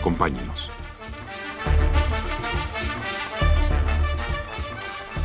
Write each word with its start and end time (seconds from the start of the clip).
Acompáñenos. 0.00 0.72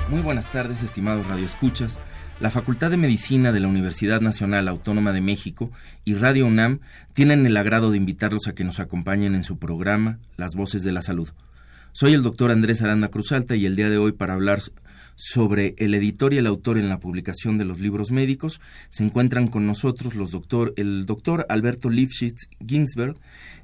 Muy 0.09 0.19
buenas 0.21 0.51
tardes, 0.51 0.83
estimados 0.83 1.25
radioescuchas. 1.27 1.97
La 2.41 2.49
Facultad 2.49 2.91
de 2.91 2.97
Medicina 2.97 3.53
de 3.53 3.61
la 3.61 3.69
Universidad 3.69 4.19
Nacional 4.19 4.67
Autónoma 4.67 5.13
de 5.13 5.21
México 5.21 5.71
y 6.03 6.15
Radio 6.15 6.45
UNAM 6.45 6.81
tienen 7.13 7.45
el 7.45 7.55
agrado 7.55 7.89
de 7.89 7.97
invitarlos 7.97 8.49
a 8.49 8.53
que 8.53 8.65
nos 8.65 8.81
acompañen 8.81 9.33
en 9.33 9.43
su 9.43 9.57
programa 9.57 10.19
Las 10.35 10.55
Voces 10.55 10.83
de 10.83 10.91
la 10.91 11.01
Salud. 11.01 11.29
Soy 11.93 12.13
el 12.13 12.23
doctor 12.23 12.51
Andrés 12.51 12.81
Aranda 12.81 13.07
Cruzalta 13.07 13.55
y 13.55 13.65
el 13.65 13.77
día 13.77 13.89
de 13.89 13.97
hoy 13.97 14.11
para 14.11 14.33
hablar 14.33 14.59
sobre 15.15 15.75
el 15.77 15.93
editor 15.93 16.33
y 16.33 16.37
el 16.37 16.47
autor 16.47 16.77
en 16.77 16.89
la 16.89 16.99
publicación 16.99 17.57
de 17.57 17.65
los 17.65 17.79
libros 17.79 18.11
médicos 18.11 18.59
se 18.89 19.03
encuentran 19.03 19.47
con 19.47 19.65
nosotros 19.65 20.15
los 20.15 20.31
doctor, 20.31 20.73
el 20.77 21.05
doctor 21.05 21.45
Alberto 21.49 21.89
Lifshitz 21.89 22.49
Ginsberg, 22.65 23.15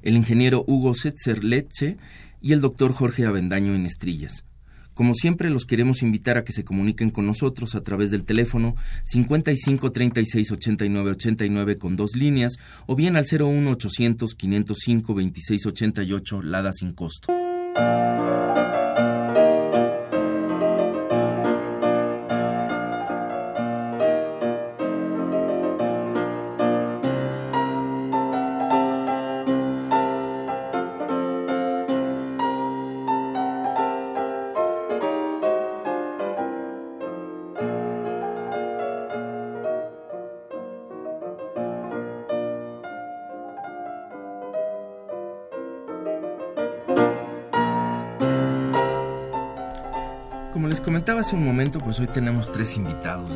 el 0.02 0.16
ingeniero 0.16 0.64
Hugo 0.66 0.94
Setzer 0.94 1.44
Leche 1.44 1.96
y 2.40 2.52
el 2.52 2.60
doctor 2.60 2.92
Jorge 2.92 3.26
Avendaño 3.26 3.74
en 3.74 3.86
Estrillas. 3.86 4.44
Como 4.94 5.14
siempre, 5.14 5.48
los 5.48 5.64
queremos 5.64 6.02
invitar 6.02 6.36
a 6.36 6.44
que 6.44 6.52
se 6.52 6.64
comuniquen 6.64 7.10
con 7.10 7.26
nosotros 7.26 7.74
a 7.74 7.82
través 7.82 8.10
del 8.10 8.24
teléfono 8.24 8.76
55 9.04 9.90
36 9.90 10.52
89 10.52 11.10
89 11.12 11.76
con 11.78 11.96
dos 11.96 12.14
líneas 12.14 12.56
o 12.86 12.94
bien 12.94 13.16
al 13.16 13.24
01 13.24 13.70
800 13.70 14.34
505 14.34 15.14
26 15.14 15.66
88 15.66 16.42
Lada 16.42 16.72
sin 16.72 16.92
costo. 16.92 17.32
Comentaba 50.92 51.22
hace 51.22 51.36
un 51.36 51.46
momento, 51.46 51.78
pues 51.78 51.98
hoy 52.00 52.06
tenemos 52.06 52.52
tres 52.52 52.76
invitados 52.76 53.30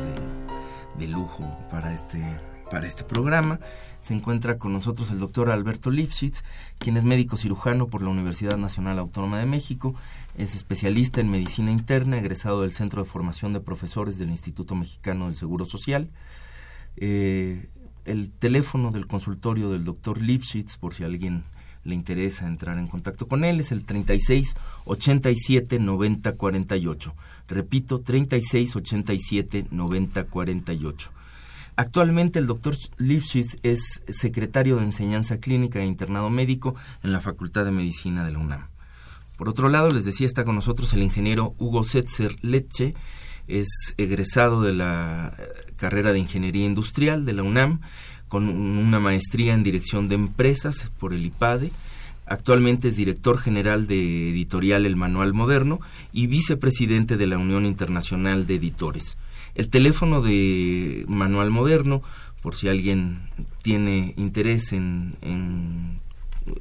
de, 0.99 1.07
lujo 1.07 1.43
para 1.71 1.91
este, 1.91 2.23
para 2.69 2.85
este 2.85 3.03
programa. 3.03 3.59
Se 3.99 4.13
encuentra 4.13 4.57
con 4.57 4.73
nosotros 4.73 5.09
el 5.09 5.19
doctor 5.19 5.49
Alberto 5.49 5.89
Lifshitz, 5.89 6.43
quien 6.77 6.97
es 6.97 7.03
médico 7.03 7.35
cirujano 7.35 7.87
por 7.87 8.03
la 8.03 8.09
Universidad 8.09 8.57
Nacional 8.59 8.99
Autónoma 8.99 9.39
de 9.39 9.47
México, 9.47 9.95
es 10.37 10.53
especialista 10.53 11.19
en 11.19 11.31
medicina 11.31 11.71
interna, 11.71 12.19
egresado 12.19 12.61
del 12.61 12.73
Centro 12.73 13.03
de 13.03 13.09
Formación 13.09 13.53
de 13.53 13.59
Profesores 13.59 14.19
del 14.19 14.29
Instituto 14.29 14.75
Mexicano 14.75 15.25
del 15.25 15.35
Seguro 15.35 15.65
Social. 15.65 16.11
Eh, 16.95 17.69
el 18.05 18.29
teléfono 18.29 18.91
del 18.91 19.07
consultorio 19.07 19.71
del 19.71 19.83
doctor 19.83 20.21
Lifshitz, 20.21 20.77
por 20.77 20.93
si 20.93 21.05
alguien 21.05 21.43
le 21.87 21.95
interesa 21.95 22.47
entrar 22.47 22.77
en 22.77 22.87
contacto 22.87 23.27
con 23.27 23.43
él, 23.43 23.59
es 23.59 23.71
el 23.71 23.83
36 23.83 24.55
87 24.85 25.79
90 25.79 26.33
48. 26.33 27.15
Repito, 27.47 27.99
36 27.99 28.75
87 28.75 29.67
90 29.71 30.23
48. 30.25 31.11
Actualmente 31.77 32.39
el 32.39 32.47
doctor 32.47 32.75
Lifshitz 32.97 33.57
es 33.63 34.01
secretario 34.07 34.77
de 34.77 34.83
Enseñanza 34.83 35.39
Clínica 35.39 35.79
e 35.79 35.85
Internado 35.85 36.29
Médico 36.29 36.75
en 37.03 37.13
la 37.13 37.21
Facultad 37.21 37.65
de 37.65 37.71
Medicina 37.71 38.25
de 38.25 38.31
la 38.31 38.39
UNAM. 38.39 38.67
Por 39.37 39.47
otro 39.47 39.69
lado, 39.69 39.91
les 39.91 40.03
decía, 40.03 40.25
está 40.25 40.43
con 40.43 40.55
nosotros 40.55 40.91
el 40.93 41.03
ingeniero 41.03 41.53
Hugo 41.59 41.83
Setzer 41.83 42.35
Leche, 42.41 42.95
es 43.47 43.93
egresado 43.97 44.63
de 44.63 44.73
la 44.73 45.37
carrera 45.75 46.11
de 46.11 46.19
Ingeniería 46.19 46.65
Industrial 46.65 47.25
de 47.25 47.33
la 47.33 47.43
UNAM, 47.43 47.81
con 48.27 48.49
una 48.49 48.99
maestría 48.99 49.53
en 49.53 49.63
Dirección 49.63 50.09
de 50.09 50.15
Empresas 50.15 50.91
por 50.99 51.13
el 51.13 51.25
IPADE. 51.25 51.71
Actualmente 52.25 52.89
es 52.89 52.97
director 52.97 53.37
general 53.37 53.87
de 53.87 54.29
editorial 54.29 54.85
El 54.85 54.97
Manual 54.97 55.33
Moderno 55.33 55.79
y 56.11 56.27
vicepresidente 56.27 57.15
de 57.15 57.27
la 57.27 57.37
Unión 57.37 57.65
Internacional 57.65 58.45
de 58.47 58.55
Editores. 58.55 59.17
El 59.55 59.69
teléfono 59.69 60.21
de 60.21 61.05
Manual 61.07 61.51
Moderno, 61.51 62.03
por 62.41 62.55
si 62.55 62.67
alguien 62.67 63.21
tiene 63.63 64.13
interés 64.17 64.73
en, 64.73 65.15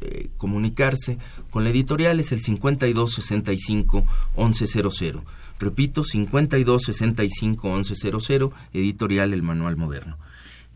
eh, 0.01 0.29
comunicarse 0.37 1.19
con 1.51 1.65
la 1.65 1.71
editorial, 1.71 2.21
es 2.21 2.31
el 2.33 2.41
5265-1100. 2.41 5.25
Repito, 5.59 6.05
5265-1100, 6.05 8.53
editorial 8.73 9.33
El 9.33 9.43
Manual 9.43 9.77
Moderno. 9.77 10.17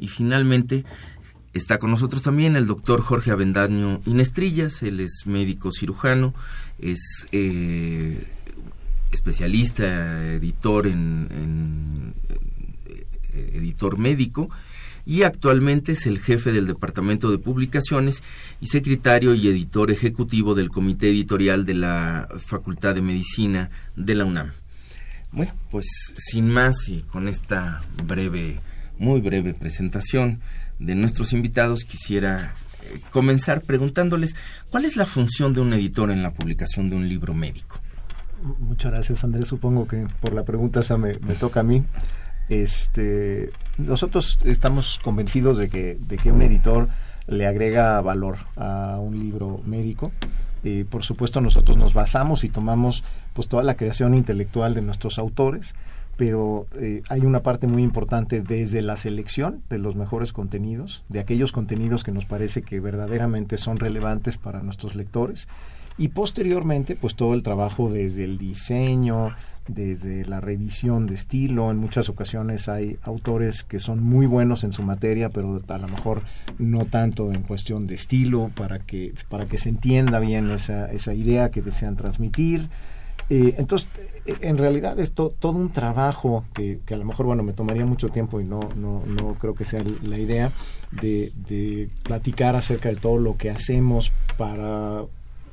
Y 0.00 0.08
finalmente 0.08 0.84
está 1.52 1.78
con 1.78 1.90
nosotros 1.90 2.22
también 2.22 2.56
el 2.56 2.66
doctor 2.66 3.00
Jorge 3.00 3.30
Avendaño 3.30 4.00
Inestrillas, 4.06 4.82
él 4.82 5.00
es 5.00 5.22
médico 5.26 5.70
cirujano, 5.72 6.34
es 6.78 7.26
eh, 7.32 8.26
especialista, 9.12 10.34
editor 10.34 10.86
en, 10.86 12.14
eh, 12.86 13.50
editor 13.54 13.98
médico 13.98 14.48
y 15.04 15.22
actualmente 15.22 15.92
es 15.92 16.06
el 16.06 16.20
jefe 16.20 16.52
del 16.52 16.66
Departamento 16.66 17.30
de 17.30 17.38
Publicaciones 17.38 18.22
y 18.60 18.68
secretario 18.68 19.34
y 19.34 19.48
editor 19.48 19.90
ejecutivo 19.90 20.54
del 20.54 20.68
Comité 20.68 21.08
Editorial 21.08 21.64
de 21.64 21.74
la 21.74 22.28
Facultad 22.38 22.94
de 22.94 23.02
Medicina 23.02 23.70
de 23.96 24.14
la 24.14 24.24
UNAM. 24.24 24.52
Bueno, 25.32 25.52
pues 25.70 25.86
sin 26.16 26.48
más 26.48 26.88
y 26.88 27.02
con 27.02 27.28
esta 27.28 27.82
breve 28.04 28.60
muy 29.00 29.20
breve 29.20 29.54
presentación 29.54 30.40
de 30.78 30.94
nuestros 30.94 31.32
invitados, 31.32 31.84
quisiera 31.84 32.52
eh, 32.84 33.00
comenzar 33.10 33.62
preguntándoles 33.62 34.36
cuál 34.70 34.84
es 34.84 34.96
la 34.96 35.06
función 35.06 35.54
de 35.54 35.60
un 35.60 35.72
editor 35.72 36.10
en 36.10 36.22
la 36.22 36.32
publicación 36.32 36.90
de 36.90 36.96
un 36.96 37.08
libro 37.08 37.34
médico. 37.34 37.80
Muchas 38.60 38.92
gracias, 38.92 39.24
Andrés. 39.24 39.48
Supongo 39.48 39.88
que 39.88 40.06
por 40.20 40.34
la 40.34 40.44
pregunta 40.44 40.80
esa 40.80 40.98
me, 40.98 41.14
me 41.20 41.34
toca 41.34 41.60
a 41.60 41.62
mí. 41.62 41.82
Este, 42.50 43.50
nosotros 43.78 44.38
estamos 44.44 44.98
convencidos 45.02 45.56
de 45.56 45.68
que, 45.68 45.96
de 45.98 46.16
que 46.16 46.30
un 46.30 46.42
editor 46.42 46.88
le 47.26 47.46
agrega 47.46 48.00
valor 48.02 48.36
a 48.56 48.98
un 49.00 49.18
libro 49.18 49.62
médico. 49.64 50.12
Eh, 50.62 50.84
por 50.88 51.04
supuesto, 51.04 51.40
nosotros 51.40 51.78
nos 51.78 51.94
basamos 51.94 52.44
y 52.44 52.50
tomamos 52.50 53.02
pues 53.32 53.48
toda 53.48 53.62
la 53.62 53.76
creación 53.76 54.14
intelectual 54.14 54.74
de 54.74 54.82
nuestros 54.82 55.18
autores 55.18 55.74
pero 56.20 56.66
eh, 56.78 57.03
hay 57.08 57.22
una 57.22 57.41
parte 57.41 57.66
muy 57.66 57.82
importante 57.82 58.42
desde 58.42 58.82
la 58.82 58.98
selección 58.98 59.62
de 59.70 59.78
los 59.78 59.97
mejores 59.97 60.34
contenidos, 60.34 61.03
de 61.08 61.19
aquellos 61.19 61.50
contenidos 61.50 62.04
que 62.04 62.12
nos 62.12 62.26
parece 62.26 62.60
que 62.60 62.78
verdaderamente 62.78 63.56
son 63.56 63.78
relevantes 63.78 64.36
para 64.36 64.62
nuestros 64.62 64.97
lectores, 64.97 65.48
y 65.97 66.09
posteriormente, 66.09 66.94
pues 66.94 67.15
todo 67.15 67.33
el 67.33 67.42
trabajo 67.42 67.91
desde 67.91 68.24
el 68.24 68.36
diseño, 68.36 69.30
desde 69.66 70.27
la 70.27 70.42
revisión 70.42 71.06
de 71.06 71.15
estilo. 71.15 71.71
En 71.71 71.78
muchas 71.78 72.10
ocasiones 72.10 72.68
hay 72.68 72.98
autores 73.00 73.65
que 73.65 73.80
son 73.80 74.03
muy 74.03 74.27
buenos 74.27 74.62
en 74.62 74.74
su 74.74 74.83
materia, 74.83 75.30
pero 75.30 75.59
a 75.66 75.78
lo 75.78 75.89
mejor 75.89 76.22
no 76.59 76.84
tanto 76.84 77.33
en 77.33 77.44
cuestión 77.44 77.86
de 77.86 77.94
estilo, 77.94 78.50
para 78.54 78.80
que, 78.80 79.15
para 79.30 79.47
que 79.47 79.56
se 79.56 79.71
entienda 79.71 80.18
bien 80.18 80.50
esa, 80.50 80.92
esa 80.92 81.15
idea 81.15 81.50
que 81.50 81.62
desean 81.62 81.97
transmitir. 81.97 82.68
Eh, 83.30 83.54
entonces, 83.59 83.88
en 84.27 84.59
realidad 84.59 84.98
es 84.98 85.12
todo 85.12 85.53
un 85.53 85.72
trabajo 85.72 86.44
que, 86.53 86.80
que, 86.84 86.94
a 86.94 86.97
lo 86.97 87.04
mejor, 87.04 87.27
bueno, 87.27 87.42
me 87.42 87.53
tomaría 87.53 87.86
mucho 87.86 88.09
tiempo 88.09 88.41
y 88.41 88.44
no, 88.44 88.60
no, 88.77 89.03
no 89.06 89.34
creo 89.34 89.54
que 89.54 89.65
sea 89.65 89.82
la 90.03 90.18
idea 90.18 90.53
de, 90.91 91.32
de 91.48 91.88
platicar 92.03 92.56
acerca 92.56 92.88
de 92.88 92.97
todo 92.97 93.18
lo 93.18 93.36
que 93.36 93.50
hacemos 93.50 94.12
para 94.36 95.04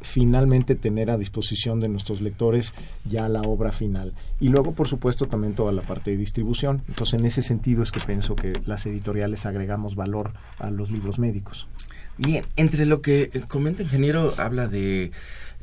finalmente 0.01 0.75
tener 0.75 1.09
a 1.09 1.18
disposición 1.18 1.79
de 1.79 1.89
nuestros 1.89 2.21
lectores 2.21 2.74
ya 3.06 3.29
la 3.29 3.41
obra 3.41 3.71
final. 3.71 4.13
Y 4.39 4.50
luego, 4.50 4.74
por 4.74 4.88
supuesto, 4.88 5.27
también 5.27 5.53
toda 5.53 5.71
la 5.71 5.81
parte 5.81 6.12
de 6.12 6.18
distribución. 6.18 6.81
Entonces, 6.88 7.19
en 7.19 7.25
ese 7.25 7.41
sentido 7.41 7.83
es 7.83 7.91
que 7.91 8.00
pienso 8.00 8.35
que 8.35 8.53
las 8.65 8.85
editoriales 8.85 9.45
agregamos 9.45 9.95
valor 9.95 10.33
a 10.59 10.69
los 10.71 10.91
libros 10.91 11.19
médicos. 11.19 11.68
Bien, 12.18 12.44
entre 12.56 12.85
lo 12.88 13.01
que 13.01 13.29
comenta 13.47 13.83
ingeniero, 13.83 14.33
habla 14.38 14.68
de, 14.68 15.12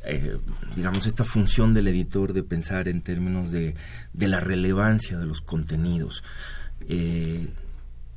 eh, 0.05 0.37
digamos, 0.75 1.05
esta 1.05 1.23
función 1.23 1.73
del 1.73 1.87
editor 1.87 2.33
de 2.33 2.43
pensar 2.43 2.87
en 2.87 3.01
términos 3.01 3.51
de, 3.51 3.75
de 4.13 4.27
la 4.27 4.39
relevancia 4.39 5.17
de 5.17 5.25
los 5.25 5.41
contenidos. 5.41 6.23
Eh, 6.87 7.47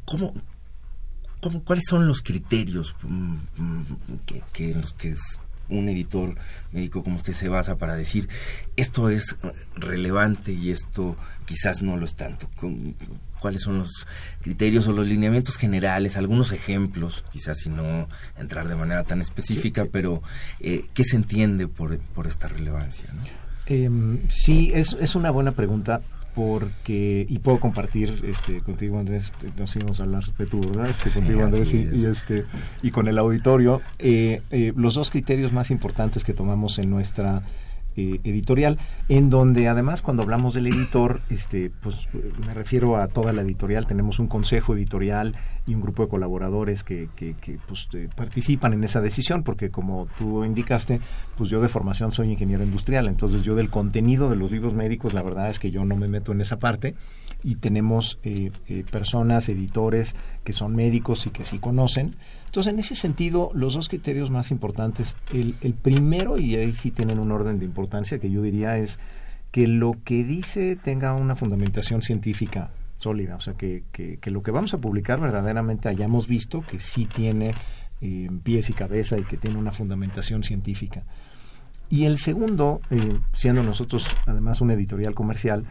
¿cómo, 0.05 0.35
cómo, 1.41 1.63
cuáles 1.65 1.85
son 1.89 2.07
los 2.07 2.23
criterios 2.23 2.95
mm, 3.03 3.37
mm, 3.57 3.87
que, 4.27 4.43
que 4.53 4.73
en 4.73 4.81
los 4.83 4.93
que 4.93 5.15
un 5.71 5.89
editor 5.89 6.35
médico 6.73 7.03
como 7.03 7.17
usted 7.17 7.35
se 7.35 7.49
basa 7.49 7.77
para 7.77 7.95
decir 7.95 8.29
esto 8.77 9.11
es 9.11 9.37
relevante 9.75 10.53
y 10.53 10.71
esto 10.71 11.17
quizás 11.45 11.83
no 11.83 11.97
lo 11.97 12.05
es 12.05 12.15
tanto? 12.15 12.49
¿Cuáles 13.41 13.63
son 13.63 13.79
los 13.79 14.07
criterios 14.41 14.87
o 14.87 14.93
los 14.93 15.07
lineamientos 15.07 15.57
generales? 15.57 16.17
Algunos 16.17 16.53
ejemplos, 16.53 17.25
quizás 17.33 17.59
si 17.59 17.71
no 17.71 18.09
entrar 18.39 18.69
de 18.69 18.77
manera 18.77 19.05
tan 19.05 19.21
específica, 19.21 19.87
pero 19.91 20.23
eh, 20.61 20.85
¿qué 20.95 21.05
se 21.05 21.17
entiende 21.17 21.69
por, 21.69 21.99
por 21.99 22.27
esta 22.27 22.49
relevancia? 22.49 23.07
Em, 23.67 24.19
sí, 24.29 24.71
es, 24.75 24.97
es 24.99 25.15
una 25.15 25.31
buena 25.31 25.53
pregunta 25.53 26.01
porque 26.35 27.27
y 27.29 27.41
puedo 27.41 27.59
compartir 27.59 28.25
este 28.25 28.61
contigo 28.61 28.99
Andrés 29.01 29.33
nos 29.57 29.75
íbamos 29.75 29.99
a 29.99 30.05
hablar 30.05 30.25
de 30.35 30.47
tu 30.47 30.61
verdad 30.61 30.89
este, 30.89 31.11
contigo 31.11 31.43
Andrés 31.43 31.75
y, 31.75 32.05
este 32.07 32.45
y 32.81 32.93
con 32.93 33.09
el 33.09 33.19
auditorio 33.19 33.83
eh, 33.99 34.41
eh, 34.53 34.73
los 34.77 34.95
dos 34.95 35.11
criterios 35.11 35.53
más 35.53 35.73
importantes 35.73 36.23
que 36.23 36.35
tomamos 36.35 36.79
en 36.79 36.91
nuestra 36.91 37.43
eh, 37.97 38.21
editorial, 38.25 38.79
en 39.09 39.31
donde 39.31 39.69
además 39.69 40.03
cuando 40.03 40.23
hablamos 40.23 40.55
del 40.55 40.67
editor, 40.67 41.21
este, 41.31 41.71
pues 41.81 42.09
me 42.47 42.55
refiero 42.55 42.97
a 42.97 43.09
toda 43.09 43.33
la 43.33 43.43
editorial, 43.43 43.87
tenemos 43.87 44.19
un 44.19 44.29
consejo 44.29 44.75
editorial 44.75 45.35
y 45.67 45.75
un 45.75 45.81
grupo 45.81 46.05
de 46.05 46.09
colaboradores 46.09 46.85
que, 46.85 47.09
que, 47.17 47.35
pues, 47.67 47.89
eh, 47.95 48.09
participan 48.15 48.73
en 48.73 48.85
esa 48.85 49.01
decisión, 49.01 49.43
porque 49.43 49.71
como 49.71 50.07
tú 50.19 50.45
indicaste, 50.45 51.01
pues 51.37 51.51
yo 51.51 51.61
de 51.61 51.69
formación 51.69 52.13
soy 52.13 52.31
ingeniero 52.31 52.65
industrial, 52.65 53.09
entonces 53.09 53.43
yo 53.43 53.55
del 53.55 53.71
contenido 53.71 54.31
de 54.31 54.37
los 54.37 54.51
libros 54.51 54.75
médicos, 54.75 55.13
la 55.13 55.23
verdad 55.23 55.51
es 55.51 55.59
que 55.59 55.71
yo 55.71 55.85
no 55.85 55.97
me 55.97 56.09
meto 56.09 56.33
en 56.33 56.41
esa 56.41 56.59
parte 56.59 56.95
y 57.43 57.57
tenemos 57.57 58.19
eh, 58.25 58.51
personas, 58.91 59.49
editores 59.49 60.15
que 60.45 60.53
son 60.53 60.75
médicos 60.75 61.27
y 61.27 61.31
que 61.31 61.45
sí 61.45 61.59
conocen 61.59 62.17
entonces, 62.49 62.73
en 62.73 62.81
ese 62.81 62.95
sentido, 62.95 63.51
los 63.53 63.75
dos 63.75 63.89
criterios 63.91 64.31
más 64.31 64.51
importantes, 64.51 65.17
el, 65.35 65.75
primero, 65.75 66.39
y 66.39 66.57
ahí 66.57 66.73
sí 66.73 66.91
tienen 66.91 67.19
un 67.19 67.31
orden 67.31 67.59
de 67.59 67.67
importancia, 67.67 68.19
que 68.19 68.31
yo 68.31 68.41
diría 68.41 68.79
es 68.79 68.99
que 69.51 69.67
lo 69.67 69.97
que 70.03 70.25
dice 70.25 70.75
tenga 70.75 71.15
una 71.15 71.37
fundamentación 71.37 72.01
científica 72.01 72.71
sólida, 72.97 73.37
o 73.37 73.41
sea, 73.41 73.53
que, 73.53 73.85
que, 73.93 74.31
lo 74.31 74.43
que 74.43 74.51
vamos 74.51 74.73
a 74.73 74.79
publicar 74.79 75.21
verdaderamente 75.21 75.89
hayamos 75.89 76.27
visto 76.27 76.63
que 76.63 76.81
sí 76.81 77.05
tiene 77.05 77.55
eh, 78.01 78.29
pies 78.43 78.71
y 78.71 78.73
cabeza 78.73 79.19
y 79.19 79.25
que 79.25 79.37
tiene 79.37 79.59
una 79.59 79.73
fundamentación 79.73 80.43
científica. 80.43 81.03
Y 81.91 82.05
el 82.05 82.17
segundo, 82.17 82.81
eh, 82.91 82.99
siendo 83.35 83.63
nosotros 83.63 84.09
además 84.27 84.63
un 84.63 84.71
editorial 84.71 85.15
comercial, 85.15 85.65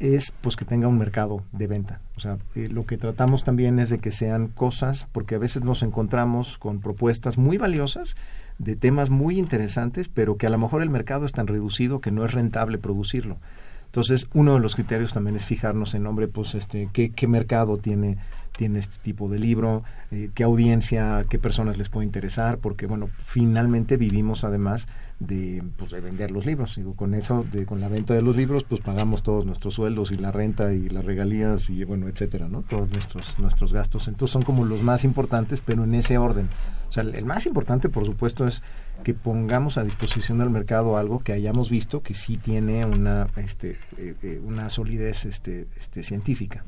es 0.00 0.32
pues 0.40 0.56
que 0.56 0.64
tenga 0.64 0.88
un 0.88 0.98
mercado 0.98 1.44
de 1.52 1.66
venta. 1.66 2.00
O 2.16 2.20
sea, 2.20 2.38
eh, 2.54 2.68
lo 2.68 2.86
que 2.86 2.96
tratamos 2.96 3.44
también 3.44 3.78
es 3.78 3.90
de 3.90 3.98
que 3.98 4.10
sean 4.10 4.48
cosas, 4.48 5.06
porque 5.12 5.36
a 5.36 5.38
veces 5.38 5.62
nos 5.62 5.82
encontramos 5.82 6.58
con 6.58 6.80
propuestas 6.80 7.38
muy 7.38 7.58
valiosas 7.58 8.16
de 8.58 8.76
temas 8.76 9.10
muy 9.10 9.38
interesantes, 9.38 10.08
pero 10.08 10.36
que 10.36 10.46
a 10.46 10.50
lo 10.50 10.58
mejor 10.58 10.82
el 10.82 10.90
mercado 10.90 11.26
es 11.26 11.32
tan 11.32 11.46
reducido 11.46 12.00
que 12.00 12.10
no 12.10 12.24
es 12.24 12.32
rentable 12.32 12.78
producirlo. 12.78 13.38
Entonces, 13.86 14.28
uno 14.34 14.54
de 14.54 14.60
los 14.60 14.74
criterios 14.74 15.12
también 15.12 15.36
es 15.36 15.44
fijarnos 15.44 15.94
en, 15.94 16.04
nombre, 16.04 16.28
pues, 16.28 16.54
este, 16.54 16.88
qué, 16.92 17.10
qué 17.10 17.26
mercado 17.26 17.76
tiene 17.76 18.18
tiene 18.60 18.78
este 18.78 18.98
tipo 19.02 19.30
de 19.30 19.38
libro, 19.38 19.84
eh, 20.10 20.28
qué 20.34 20.44
audiencia, 20.44 21.24
qué 21.30 21.38
personas 21.38 21.78
les 21.78 21.88
puede 21.88 22.04
interesar, 22.04 22.58
porque 22.58 22.86
bueno, 22.86 23.08
finalmente 23.22 23.96
vivimos 23.96 24.44
además 24.44 24.86
de, 25.18 25.62
pues, 25.78 25.92
de 25.92 26.00
vender 26.02 26.30
los 26.30 26.44
libros. 26.44 26.76
Digo, 26.76 26.94
con 26.94 27.14
eso, 27.14 27.46
de, 27.50 27.64
con 27.64 27.80
la 27.80 27.88
venta 27.88 28.12
de 28.12 28.20
los 28.20 28.36
libros, 28.36 28.64
pues 28.64 28.82
pagamos 28.82 29.22
todos 29.22 29.46
nuestros 29.46 29.72
sueldos 29.72 30.12
y 30.12 30.18
la 30.18 30.30
renta 30.30 30.74
y 30.74 30.90
las 30.90 31.06
regalías 31.06 31.70
y 31.70 31.84
bueno, 31.84 32.06
etcétera, 32.06 32.48
¿no? 32.50 32.60
Todos 32.60 32.90
nuestros, 32.90 33.38
nuestros 33.38 33.72
gastos. 33.72 34.08
Entonces 34.08 34.30
son 34.34 34.42
como 34.42 34.66
los 34.66 34.82
más 34.82 35.04
importantes, 35.04 35.62
pero 35.62 35.84
en 35.84 35.94
ese 35.94 36.18
orden. 36.18 36.50
O 36.90 36.92
sea, 36.92 37.02
el 37.02 37.24
más 37.24 37.46
importante, 37.46 37.88
por 37.88 38.04
supuesto, 38.04 38.46
es 38.46 38.62
que 39.04 39.14
pongamos 39.14 39.78
a 39.78 39.84
disposición 39.84 40.36
del 40.36 40.50
mercado 40.50 40.98
algo 40.98 41.20
que 41.20 41.32
hayamos 41.32 41.70
visto 41.70 42.02
que 42.02 42.12
sí 42.12 42.36
tiene 42.36 42.84
una, 42.84 43.26
este, 43.36 43.78
eh, 43.96 44.16
eh, 44.22 44.38
una 44.44 44.68
solidez 44.68 45.24
este, 45.24 45.66
este, 45.78 46.02
científica. 46.02 46.62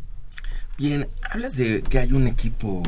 Bien, 0.82 1.06
hablas 1.30 1.54
de 1.54 1.80
que 1.80 2.00
hay 2.00 2.12
un 2.12 2.26
equipo 2.26 2.82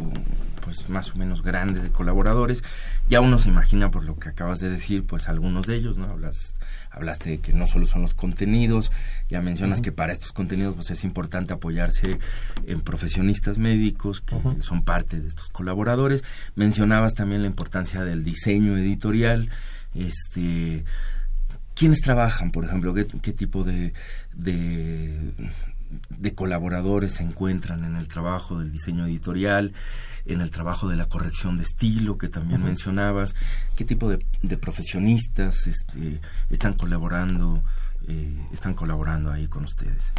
pues 0.64 0.88
más 0.88 1.12
o 1.12 1.16
menos 1.16 1.42
grande 1.42 1.78
de 1.78 1.90
colaboradores. 1.90 2.64
Ya 3.08 3.20
uno 3.20 3.38
se 3.38 3.50
imagina 3.50 3.92
por 3.92 4.02
lo 4.02 4.18
que 4.18 4.30
acabas 4.30 4.58
de 4.58 4.68
decir, 4.68 5.06
pues 5.06 5.28
algunos 5.28 5.66
de 5.66 5.76
ellos, 5.76 5.96
¿no? 5.96 6.06
Hablas 6.10 6.54
hablaste 6.90 7.30
de 7.30 7.38
que 7.38 7.52
no 7.52 7.66
solo 7.68 7.86
son 7.86 8.02
los 8.02 8.12
contenidos, 8.12 8.90
ya 9.28 9.40
mencionas 9.40 9.80
que 9.80 9.92
para 9.92 10.12
estos 10.12 10.32
contenidos 10.32 10.74
pues 10.74 10.90
es 10.90 11.04
importante 11.04 11.52
apoyarse 11.52 12.18
en 12.66 12.80
profesionistas 12.80 13.58
médicos 13.58 14.20
que 14.20 14.34
son 14.60 14.82
parte 14.82 15.20
de 15.20 15.28
estos 15.28 15.48
colaboradores. 15.48 16.24
Mencionabas 16.56 17.14
también 17.14 17.42
la 17.42 17.48
importancia 17.48 18.02
del 18.02 18.24
diseño 18.24 18.76
editorial, 18.76 19.50
este 19.94 20.84
¿Quiénes 21.74 22.00
trabajan, 22.00 22.52
por 22.52 22.64
ejemplo? 22.64 22.94
¿Qué, 22.94 23.04
qué 23.20 23.32
tipo 23.32 23.64
de, 23.64 23.92
de 24.32 25.32
colaboradores 26.34 27.14
se 27.14 27.22
encuentran 27.22 27.84
en 27.84 27.96
el 27.96 28.08
trabajo 28.08 28.58
del 28.58 28.72
diseño 28.72 29.06
editorial, 29.06 29.72
en 30.26 30.40
el 30.40 30.50
trabajo 30.50 30.88
de 30.88 30.96
la 30.96 31.06
corrección 31.06 31.56
de 31.56 31.64
estilo 31.64 32.18
que 32.18 32.28
también 32.28 32.64
mencionabas, 32.64 33.34
qué 33.76 33.84
tipo 33.84 34.08
de, 34.08 34.56
profesionistas 34.56 35.66
este, 35.66 36.20
están 36.50 36.74
colaborando, 36.74 37.62
eh, 38.08 38.46
están 38.52 38.74
colaborando 38.74 39.30
ahí 39.30 39.46
con 39.48 39.64
ustedes. 39.64 40.12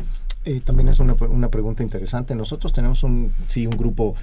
Eh, 0.46 0.62
también 0.64 0.90
es 0.90 1.00
una, 1.00 1.14
una, 1.14 1.50
pregunta 1.50 1.82
interesante. 1.82 2.36
Nosotros 2.36 2.72
tenemos 2.72 3.02
un, 3.04 3.32
sí, 3.50 3.66
un 3.66 3.76
grupo 3.76 4.16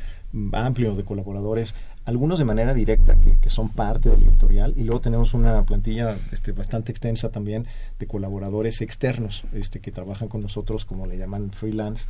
amplio 0.53 0.95
de 0.95 1.05
colaboradores, 1.05 1.75
algunos 2.05 2.39
de 2.39 2.45
manera 2.45 2.75
directa, 2.75 3.17
que, 3.17 3.51
son 3.51 3.69
parte 3.69 4.09
del 4.11 4.23
editorial, 4.23 4.75
y 4.77 4.85
luego 4.85 5.01
tenemos 5.01 5.35
una 5.35 5.63
plantilla 5.65 6.17
este, 6.33 6.53
bastante 6.53 6.91
extensa 6.91 7.31
también 7.31 7.67
de 7.99 8.07
colaboradores 8.07 8.81
externos 8.81 9.45
este, 9.53 9.81
que 9.81 9.93
trabajan 9.93 10.29
con 10.29 10.41
nosotros, 10.41 10.85
como 10.85 11.07
le 11.07 11.17
llaman 11.17 11.51
freelance. 11.53 12.09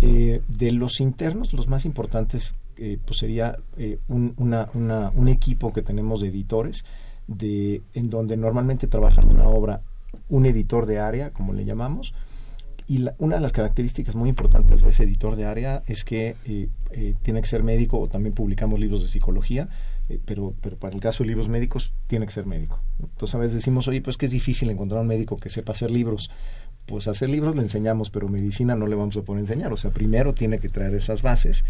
Eh, 0.00 0.40
de 0.48 0.72
los 0.72 1.00
internos, 1.00 1.52
los 1.52 1.68
más 1.68 1.84
importantes, 1.84 2.54
eh, 2.76 2.98
pues 3.04 3.18
sería 3.18 3.58
eh, 3.76 3.98
un, 4.08 5.28
equipo 5.28 5.72
que 5.72 5.82
tenemos 5.82 6.20
de 6.20 6.28
editores, 6.28 6.84
de, 7.26 7.82
en 7.94 8.08
donde 8.08 8.36
normalmente 8.36 8.86
trabajan 8.86 9.28
una 9.28 9.48
obra 9.48 9.82
un 10.28 10.46
editor 10.46 10.86
de 10.86 10.98
área, 10.98 11.30
como 11.30 11.52
le 11.52 11.64
llamamos, 11.64 12.14
y 12.88 13.04
una 13.18 13.36
de 13.36 13.40
las 13.40 13.52
características 13.52 14.14
muy 14.14 14.28
importantes 14.28 14.82
de 14.82 14.90
ese 14.90 15.02
editor 15.04 15.34
de 15.34 15.44
área 15.44 15.82
es 15.86 16.04
que 16.04 16.36
eh, 16.44 16.68
eh, 16.92 17.14
tiene 17.22 17.40
que 17.40 17.48
ser 17.48 17.64
médico 17.64 17.98
o 17.98 18.06
también 18.06 18.32
publicamos 18.32 18.78
libros 18.78 19.02
de 19.02 19.08
psicología, 19.08 19.68
eh, 20.08 20.20
pero, 20.24 20.54
pero 20.60 20.76
para 20.76 20.94
el 20.94 21.00
caso 21.00 21.24
de 21.24 21.28
libros 21.28 21.48
médicos 21.48 21.92
tiene 22.06 22.26
que 22.26 22.32
ser 22.32 22.46
médico. 22.46 22.78
Entonces 23.00 23.34
a 23.34 23.38
veces 23.38 23.54
decimos, 23.54 23.88
oye, 23.88 24.02
pues 24.02 24.16
que 24.16 24.26
es 24.26 24.32
difícil 24.32 24.70
encontrar 24.70 25.00
un 25.00 25.08
médico 25.08 25.36
que 25.36 25.48
sepa 25.48 25.72
hacer 25.72 25.90
libros. 25.90 26.30
Pues 26.86 27.08
hacer 27.08 27.28
libros 27.28 27.56
le 27.56 27.62
enseñamos, 27.62 28.10
pero 28.10 28.28
medicina 28.28 28.76
no 28.76 28.86
le 28.86 28.94
vamos 28.94 29.16
a 29.16 29.22
poder 29.22 29.40
enseñar. 29.40 29.72
O 29.72 29.76
sea, 29.76 29.90
primero 29.90 30.32
tiene 30.32 30.60
que 30.60 30.68
traer 30.68 30.94
esas 30.94 31.22
bases 31.22 31.64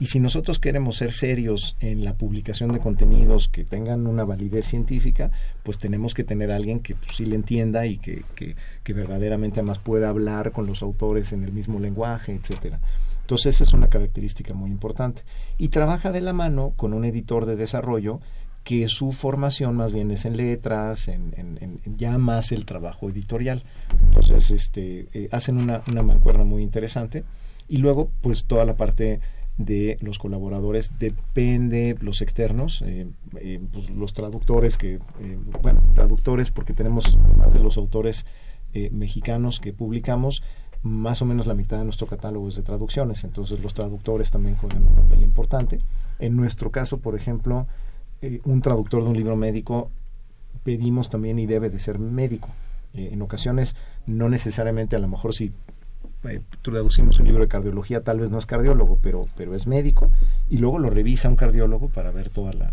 y 0.00 0.06
si 0.06 0.20
nosotros 0.20 0.60
queremos 0.60 0.96
ser 0.96 1.12
serios 1.12 1.76
en 1.80 2.04
la 2.04 2.14
publicación 2.14 2.70
de 2.72 2.78
contenidos 2.78 3.48
que 3.48 3.64
tengan 3.64 4.06
una 4.06 4.24
validez 4.24 4.66
científica, 4.66 5.32
pues 5.64 5.78
tenemos 5.78 6.14
que 6.14 6.22
tener 6.22 6.52
a 6.52 6.56
alguien 6.56 6.80
que 6.80 6.94
pues, 6.94 7.16
sí 7.16 7.24
le 7.24 7.34
entienda 7.34 7.84
y 7.86 7.98
que, 7.98 8.24
que, 8.34 8.92
verdaderamente 8.92 9.60
además 9.60 9.80
pueda 9.80 10.08
hablar 10.08 10.52
con 10.52 10.66
los 10.66 10.82
autores 10.82 11.32
en 11.32 11.42
el 11.42 11.52
mismo 11.52 11.80
lenguaje, 11.80 12.32
etcétera. 12.32 12.80
Entonces 13.22 13.56
esa 13.56 13.64
es 13.64 13.72
una 13.72 13.88
característica 13.88 14.54
muy 14.54 14.70
importante. 14.70 15.22
Y 15.58 15.68
trabaja 15.68 16.12
de 16.12 16.20
la 16.20 16.32
mano 16.32 16.72
con 16.76 16.94
un 16.94 17.04
editor 17.04 17.44
de 17.44 17.56
desarrollo 17.56 18.20
que 18.62 18.86
su 18.88 19.12
formación 19.12 19.76
más 19.76 19.92
bien 19.92 20.10
es 20.10 20.24
en 20.24 20.36
letras, 20.36 21.08
en, 21.08 21.32
en, 21.36 21.80
ya 21.96 22.18
más 22.18 22.52
el 22.52 22.66
trabajo 22.66 23.10
editorial. 23.10 23.64
Entonces 24.04 24.50
este, 24.50 25.08
eh, 25.12 25.28
hacen 25.32 25.58
una, 25.58 25.82
una 25.88 26.02
mancuerna 26.02 26.44
muy 26.44 26.62
interesante. 26.62 27.24
Y 27.68 27.78
luego, 27.78 28.10
pues 28.22 28.44
toda 28.46 28.64
la 28.64 28.76
parte 28.76 29.20
de 29.58 29.98
los 30.00 30.20
colaboradores 30.20 30.98
depende 31.00 31.96
los 32.00 32.22
externos 32.22 32.80
eh, 32.86 33.08
eh, 33.40 33.60
pues 33.72 33.90
los 33.90 34.14
traductores 34.14 34.78
que 34.78 34.94
eh, 34.94 35.38
bueno 35.60 35.82
traductores 35.94 36.52
porque 36.52 36.72
tenemos 36.72 37.18
más 37.36 37.52
de 37.52 37.60
los 37.60 37.76
autores 37.76 38.24
mexicanos 38.92 39.58
que 39.60 39.72
publicamos 39.72 40.42
más 40.82 41.20
o 41.20 41.24
menos 41.24 41.46
la 41.46 41.54
mitad 41.54 41.78
de 41.78 41.84
nuestro 41.84 42.06
catálogo 42.06 42.46
es 42.48 42.54
de 42.54 42.62
traducciones. 42.62 43.24
Entonces 43.24 43.60
los 43.60 43.74
traductores 43.74 44.30
también 44.30 44.56
juegan 44.56 44.82
un 44.82 44.94
papel 44.94 45.22
importante. 45.22 45.80
En 46.20 46.36
nuestro 46.36 46.70
caso 46.70 46.98
por 46.98 47.16
ejemplo 47.16 47.66
un 48.44 48.60
traductor 48.60 49.02
de 49.02 49.08
un 49.08 49.16
libro 49.16 49.36
médico 49.36 49.90
pedimos 50.62 51.10
también 51.10 51.38
y 51.40 51.46
debe 51.46 51.70
de 51.70 51.80
ser 51.80 51.98
médico. 51.98 52.50
En 52.92 53.20
ocasiones 53.22 53.74
no 54.06 54.28
necesariamente 54.28 54.94
a 54.94 55.00
lo 55.00 55.08
mejor 55.08 55.34
si 55.34 55.52
eh, 56.24 56.40
traducimos 56.62 57.18
un 57.20 57.26
libro 57.26 57.42
de 57.42 57.48
cardiología, 57.48 58.02
tal 58.02 58.20
vez 58.20 58.30
no 58.30 58.38
es 58.38 58.46
cardiólogo, 58.46 58.98
pero, 59.02 59.22
pero 59.36 59.54
es 59.54 59.66
médico, 59.66 60.10
y 60.48 60.58
luego 60.58 60.78
lo 60.78 60.90
revisa 60.90 61.28
un 61.28 61.36
cardiólogo 61.36 61.88
para 61.88 62.10
ver 62.10 62.30
toda 62.30 62.52
la, 62.52 62.72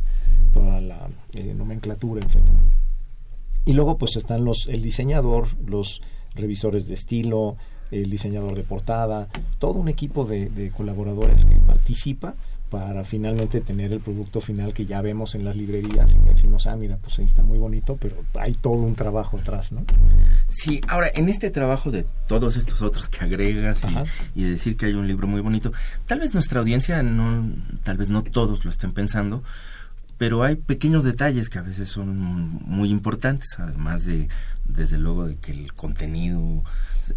toda 0.53 0.81
la 0.81 1.07
eh, 1.33 1.53
nomenclatura, 1.53 2.25
etcétera. 2.25 2.59
Y 3.65 3.73
luego 3.73 3.97
pues 3.97 4.15
están 4.15 4.45
los 4.45 4.67
el 4.67 4.81
diseñador, 4.81 5.47
los 5.65 6.01
revisores 6.35 6.87
de 6.87 6.93
estilo, 6.93 7.57
el 7.91 8.09
diseñador 8.09 8.55
de 8.55 8.63
portada, 8.63 9.27
todo 9.59 9.73
un 9.73 9.89
equipo 9.89 10.25
de, 10.25 10.71
colaboradores 10.75 11.45
que 11.45 11.55
participa 11.55 12.35
para 12.69 13.03
finalmente 13.03 13.61
tener 13.61 13.93
el 13.93 13.99
producto 13.99 14.41
final 14.41 14.73
que 14.73 14.85
ya 14.85 15.01
vemos 15.01 15.35
en 15.35 15.45
las 15.45 15.55
librerías 15.55 16.11
y 16.13 16.17
que 16.17 16.31
decimos, 16.31 16.67
ah, 16.67 16.75
mira, 16.75 16.97
pues 16.97 17.19
ahí 17.19 17.25
está 17.25 17.43
muy 17.43 17.59
bonito, 17.59 17.97
pero 18.01 18.17
hay 18.39 18.53
todo 18.53 18.73
un 18.73 18.95
trabajo 18.95 19.37
atrás, 19.37 19.71
¿no? 19.71 19.85
Sí, 20.49 20.81
ahora, 20.87 21.11
en 21.13 21.29
este 21.29 21.51
trabajo 21.51 21.91
de 21.91 22.05
todos 22.27 22.55
estos 22.57 22.81
otros 22.81 23.07
que 23.07 23.23
agregas 23.23 23.81
y, 24.35 24.41
y, 24.41 24.43
decir 24.49 24.77
que 24.77 24.87
hay 24.87 24.93
un 24.93 25.07
libro 25.07 25.27
muy 25.27 25.41
bonito, 25.41 25.71
tal 26.07 26.19
vez 26.19 26.33
nuestra 26.33 26.59
audiencia 26.59 27.03
no, 27.03 27.49
tal 27.83 27.97
vez 27.97 28.09
no 28.09 28.23
todos 28.23 28.65
lo 28.65 28.71
estén 28.71 28.93
pensando, 28.93 29.43
pero 30.17 30.43
hay 30.43 30.55
pequeños 30.55 31.03
detalles 31.03 31.49
que 31.49 31.59
a 31.59 31.61
veces 31.61 31.89
son 31.89 32.17
muy 32.17 32.89
importantes, 32.89 33.59
además 33.59 34.05
de, 34.05 34.29
desde 34.63 34.97
luego, 34.97 35.27
de 35.27 35.35
que 35.35 35.51
el 35.51 35.73
contenido 35.73 36.63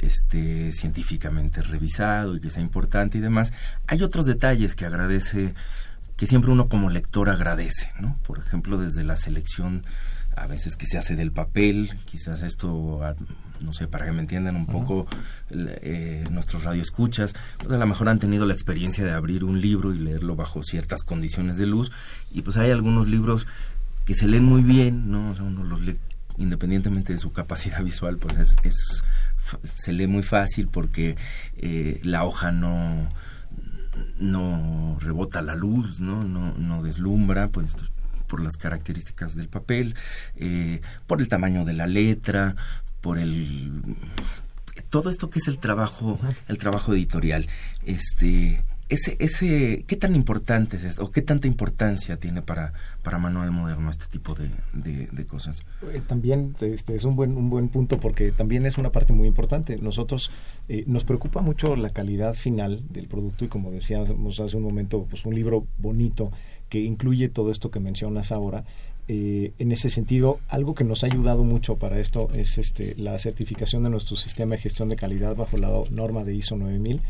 esté 0.01 0.73
científicamente 0.73 1.63
revisado 1.63 2.37
y 2.37 2.41
que 2.41 2.51
sea 2.51 2.63
importante 2.63 3.19
y 3.19 3.21
demás. 3.21 3.53
Hay 3.87 4.03
otros 4.03 4.27
detalles 4.27 4.75
que 4.75 4.87
agradece, 4.87 5.55
que 6.17 6.27
siempre 6.27 6.51
uno 6.51 6.69
como 6.69 6.91
lector 6.91 7.31
agradece, 7.31 7.93
¿no? 8.01 8.19
Por 8.27 8.39
ejemplo, 8.39 8.79
desde 8.79 9.05
la 9.05 9.17
selección 9.17 9.85
a 10.39 10.47
veces 10.47 10.77
que 10.77 10.87
se 10.87 10.99
hace 10.99 11.17
del 11.17 11.33
papel, 11.33 11.91
quizás 12.05 12.43
esto, 12.43 13.03
ah, 13.03 13.15
no 13.61 13.73
sé, 13.73 13.89
para 13.89 14.07
que 14.07 14.13
me 14.13 14.21
entiendan 14.21 14.57
un 14.57 14.67
poco 14.67 15.07
eh, 15.51 16.25
nuestros 16.31 16.65
radioescuchas, 16.65 17.35
pues 17.59 17.73
a 17.73 17.77
lo 17.77 17.87
mejor 17.87 18.09
han 18.09 18.19
tenido 18.19 18.47
la 18.47 18.55
experiencia 18.55 19.05
de 19.05 19.13
abrir 19.13 19.45
un 19.45 19.61
libro 19.61 19.93
y 19.93 19.99
leerlo 19.99 20.37
bajo 20.37 20.63
ciertas 20.63 21.03
condiciones 21.03 21.57
de 21.57 21.67
luz, 21.67 21.91
y 22.31 22.43
pues 22.43 22.57
hay 22.57 22.71
algunos 22.71 23.09
libros 23.09 23.47
que 24.05 24.15
se 24.15 24.29
leen 24.29 24.45
muy 24.45 24.63
bien, 24.63 25.11
¿no? 25.11 25.35
uno 25.41 25.65
los 25.65 25.81
lee 25.81 25.99
independientemente 26.39 27.13
de 27.13 27.19
su 27.19 27.33
capacidad 27.33 27.83
visual, 27.83 28.17
pues 28.17 28.37
es, 28.39 28.57
es 28.63 29.03
se 29.63 29.93
lee 29.93 30.07
muy 30.07 30.23
fácil 30.23 30.69
porque 30.69 31.17
eh, 31.57 32.01
la 32.03 32.25
hoja 32.25 32.53
no 32.53 33.09
no 34.19 34.97
rebota 35.01 35.43
la 35.43 35.55
luz, 35.55 36.01
¿no? 36.01 36.23
No, 36.23 36.55
no 36.55 36.83
deslumbra, 36.83 37.49
pues 37.49 37.75
por 38.29 38.41
las 38.43 38.57
características 38.57 39.35
del 39.35 39.49
papel, 39.49 39.95
eh, 40.37 40.81
por 41.07 41.21
el 41.21 41.29
tamaño 41.29 41.65
de 41.65 41.73
la 41.73 41.87
letra, 41.87 42.55
por 43.01 43.19
el 43.19 43.83
todo 44.91 45.11
esto 45.11 45.29
que 45.29 45.39
es 45.39 45.49
el 45.49 45.59
trabajo, 45.59 46.19
el 46.47 46.59
trabajo 46.59 46.95
editorial. 46.95 47.47
Este, 47.85 48.63
ese, 48.89 49.17
ese, 49.19 49.85
¿qué 49.87 49.97
tan 49.97 50.15
importante 50.15 50.77
es 50.77 50.85
esto? 50.85 51.05
¿O 51.05 51.11
qué 51.11 51.21
tanta 51.21 51.47
importancia 51.47 52.17
tiene 52.17 52.41
para, 52.41 52.73
para 53.03 53.19
Manuel 53.19 53.51
Moderno 53.51 53.91
este 53.91 54.07
tipo 54.07 54.35
de, 54.35 54.49
de, 54.73 55.27
cosas? 55.27 55.61
Eh, 55.93 56.01
también 56.07 56.57
este, 56.61 56.97
es 56.97 57.05
un 57.05 57.15
buen, 57.15 57.37
un 57.37 57.51
buen 57.51 57.69
punto 57.69 57.99
porque 57.99 58.33
también 58.33 58.65
es 58.65 58.79
una 58.79 58.91
parte 58.91 59.13
muy 59.13 59.29
importante. 59.29 59.77
Nosotros 59.77 60.31
eh, 60.69 60.85
nos 60.87 61.05
preocupa 61.05 61.43
mucho 61.43 61.77
la 61.77 61.91
calidad 61.91 62.35
final 62.35 62.83
del 62.91 63.09
producto 63.09 63.45
y 63.45 63.49
como 63.49 63.71
decíamos 63.71 64.41
hace 64.41 64.57
un 64.57 64.63
momento, 64.63 65.07
pues 65.09 65.27
un 65.27 65.35
libro 65.35 65.67
bonito 65.77 66.33
que 66.71 66.81
incluye 66.81 67.29
todo 67.29 67.51
esto 67.51 67.71
que 67.71 67.81
mencionas 67.81 68.33
ahora. 68.33 68.65
Eh, 69.11 69.53
en 69.59 69.73
ese 69.73 69.89
sentido, 69.89 70.39
algo 70.49 70.75
que 70.75 70.85
nos 70.85 71.03
ha 71.03 71.07
ayudado 71.07 71.45
mucho 71.45 71.77
para 71.77 71.99
esto 71.99 72.29
es 72.35 72.59
este, 72.59 72.95
la 72.97 73.19
certificación 73.19 73.83
de 73.83 73.91
nuestro 73.91 74.17
sistema 74.17 74.55
de 74.55 74.63
gestión 74.63 74.91
de 74.91 74.97
calidad 74.97 75.35
bajo 75.35 75.57
la 75.57 75.71
norma 75.91 76.25
de 76.25 76.35
ISO 76.35 76.57
9000. 76.57 77.01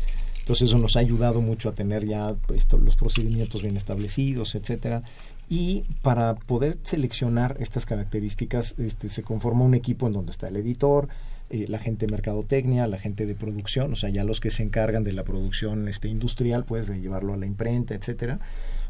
Entonces 0.49 0.69
eso 0.69 0.79
nos 0.79 0.95
ha 0.95 1.01
ayudado 1.01 1.41
mucho 1.41 1.69
a 1.69 1.73
tener 1.73 2.07
ya 2.07 2.33
pues, 2.47 2.65
los 2.73 2.95
procedimientos 2.95 3.61
bien 3.61 3.77
establecidos, 3.77 4.55
etcétera. 4.55 5.03
Y 5.47 5.83
para 6.01 6.33
poder 6.33 6.79
seleccionar 6.81 7.55
estas 7.59 7.85
características, 7.85 8.73
este, 8.79 9.09
se 9.09 9.21
conforma 9.21 9.63
un 9.63 9.75
equipo 9.75 10.07
en 10.07 10.13
donde 10.13 10.31
está 10.31 10.47
el 10.47 10.55
editor, 10.55 11.07
eh, 11.51 11.67
la 11.67 11.77
gente 11.77 12.07
de 12.07 12.11
mercadotecnia, 12.11 12.87
la 12.87 12.97
gente 12.97 13.27
de 13.27 13.35
producción, 13.35 13.93
o 13.93 13.95
sea, 13.95 14.09
ya 14.09 14.23
los 14.23 14.39
que 14.39 14.49
se 14.49 14.63
encargan 14.63 15.03
de 15.03 15.13
la 15.13 15.23
producción 15.23 15.87
este, 15.87 16.07
industrial, 16.07 16.65
pues 16.65 16.87
de 16.87 16.99
llevarlo 16.99 17.35
a 17.35 17.37
la 17.37 17.45
imprenta, 17.45 17.93
etcétera 17.93 18.39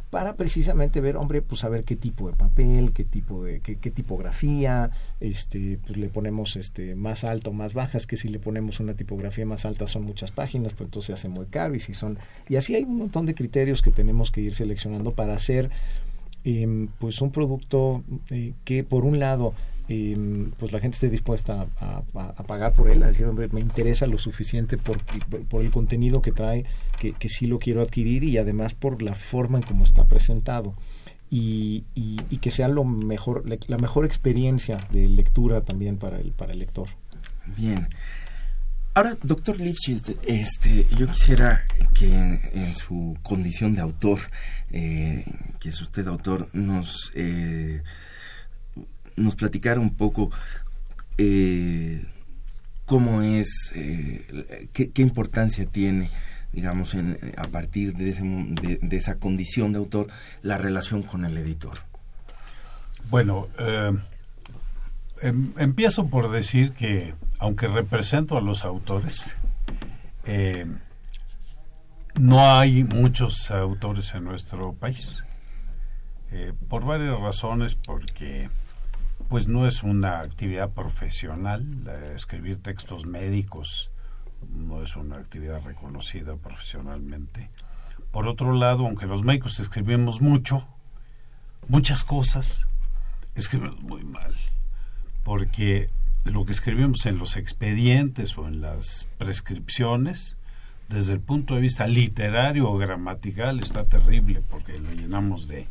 para 0.10 0.36
precisamente 0.36 1.02
ver, 1.02 1.18
hombre, 1.18 1.42
pues 1.42 1.64
a 1.64 1.70
ver 1.70 1.84
qué 1.84 1.96
tipo 1.96 2.30
de 2.30 2.36
papel, 2.36 2.94
qué 2.94 3.04
tipo 3.04 3.44
de, 3.44 3.60
qué, 3.60 3.92
tipografía, 3.92 4.90
este, 5.20 5.80
pues 5.86 5.98
le 5.98 6.10
ponemos 6.10 6.56
este 6.56 6.96
más 6.96 7.24
alto, 7.24 7.54
más 7.54 7.74
bajas, 7.74 8.08
que 8.08 8.18
si 8.18 8.28
le 8.28 8.40
ponemos 8.40 8.80
una 8.80 8.96
tipografía 8.96 9.46
más 9.46 9.66
alta 9.66 9.88
son 9.88 10.04
muchas 10.04 10.32
páginas, 10.32 10.74
pues 10.74 10.88
entonces 10.88 11.08
se 11.08 11.14
hace 11.14 11.30
muy 11.30 11.46
caro 11.46 11.76
y 11.76 11.80
si 11.80 11.94
son, 11.94 12.18
y 12.48 12.56
así 12.56 12.76
hay 12.76 12.84
un 12.84 12.98
montón 12.98 13.26
de 13.28 13.36
criterios 13.36 13.82
que 13.82 13.92
tenemos 13.92 14.32
que 14.32 14.42
ir 14.42 14.56
seleccionando 14.56 15.12
para 15.12 15.34
hacer 15.34 15.70
em, 16.44 16.88
pues 17.00 17.22
un 17.22 17.32
producto 17.32 18.04
eh, 18.32 18.54
que 18.64 18.84
por 18.84 19.06
un 19.06 19.20
lado 19.20 19.54
pues 20.60 20.72
la 20.72 20.80
gente 20.80 20.96
esté 20.96 21.10
dispuesta 21.10 21.66
a, 21.80 22.44
pagar 22.44 22.74
por 22.74 22.92
él, 22.92 23.02
a 23.02 23.08
decir, 23.08 23.26
hombre, 23.26 23.50
me 23.52 23.60
interesa 23.60 24.06
lo 24.06 24.20
suficiente 24.20 24.78
por, 24.78 24.98
el 25.62 25.72
contenido 25.72 26.22
que 26.22 26.32
trae, 26.32 26.66
que, 27.00 27.30
sí 27.30 27.48
lo 27.48 27.58
quiero 27.58 27.82
adquirir 27.82 28.24
y 28.24 28.38
además 28.38 28.76
por 28.76 29.02
la 29.02 29.16
forma 29.16 29.58
en 29.58 29.64
cómo 29.64 29.84
está 29.84 30.06
presentado. 30.06 30.76
Y, 31.32 31.86
y, 31.96 32.38
que 32.38 32.52
sea 32.52 32.68
lo 32.68 32.84
mejor, 32.84 33.44
la 33.68 33.78
mejor 33.78 34.06
experiencia 34.06 34.80
de 34.92 35.08
lectura 35.08 35.62
también 35.62 35.98
para 35.98 36.20
el, 36.20 36.32
para 36.34 36.54
el 36.54 36.60
lector. 36.60 36.90
Bien. 37.58 37.88
Ahora, 38.94 39.16
doctor 39.24 39.60
Lipschitz, 39.60 40.12
este, 40.26 40.86
yo 40.98 41.08
quisiera 41.08 41.64
que 41.94 42.12
en, 42.12 42.76
su 42.76 43.18
condición 43.24 43.74
de 43.74 43.82
autor, 43.82 44.20
eh, 44.72 45.24
que 45.60 45.70
es 45.70 45.82
usted 45.82 46.08
autor, 46.08 46.50
nos 46.54 47.12
eh, 47.16 47.82
nos 49.20 49.36
platicara 49.36 49.80
un 49.80 49.96
poco 49.96 50.32
eh, 51.18 52.06
cómo 52.86 53.22
es, 53.22 53.72
eh, 53.76 54.70
qué, 54.74 55.02
importancia 55.02 55.66
tiene, 55.66 56.10
digamos, 56.54 56.96
en, 56.96 57.20
a 57.38 57.44
partir 57.44 57.94
de, 57.94 58.10
ese, 58.10 58.24
esa 58.96 59.16
condición 59.16 59.74
de 59.74 59.80
autor, 59.80 60.08
la 60.42 60.58
relación 60.58 61.04
con 61.04 61.26
el 61.26 61.38
editor. 61.38 61.78
Bueno, 63.10 63.50
eh, 63.60 63.92
em, 65.22 65.44
empiezo 65.58 66.08
por 66.08 66.32
decir 66.32 66.72
que, 66.72 67.14
aunque 67.38 67.68
represento 67.68 68.38
a 68.38 68.42
los 68.42 68.64
autores, 68.64 69.36
no 72.16 72.50
hay 72.50 72.84
muchos 72.86 73.52
autores 73.52 74.14
en 74.14 74.24
nuestro 74.24 74.74
país. 74.74 75.24
por 76.70 76.86
varias 76.86 77.20
razones, 77.20 77.76
porque 77.76 78.50
pues 79.30 79.48
no 79.48 79.68
es 79.68 79.84
una 79.84 80.20
actividad 80.20 80.72
profesional. 80.72 81.64
escribir 82.16 82.62
textos 82.62 83.06
médicos 83.06 83.92
no 84.50 84.82
es 84.82 84.96
una 84.96 85.18
actividad 85.18 85.64
reconocida 85.64 86.36
profesionalmente. 86.36 87.50
Por 88.12 88.28
otro 88.28 88.54
lado, 88.54 88.86
aunque 88.86 89.06
los 89.06 89.24
médicos 89.24 89.60
escribimos 89.60 90.20
mucho, 90.20 90.68
muchas 91.68 92.04
cosas, 92.04 92.68
escribimos 93.36 93.82
muy 93.84 94.04
mal, 94.04 94.34
porque 95.24 95.90
lo 96.26 96.44
que 96.44 96.52
escribimos 96.52 97.06
en 97.06 97.20
los 97.20 97.38
expedientes 97.38 98.36
o 98.38 98.48
en 98.48 98.62
las 98.62 99.06
prescripciones, 99.20 100.38
desde 100.88 101.14
el 101.14 101.20
punto 101.20 101.54
de 101.54 101.62
vista 101.62 101.86
literario 101.86 102.68
o 102.68 102.78
gramatical, 102.80 103.60
está 103.60 103.86
terrible, 103.86 104.42
porque 104.50 104.80
lo 104.80 104.92
llenamos 104.92 105.48
de 105.48 105.68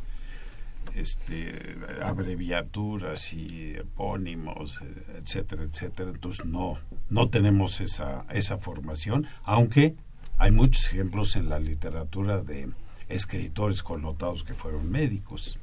este, 0.94 1.76
abreviaturas 2.02 3.32
y 3.32 3.74
epónimos, 3.74 4.78
etcétera, 5.16 5.64
etcétera. 5.64 6.10
Entonces 6.10 6.46
no, 6.46 6.78
no 7.10 7.28
tenemos 7.28 7.80
esa, 7.80 8.24
esa 8.30 8.58
formación, 8.58 9.26
aunque 9.44 9.94
hay 10.38 10.52
muchos 10.52 10.86
ejemplos 10.86 11.36
en 11.36 11.48
la 11.48 11.58
literatura 11.58 12.42
de 12.42 12.70
escritores 13.08 13.82
connotados 13.82 14.44
que 14.44 14.54
fueron 14.54 14.90
médicos. 14.90 15.58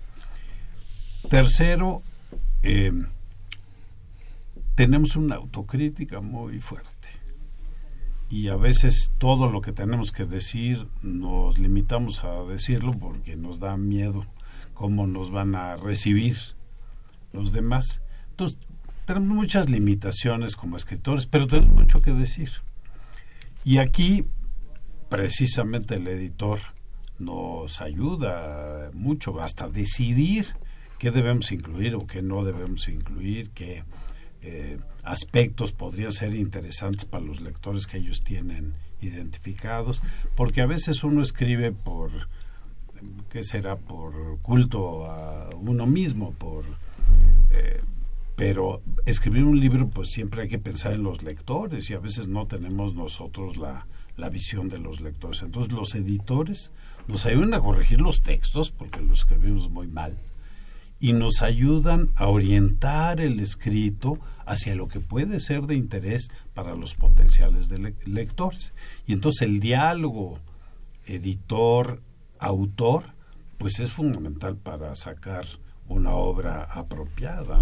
Tercero, 1.30 2.00
eh, 2.64 2.92
tenemos 4.76 5.16
una 5.16 5.36
autocrítica 5.36 6.20
muy 6.20 6.60
fuerte 6.60 6.96
y 8.30 8.50
a 8.50 8.58
veces 8.58 9.12
todo 9.18 9.50
lo 9.50 9.62
que 9.62 9.72
tenemos 9.72 10.12
que 10.12 10.26
decir 10.26 10.88
nos 11.02 11.58
limitamos 11.60 12.24
a 12.24 12.44
decirlo 12.44 12.92
porque 12.92 13.36
nos 13.36 13.60
da 13.60 13.78
miedo 13.78 14.26
cómo 14.76 15.08
nos 15.08 15.32
van 15.32 15.56
a 15.56 15.76
recibir 15.76 16.38
los 17.34 17.52
demás. 17.52 18.04
Entonces, 18.30 18.60
tenemos 19.06 19.36
muchas 19.36 19.70
limitaciones 19.70 20.56
como 20.56 20.78
escritores, 20.78 21.26
pero 21.26 21.48
tenemos 21.48 21.74
mucho 21.74 22.02
que 22.02 22.12
decir. 22.12 22.52
Y 23.64 23.80
aquí, 23.80 24.26
precisamente, 25.10 25.96
el 25.96 26.08
editor 26.08 26.60
nos 27.18 27.82
ayuda 27.82 28.92
mucho 28.94 29.42
hasta 29.42 29.70
decidir 29.70 30.46
qué 31.00 31.12
debemos 31.12 31.52
incluir 31.52 31.96
o 31.96 32.06
qué 32.06 32.22
no 32.22 32.44
debemos 32.44 32.88
incluir, 32.88 33.50
qué 33.52 33.84
eh, 34.42 34.78
aspectos 35.04 35.72
podrían 35.72 36.12
ser 36.12 36.36
interesantes 36.36 37.06
para 37.06 37.24
los 37.24 37.42
lectores 37.42 37.88
que 37.88 37.98
ellos 37.98 38.24
tienen 38.24 38.74
identificados, 39.02 40.04
porque 40.36 40.62
a 40.62 40.66
veces 40.66 41.04
uno 41.04 41.22
escribe 41.22 41.72
por 41.72 42.12
¿qué 43.30 43.44
será? 43.44 43.78
Por 43.78 44.40
culto 44.42 45.06
a 45.06 45.50
uno 45.56 45.86
mismo, 45.86 46.32
por... 46.32 46.66
Eh, 47.52 47.82
pero 48.36 48.82
escribir 49.06 49.46
un 49.46 49.60
libro 49.60 49.88
pues 49.88 50.10
siempre 50.10 50.42
hay 50.42 50.50
que 50.50 50.60
pensar 50.60 50.92
en 50.92 51.04
los 51.04 51.24
lectores 51.24 51.90
y 51.90 51.94
a 51.94 52.00
veces 52.00 52.28
no 52.28 52.48
tenemos 52.48 52.94
nosotros 52.94 53.56
la, 53.56 53.88
la 54.18 54.30
visión 54.30 54.68
de 54.68 54.80
los 54.80 55.00
lectores. 55.00 55.42
Entonces 55.42 55.72
los 55.72 55.96
editores 55.96 56.72
nos 57.08 57.26
ayudan 57.26 57.54
a 57.54 57.62
corregir 57.62 58.02
los 58.02 58.24
textos 58.24 58.72
porque 58.72 59.00
los 59.02 59.20
escribimos 59.20 59.70
muy 59.70 59.88
mal 59.88 60.18
y 61.00 61.14
nos 61.14 61.42
ayudan 61.42 62.10
a 62.16 62.28
orientar 62.28 63.20
el 63.20 63.40
escrito 63.40 64.20
hacia 64.46 64.76
lo 64.76 64.88
que 64.88 65.00
puede 65.00 65.40
ser 65.40 65.64
de 65.64 65.76
interés 65.76 66.30
para 66.54 66.76
los 66.76 66.96
potenciales 66.96 67.70
lectores. 68.06 68.74
Y 69.06 69.14
entonces 69.14 69.44
el 69.44 69.60
diálogo 69.60 70.40
editor-autor 72.40 73.16
pues 73.58 73.80
es 73.80 73.92
fundamental 73.92 74.58
para 74.58 74.96
sacar 74.96 75.46
una 75.88 76.14
obra 76.14 76.64
apropiada. 76.64 77.62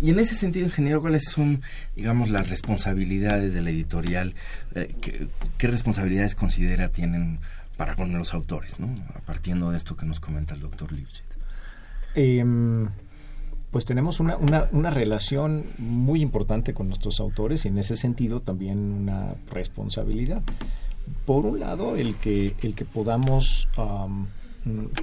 Y 0.00 0.10
en 0.10 0.18
ese 0.18 0.34
sentido, 0.34 0.66
ingeniero, 0.66 1.00
¿cuáles 1.00 1.24
son, 1.24 1.62
digamos, 1.94 2.30
las 2.30 2.48
responsabilidades 2.48 3.54
de 3.54 3.60
la 3.60 3.70
editorial? 3.70 4.34
Eh, 4.74 4.94
¿qué, 5.58 5.66
responsabilidades 5.66 6.34
considera 6.34 6.88
tienen 6.88 7.38
para 7.76 7.94
con 7.94 8.12
los 8.12 8.34
autores, 8.34 8.80
¿no? 8.80 8.92
partiendo 9.26 9.70
de 9.70 9.76
esto 9.76 9.96
que 9.96 10.06
nos 10.06 10.18
comenta 10.18 10.54
el 10.54 10.60
doctor 10.60 10.90
Lipset? 10.90 11.38
Em, 12.14 12.88
pues 13.70 13.84
tenemos 13.84 14.18
una, 14.18 14.36
una, 14.36 14.66
una, 14.72 14.90
relación 14.90 15.64
muy 15.78 16.20
importante 16.20 16.74
con 16.74 16.88
nuestros 16.88 17.20
autores 17.20 17.64
y 17.64 17.68
en 17.68 17.78
ese 17.78 17.96
sentido 17.96 18.40
también 18.40 18.78
una 18.78 19.34
responsabilidad. 19.50 20.42
Por 21.26 21.46
un 21.46 21.60
lado, 21.60 21.96
el 21.96 22.16
que, 22.16 22.54
el 22.62 22.74
que 22.74 22.84
podamos 22.84 23.68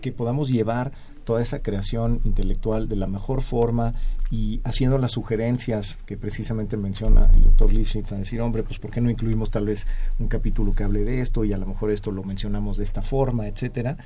que 0.02 0.12
podamos 0.12 0.50
llevar 0.50 0.92
toda 1.26 1.42
esa 1.42 1.62
creación 1.62 2.22
intelectual 2.24 2.90
de 2.90 2.96
la 2.96 3.08
mejor 3.08 3.42
forma 3.42 3.94
y 4.32 4.62
haciendo 4.64 4.98
las 4.98 5.12
sugerencias 5.12 6.00
que 6.06 6.18
precisamente 6.18 6.78
menciona 6.78 7.30
el 7.34 7.44
doctor 7.44 7.74
Lifshitz 7.74 8.12
a 8.12 8.18
decir, 8.18 8.42
hombre, 8.42 8.64
pues 8.64 8.80
¿por 8.80 8.90
qué 8.90 9.02
no 9.02 9.12
incluimos 9.12 9.52
tal 9.52 9.66
vez 9.66 9.88
un 10.18 10.28
capítulo 10.28 10.74
que 10.74 10.84
hable 10.84 11.04
de 11.04 11.22
esto 11.22 11.46
y 11.46 11.54
a 11.54 11.58
lo 11.58 11.68
mejor 11.68 11.92
esto 11.92 12.12
lo 12.12 12.24
mencionamos 12.24 12.78
de 12.78 12.84
esta 12.84 13.02
forma, 13.02 13.48
etcétera, 13.48 13.98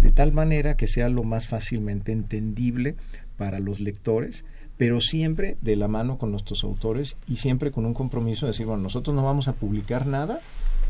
de 0.00 0.10
tal 0.10 0.32
manera 0.32 0.76
que 0.76 0.86
sea 0.86 1.08
lo 1.08 1.22
más 1.22 1.48
fácilmente 1.48 2.12
entendible 2.12 2.96
para 3.36 3.58
los 3.58 3.80
lectores, 3.80 4.44
pero 4.76 5.00
siempre 5.00 5.58
de 5.60 5.76
la 5.76 5.88
mano 5.88 6.16
con 6.16 6.30
nuestros 6.30 6.64
autores 6.64 7.16
y 7.26 7.36
siempre 7.36 7.72
con 7.72 7.84
un 7.84 7.94
compromiso 7.94 8.46
de 8.46 8.52
decir, 8.52 8.66
bueno, 8.66 8.82
nosotros 8.82 9.14
no 9.14 9.22
vamos 9.22 9.48
a 9.48 9.52
publicar 9.52 10.06
nada 10.06 10.40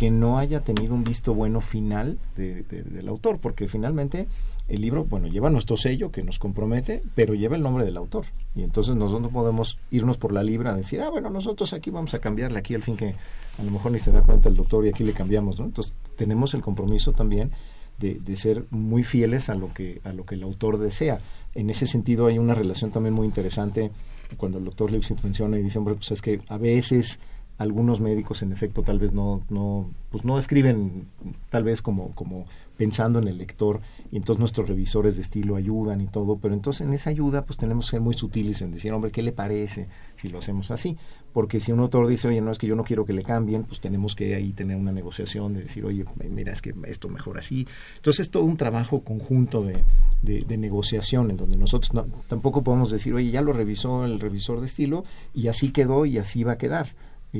que 0.01 0.11
no 0.11 0.39
haya 0.39 0.61
tenido 0.61 0.95
un 0.95 1.05
visto 1.05 1.35
bueno 1.35 1.61
final 1.61 2.19
del 2.35 3.07
autor, 3.07 3.39
porque 3.39 3.69
finalmente 3.69 4.29
el 4.67 4.81
libro, 4.81 5.05
bueno, 5.05 5.29
lleva 5.29 5.51
nuestro 5.51 5.77
sello 5.77 6.11
que 6.11 6.23
nos 6.23 6.39
compromete, 6.39 7.03
pero 7.15 7.35
lleva 7.35 7.55
el 7.55 7.63
nombre 7.63 7.85
del 7.85 7.99
autor. 7.99 8.25
Y 8.55 8.63
entonces 8.63 8.97
nosotros 8.97 9.21
no 9.21 9.29
podemos 9.29 9.77
irnos 9.91 10.17
por 10.17 10.33
la 10.33 10.43
libra 10.43 10.71
a 10.71 10.75
decir, 10.75 11.03
ah, 11.03 11.11
bueno, 11.11 11.29
nosotros 11.29 11.75
aquí 11.75 11.91
vamos 11.91 12.15
a 12.15 12.19
cambiarle 12.19 12.59
aquí 12.59 12.75
al 12.75 12.83
fin 12.83 12.97
que 12.97 13.15
a 13.59 13.63
lo 13.63 13.71
mejor 13.71 13.93
ni 13.93 14.01
se 14.01 14.11
da 14.11 14.23
cuenta 14.23 14.49
el 14.49 14.57
doctor 14.57 14.87
y 14.87 14.89
aquí 14.89 15.05
le 15.05 15.13
cambiamos, 15.13 15.59
¿no? 15.59 15.67
Entonces 15.67 15.93
tenemos 16.17 16.55
el 16.55 16.63
compromiso 16.63 17.13
también 17.13 17.51
de, 17.99 18.15
de, 18.15 18.37
ser 18.37 18.65
muy 18.71 19.03
fieles 19.03 19.51
a 19.51 19.55
lo 19.55 19.75
que 19.75 20.01
a 20.05 20.15
lo 20.15 20.25
que 20.25 20.35
el 20.35 20.45
autor 20.45 20.79
desea. 20.79 21.21
En 21.55 21.69
ese 21.69 21.87
sentido 21.87 22.27
hay 22.27 22.39
una 22.39 22.55
relación 22.55 22.91
también 22.91 23.13
muy 23.13 23.27
interesante 23.27 23.91
cuando 24.39 24.57
el 24.57 24.65
doctor 24.65 24.91
Lipsit 24.91 25.23
menciona 25.23 25.59
y 25.59 25.63
dice, 25.63 25.77
hombre, 25.77 25.95
pues 25.95 26.11
es 26.11 26.23
que 26.23 26.41
a 26.49 26.57
veces 26.57 27.21
algunos 27.61 28.01
médicos 28.01 28.41
en 28.41 28.53
efecto 28.53 28.83
tal 28.83 28.99
vez 28.99 29.13
no 29.13 29.43
no 29.51 29.91
pues 30.11 30.25
no 30.25 30.39
escriben 30.39 31.07
tal 31.51 31.63
vez 31.63 31.83
como 31.83 32.15
como 32.15 32.47
pensando 32.79 33.19
en 33.19 33.29
el 33.29 33.37
lector 33.37 33.83
y 34.11 34.17
entonces 34.17 34.41
nuestros 34.41 34.67
revisores 34.67 35.17
de 35.17 35.23
estilo 35.23 35.57
ayudan 35.57 36.01
y 36.01 36.07
todo 36.07 36.39
pero 36.39 36.55
entonces 36.55 36.87
en 36.87 36.95
esa 36.95 37.11
ayuda 37.11 37.45
pues 37.45 37.59
tenemos 37.59 37.85
que 37.85 37.91
ser 37.91 38.01
muy 38.01 38.15
sutiles 38.15 38.63
en 38.63 38.71
decir 38.71 38.91
hombre 38.93 39.11
qué 39.11 39.21
le 39.21 39.33
parece 39.33 39.89
si 40.17 40.31
lo 40.31 40.39
hacemos 40.39 40.71
así 40.71 40.97
porque 41.35 41.61
si 41.61 41.71
un 41.71 41.81
autor 41.81 42.07
dice 42.07 42.29
oye 42.29 42.41
no 42.41 42.51
es 42.51 42.57
que 42.57 42.67
yo 42.67 42.75
no 42.77 42.83
quiero 42.83 43.05
que 43.05 43.13
le 43.13 43.23
cambien 43.23 43.65
pues 43.65 43.79
tenemos 43.79 44.15
que 44.15 44.35
ahí 44.35 44.55
tener 44.55 44.79
una 44.79 44.93
negociación 44.93 45.53
de 45.53 45.65
decir 45.65 45.85
oye 45.85 46.07
mira 46.31 46.53
es 46.53 46.63
que 46.63 46.75
esto 46.87 47.11
mejor 47.11 47.37
así 47.37 47.69
entonces 47.97 48.21
es 48.21 48.31
todo 48.31 48.45
un 48.45 48.57
trabajo 48.57 49.01
conjunto 49.01 49.61
de, 49.61 49.85
de, 50.23 50.57
negociación 50.57 51.31
en 51.31 51.37
donde 51.37 51.59
nosotros 51.59 51.93
no, 51.93 52.07
tampoco 52.27 52.63
podemos 52.63 52.91
decir 52.91 53.13
oye 53.13 53.31
ya 53.31 53.43
lo 53.43 53.53
revisó 53.53 54.07
el 54.07 54.19
revisor 54.19 54.61
de 54.61 54.67
estilo 54.67 55.05
y 55.35 55.49
así 55.49 55.73
quedó 55.73 56.07
y 56.07 56.17
así 56.17 56.43
va 56.43 56.53
a 56.53 56.59
quedar 56.59 56.95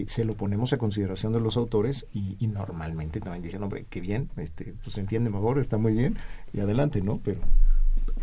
se 0.07 0.25
lo 0.25 0.35
ponemos 0.35 0.73
a 0.73 0.79
consideración 0.79 1.33
de 1.33 1.41
los 1.41 1.57
autores 1.57 2.07
y, 2.13 2.47
normalmente 2.47 3.21
también 3.21 3.43
dicen, 3.43 3.63
hombre, 3.63 3.87
qué 3.89 4.01
bien, 4.01 4.31
este, 4.37 4.75
pues 4.83 4.95
se 4.95 5.01
entiende 5.01 5.31
mejor, 5.31 5.59
está 5.59 5.79
muy 5.79 5.93
bien 5.93 6.17
y 6.53 6.61
adelante, 6.61 7.01
¿no? 7.01 7.21
Pero 7.25 7.41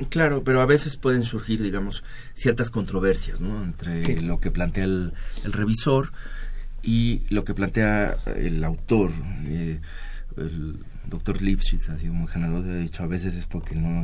Claro, 0.10 0.44
pero 0.44 0.62
a 0.62 0.66
veces 0.66 0.96
pueden 0.96 1.24
surgir, 1.24 1.62
digamos, 1.62 2.04
ciertas 2.34 2.70
controversias, 2.70 3.42
¿no? 3.42 3.64
Entre 3.64 4.22
lo 4.22 4.40
que 4.40 4.52
plantea 4.52 4.84
el, 4.84 5.14
revisor 5.44 6.12
y 6.84 7.24
lo 7.30 7.44
que 7.44 7.54
plantea 7.54 8.18
el 8.36 8.64
autor. 8.64 9.12
Eh, 9.46 9.80
el 10.38 10.80
doctor 11.08 11.42
Lipschitz 11.42 11.90
ha 11.90 11.98
sido 11.98 12.14
muy 12.14 12.28
generoso, 12.28 12.70
ha 12.70 12.76
dicho 12.76 13.04
a 13.04 13.08
veces 13.08 13.36
es 13.36 13.48
porque 13.48 13.76
no 13.76 14.04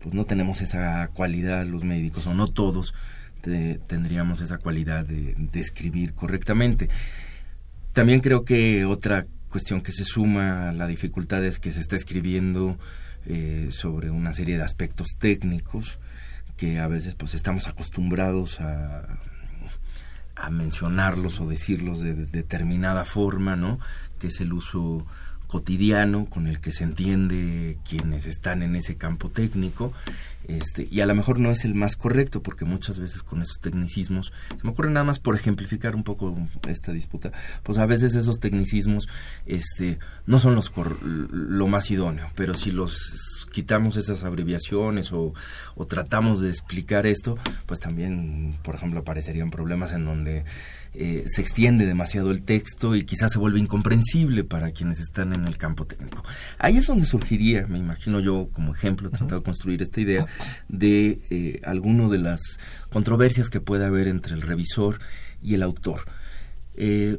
pues 0.00 0.14
no 0.14 0.24
tenemos 0.24 0.60
esa 0.60 1.08
cualidad 1.08 1.64
los 1.66 1.84
médicos, 1.84 2.26
o 2.26 2.34
no 2.34 2.48
todos, 2.48 2.94
tendríamos 3.42 4.40
esa 4.40 4.58
cualidad 4.58 5.06
de, 5.06 5.34
escribir 5.54 6.14
correctamente. 6.14 6.88
También 7.92 8.20
creo 8.20 8.44
que 8.44 8.84
otra 8.84 9.26
cuestión 9.48 9.82
que 9.82 9.92
se 9.92 10.04
suma 10.04 10.70
a 10.70 10.72
la 10.72 10.86
dificultad 10.86 11.44
es 11.44 11.58
que 11.58 11.72
se 11.72 11.80
está 11.80 11.96
escribiendo 11.96 12.78
eh, 13.26 13.68
sobre 13.70 14.10
una 14.10 14.32
serie 14.32 14.56
de 14.56 14.62
aspectos 14.62 15.16
técnicos 15.18 15.98
que 16.56 16.78
a 16.78 16.86
veces 16.86 17.14
pues 17.14 17.34
estamos 17.34 17.68
acostumbrados 17.68 18.60
a, 18.60 19.18
a 20.36 20.50
mencionarlos 20.50 21.40
o 21.40 21.46
decirlos 21.46 22.00
de, 22.00 22.14
de, 22.14 22.26
determinada 22.26 23.04
forma, 23.04 23.56
¿no? 23.56 23.78
Que 24.18 24.28
es 24.28 24.40
el 24.40 24.52
uso 24.52 25.06
cotidiano 25.52 26.24
con 26.30 26.46
el 26.46 26.60
que 26.60 26.72
se 26.72 26.82
entiende 26.82 27.76
quienes 27.86 28.26
están 28.26 28.62
en 28.62 28.74
ese 28.74 28.96
campo 28.96 29.28
técnico 29.28 29.92
este, 30.48 30.88
y 30.90 31.00
a 31.00 31.06
lo 31.06 31.14
mejor 31.14 31.38
no 31.38 31.50
es 31.50 31.64
el 31.66 31.74
más 31.74 31.94
correcto 31.94 32.42
porque 32.42 32.64
muchas 32.64 32.98
veces 32.98 33.22
con 33.22 33.42
esos 33.42 33.60
tecnicismos, 33.60 34.32
se 34.48 34.64
me 34.64 34.70
ocurre 34.70 34.90
nada 34.90 35.04
más 35.04 35.18
por 35.20 35.36
ejemplificar 35.36 35.94
un 35.94 36.04
poco 36.04 36.34
esta 36.66 36.90
disputa, 36.92 37.32
pues 37.62 37.78
a 37.78 37.86
veces 37.86 38.14
esos 38.14 38.40
tecnicismos 38.40 39.08
este, 39.46 39.98
no 40.26 40.38
son 40.38 40.54
los 40.54 40.72
lo 41.04 41.66
más 41.68 41.90
idóneo, 41.90 42.30
pero 42.34 42.54
si 42.54 42.72
los 42.72 43.46
quitamos 43.52 43.96
esas 43.96 44.24
abreviaciones 44.24 45.12
o, 45.12 45.32
o 45.76 45.84
tratamos 45.84 46.40
de 46.40 46.48
explicar 46.48 47.06
esto, 47.06 47.38
pues 47.66 47.78
también, 47.78 48.56
por 48.62 48.74
ejemplo, 48.74 49.00
aparecerían 49.00 49.50
problemas 49.50 49.92
en 49.92 50.06
donde 50.06 50.44
eh, 50.94 51.24
se 51.26 51.40
extiende 51.40 51.86
demasiado 51.86 52.30
el 52.30 52.42
texto 52.42 52.94
y 52.94 53.04
quizás 53.04 53.32
se 53.32 53.38
vuelve 53.38 53.58
incomprensible 53.58 54.44
para 54.44 54.72
quienes 54.72 55.00
están 55.00 55.32
en 55.32 55.46
el 55.46 55.56
campo 55.56 55.86
técnico. 55.86 56.22
Ahí 56.58 56.76
es 56.76 56.86
donde 56.86 57.06
surgiría, 57.06 57.66
me 57.66 57.78
imagino 57.78 58.20
yo 58.20 58.48
como 58.52 58.74
ejemplo, 58.74 59.08
he 59.08 59.10
tratado 59.10 59.40
de 59.40 59.44
construir 59.44 59.80
esta 59.80 60.02
idea 60.02 60.26
de 60.68 61.20
eh, 61.30 61.60
alguno 61.64 62.10
de 62.10 62.18
las 62.18 62.40
controversias 62.90 63.48
que 63.48 63.60
puede 63.60 63.86
haber 63.86 64.06
entre 64.06 64.34
el 64.34 64.42
revisor 64.42 64.98
y 65.42 65.54
el 65.54 65.62
autor. 65.62 66.00
Eh, 66.74 67.18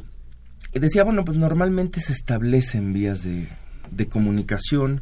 decía, 0.72 1.04
bueno, 1.04 1.26
pues 1.26 1.38
normalmente 1.38 2.00
se 2.00 2.14
establecen 2.14 2.94
vías 2.94 3.24
de, 3.24 3.48
de 3.90 4.08
comunicación, 4.08 5.02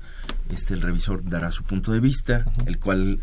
este, 0.50 0.74
el 0.74 0.82
revisor 0.82 1.24
dará 1.24 1.52
su 1.52 1.64
punto 1.64 1.92
de 1.92 2.00
vista, 2.00 2.46
el 2.66 2.80
cual 2.80 3.22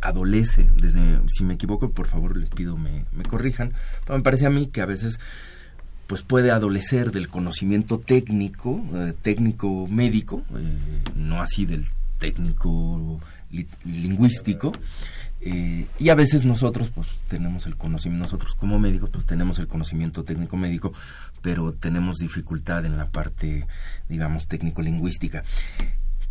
adolece, 0.00 0.68
desde, 0.76 1.20
si 1.28 1.44
me 1.44 1.54
equivoco, 1.54 1.90
por 1.90 2.06
favor 2.06 2.36
les 2.36 2.50
pido 2.50 2.76
me, 2.76 3.04
me 3.12 3.24
corrijan, 3.24 3.72
pero 4.04 4.18
me 4.18 4.22
parece 4.22 4.46
a 4.46 4.50
mí 4.50 4.66
que 4.66 4.80
a 4.80 4.86
veces 4.86 5.18
pues 6.06 6.22
puede 6.22 6.50
adolecer 6.50 7.10
del 7.10 7.28
conocimiento 7.28 7.98
técnico, 7.98 8.84
eh, 8.94 9.14
técnico 9.22 9.86
médico, 9.88 10.42
eh, 10.56 11.12
no 11.16 11.40
así 11.40 11.66
del 11.66 11.84
técnico 12.18 13.20
lingüístico, 13.84 14.72
eh, 15.40 15.86
y 15.98 16.08
a 16.08 16.14
veces 16.14 16.44
nosotros 16.44 16.90
pues 16.90 17.20
tenemos 17.28 17.66
el 17.66 17.76
conocimiento, 17.76 18.24
nosotros 18.24 18.54
como 18.54 18.78
médicos 18.78 19.10
pues 19.10 19.26
tenemos 19.26 19.58
el 19.58 19.66
conocimiento 19.66 20.24
técnico 20.24 20.56
médico, 20.56 20.92
pero 21.42 21.72
tenemos 21.72 22.16
dificultad 22.16 22.84
en 22.86 22.96
la 22.96 23.10
parte, 23.10 23.66
digamos, 24.08 24.46
técnico 24.46 24.82
lingüística. 24.82 25.44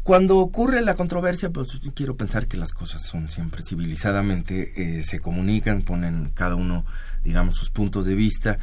Cuando 0.06 0.38
ocurre 0.38 0.84
la 0.84 0.94
controversia, 0.94 1.50
pues 1.50 1.82
quiero 1.96 2.16
pensar 2.16 2.46
que 2.46 2.58
las 2.58 2.74
cosas 2.74 3.02
son 3.02 3.32
siempre 3.32 3.64
civilizadamente, 3.64 5.00
eh, 5.00 5.02
se 5.02 5.20
comunican, 5.20 5.82
ponen 5.82 6.30
cada 6.36 6.54
uno, 6.54 6.86
digamos, 7.24 7.56
sus 7.56 7.72
puntos 7.72 8.06
de 8.06 8.14
vista 8.14 8.60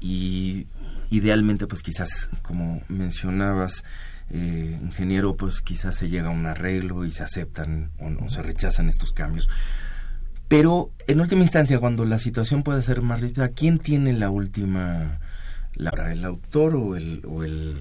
y 0.00 0.66
idealmente, 1.10 1.66
pues 1.66 1.82
quizás, 1.82 2.30
como 2.40 2.80
mencionabas, 2.88 3.84
eh, 4.30 4.78
ingeniero, 4.82 5.36
pues 5.36 5.60
quizás 5.60 5.94
se 5.94 6.08
llega 6.08 6.28
a 6.28 6.32
un 6.32 6.46
arreglo 6.46 7.04
y 7.04 7.10
se 7.10 7.22
aceptan 7.22 7.90
o, 7.98 8.08
no, 8.08 8.30
se 8.30 8.40
rechazan 8.40 8.88
estos 8.88 9.12
cambios. 9.12 9.50
Pero 10.48 10.90
en 11.06 11.20
última 11.20 11.42
instancia, 11.42 11.80
cuando 11.80 12.06
la 12.06 12.16
situación 12.16 12.62
puede 12.62 12.80
ser 12.80 13.02
más 13.02 13.20
rígida, 13.20 13.50
¿quién 13.50 13.78
tiene 13.78 14.14
la 14.14 14.30
última 14.30 15.20
la, 15.74 15.90
el 16.10 16.24
autor 16.24 16.76
o 16.76 16.96
el, 16.96 17.22
o 17.28 17.44
el, 17.44 17.76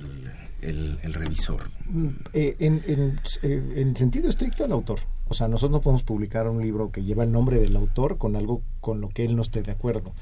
el, 0.62 1.14
revisor? 1.14 1.70
Mm, 1.90 2.08
eh, 2.34 2.56
en, 2.60 3.20
eh, 3.44 3.74
en, 3.76 3.96
sentido 3.96 4.30
estricto, 4.30 4.66
el 4.66 4.72
autor. 4.72 5.00
O 5.28 5.34
sea, 5.34 5.48
nosotros 5.48 5.72
no 5.72 5.82
podemos 5.82 6.04
publicar 6.04 6.48
un 6.48 6.62
libro 6.62 6.92
que 6.92 7.04
lleva 7.04 7.24
el 7.24 7.32
nombre 7.32 7.60
del 7.60 7.76
autor 7.76 8.18
con 8.18 8.36
algo 8.36 8.62
con 8.80 9.02
lo 9.02 9.10
que 9.10 9.26
él 9.26 9.36
no 9.36 9.42
esté 9.42 9.62
de 9.62 9.72
acuerdo. 9.72 10.14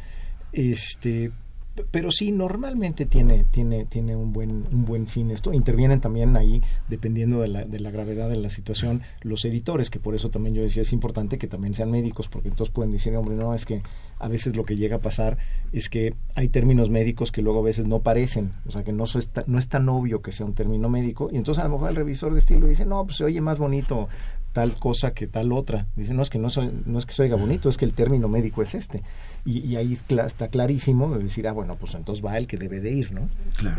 Este, 0.51 1.31
pero 1.91 2.09
sí 2.11 2.31
normalmente 2.31 3.05
tiene 3.05 3.45
tiene 3.51 3.85
tiene 3.85 4.15
un 4.15 4.31
buen 4.31 4.65
un 4.71 4.85
buen 4.85 5.07
fin 5.07 5.31
esto 5.31 5.53
intervienen 5.53 5.99
también 5.99 6.37
ahí 6.37 6.61
dependiendo 6.87 7.41
de 7.41 7.49
la, 7.49 7.65
de 7.65 7.79
la 7.79 7.91
gravedad 7.91 8.29
de 8.29 8.37
la 8.37 8.49
situación 8.49 9.01
los 9.21 9.43
editores 9.43 9.89
que 9.89 9.99
por 9.99 10.15
eso 10.15 10.29
también 10.29 10.55
yo 10.55 10.61
decía 10.61 10.83
es 10.83 10.93
importante 10.93 11.37
que 11.37 11.47
también 11.47 11.73
sean 11.73 11.91
médicos 11.91 12.29
porque 12.29 12.47
entonces 12.47 12.73
pueden 12.73 12.91
decir 12.91 13.15
hombre 13.17 13.35
no 13.35 13.53
es 13.53 13.65
que 13.65 13.81
a 14.19 14.27
veces 14.27 14.55
lo 14.55 14.63
que 14.63 14.75
llega 14.75 14.97
a 14.97 14.99
pasar 14.99 15.37
es 15.71 15.89
que 15.89 16.13
hay 16.35 16.49
términos 16.49 16.89
médicos 16.89 17.31
que 17.31 17.41
luego 17.41 17.59
a 17.59 17.63
veces 17.63 17.85
no 17.87 17.99
parecen 17.99 18.53
o 18.67 18.71
sea 18.71 18.83
que 18.83 18.93
no 18.93 19.03
es, 19.05 19.29
no 19.47 19.59
es 19.59 19.67
tan 19.67 19.89
obvio 19.89 20.21
que 20.21 20.31
sea 20.31 20.45
un 20.45 20.53
término 20.53 20.89
médico 20.89 21.29
y 21.31 21.37
entonces 21.37 21.63
a 21.63 21.67
lo 21.67 21.75
mejor 21.75 21.89
el 21.89 21.95
revisor 21.95 22.33
de 22.33 22.39
estilo 22.39 22.67
dice 22.67 22.85
no 22.85 23.03
pues 23.05 23.17
se 23.17 23.23
oye 23.23 23.41
más 23.41 23.59
bonito 23.59 24.07
tal 24.55 24.73
cosa 24.79 25.13
que 25.13 25.27
tal 25.27 25.51
otra. 25.51 25.85
Dice, 25.97 26.13
no 26.13 26.23
es 26.23 26.29
que 26.29 26.39
no, 26.39 26.49
soy, 26.49 26.71
no 26.85 26.97
es 26.97 27.05
que 27.05 27.11
se 27.11 27.23
oiga 27.23 27.35
bonito, 27.35 27.67
es 27.67 27.75
que 27.75 27.83
el 27.83 27.91
término 27.91 28.29
médico 28.29 28.61
es 28.61 28.73
este. 28.73 29.03
Y, 29.43 29.75
ahí 29.75 29.91
está 29.91 30.47
clarísimo 30.47 31.13
de 31.13 31.21
decir, 31.21 31.45
ah, 31.49 31.51
bueno, 31.51 31.75
pues 31.75 31.93
entonces 31.93 32.23
va 32.25 32.37
el 32.37 32.47
que 32.47 32.55
debe 32.55 32.79
de 32.79 32.89
ir, 32.89 33.11
¿no? 33.11 33.27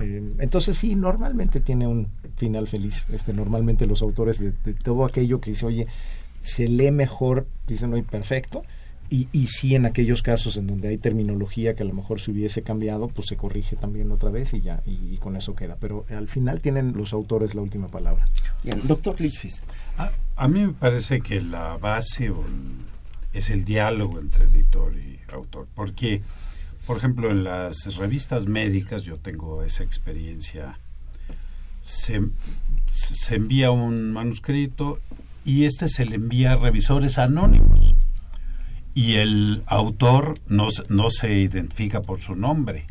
Eh, 0.03 0.35
entonces 0.39 0.77
sí, 0.77 0.95
normalmente 0.95 1.61
tiene 1.61 1.87
un 1.87 2.09
final 2.37 2.69
feliz. 2.69 3.07
Este, 3.11 3.33
normalmente 3.33 3.87
los 3.87 4.03
autores 4.03 4.39
de, 4.39 4.53
todo 4.75 5.07
aquello 5.07 5.41
que 5.41 5.53
dice, 5.53 5.65
oye, 5.65 5.87
se 6.41 6.69
lee 6.69 6.91
mejor, 6.91 7.47
dicen, 7.67 7.91
no, 7.91 8.03
perfecto. 8.03 8.63
Y, 9.09 9.29
y 9.33 9.47
sí 9.47 9.75
en 9.75 9.87
aquellos 9.87 10.23
casos 10.23 10.57
en 10.57 10.67
donde 10.67 10.89
hay 10.89 10.99
terminología 10.99 11.75
que 11.75 11.83
a 11.83 11.87
lo 11.87 11.95
mejor 11.95 12.21
se 12.21 12.33
hubiese 12.33 12.63
cambiado, 12.63 13.09
pues 13.09 13.29
se 13.29 13.37
corrige 13.37 13.77
también 13.77 14.11
otra 14.11 14.31
vez 14.31 14.53
y 14.55 14.61
ya, 14.61 14.83
y, 14.85 15.17
con 15.19 15.37
eso 15.37 15.55
queda. 15.55 15.77
Pero 15.81 16.05
al 16.11 16.29
final 16.29 16.61
tienen 16.61 16.93
los 16.97 17.13
autores 17.13 17.55
la 17.55 17.63
última 17.63 17.89
palabra. 17.89 18.29
Bien, 18.65 18.81
doctor 18.85 19.21
Lichfis, 19.21 19.61
a, 20.37 20.49
mí 20.49 20.67
me 20.67 20.73
parece 20.73 21.21
que 21.21 21.41
la 21.41 21.77
base 21.77 22.33
es 23.33 23.51
el 23.51 23.65
diálogo 23.65 24.19
entre 24.19 24.45
editor 24.47 24.93
y 24.97 25.21
autor, 25.33 25.67
porque, 25.75 26.23
por 26.87 26.97
ejemplo, 26.97 27.31
en 27.31 27.45
las 27.45 27.97
revistas 27.97 28.47
médicas, 28.47 29.03
yo 29.03 29.19
tengo 29.19 29.63
esa 29.63 29.85
experiencia, 29.85 30.79
se, 31.83 32.21
envía 33.31 33.71
un 33.71 34.13
manuscrito 34.13 34.99
y 35.45 35.65
este 35.65 35.89
se 35.89 36.05
le 36.05 36.17
envía 36.17 36.53
a 36.53 36.57
revisores 36.57 37.19
anónimos 37.19 37.95
y 38.97 39.17
el 39.17 39.63
autor 39.67 40.35
no, 40.49 40.69
no 40.89 41.11
se 41.11 41.35
identifica 41.35 42.01
por 42.01 42.23
su 42.23 42.35
nombre 42.35 42.87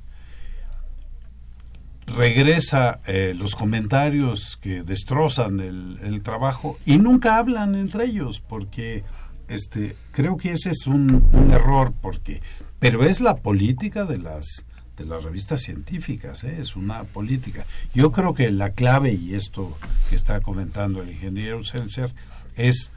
regresa 2.06 3.00
eh, 3.08 3.34
los 3.36 3.56
comentarios 3.56 4.58
que 4.62 4.84
destrozan 4.84 5.60
el, 5.60 6.22
trabajo 6.22 6.78
y 6.86 6.98
nunca 6.98 7.38
hablan 7.38 7.76
entre 7.76 8.06
ellos 8.06 8.40
porque 8.40 9.04
este 9.48 9.96
creo 10.12 10.38
que 10.38 10.52
ese 10.52 10.70
es 10.70 10.88
un, 10.88 11.24
error 11.52 11.94
porque 12.02 12.42
pero 12.80 13.04
es 13.04 13.20
la 13.22 13.38
política 13.38 14.06
de 14.06 14.20
las 14.20 14.66
de 14.98 15.06
las 15.06 15.24
revistas 15.24 15.62
científicas 15.62 16.44
¿eh? 16.44 16.58
es 16.60 16.76
una 16.76 17.04
política 17.04 17.66
yo 17.96 18.12
creo 18.12 18.36
que 18.36 18.52
la 18.52 18.70
clave 18.70 19.14
y 19.14 19.34
esto 19.34 19.76
que 20.10 20.16
está 20.16 20.40
comentando 20.42 21.02
el 21.02 21.12
ingeniero 21.12 21.64
Seltzer 21.64 22.14
es 22.56 22.92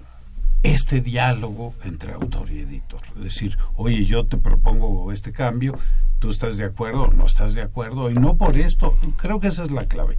este 0.62 1.00
diálogo 1.00 1.74
entre 1.84 2.12
autor 2.12 2.50
y 2.50 2.60
editor. 2.60 3.00
Es 3.16 3.24
decir, 3.24 3.56
oye, 3.76 4.04
yo 4.04 4.26
te 4.26 4.36
propongo 4.36 5.12
este 5.12 5.32
cambio, 5.32 5.78
tú 6.18 6.30
estás 6.30 6.56
de 6.56 6.64
acuerdo 6.64 7.08
no 7.08 7.26
estás 7.26 7.54
de 7.54 7.62
acuerdo, 7.62 8.10
y 8.10 8.14
no 8.14 8.36
por 8.36 8.56
esto. 8.56 8.96
Creo 9.16 9.40
que 9.40 9.48
esa 9.48 9.64
es 9.64 9.70
la 9.70 9.84
clave. 9.84 10.18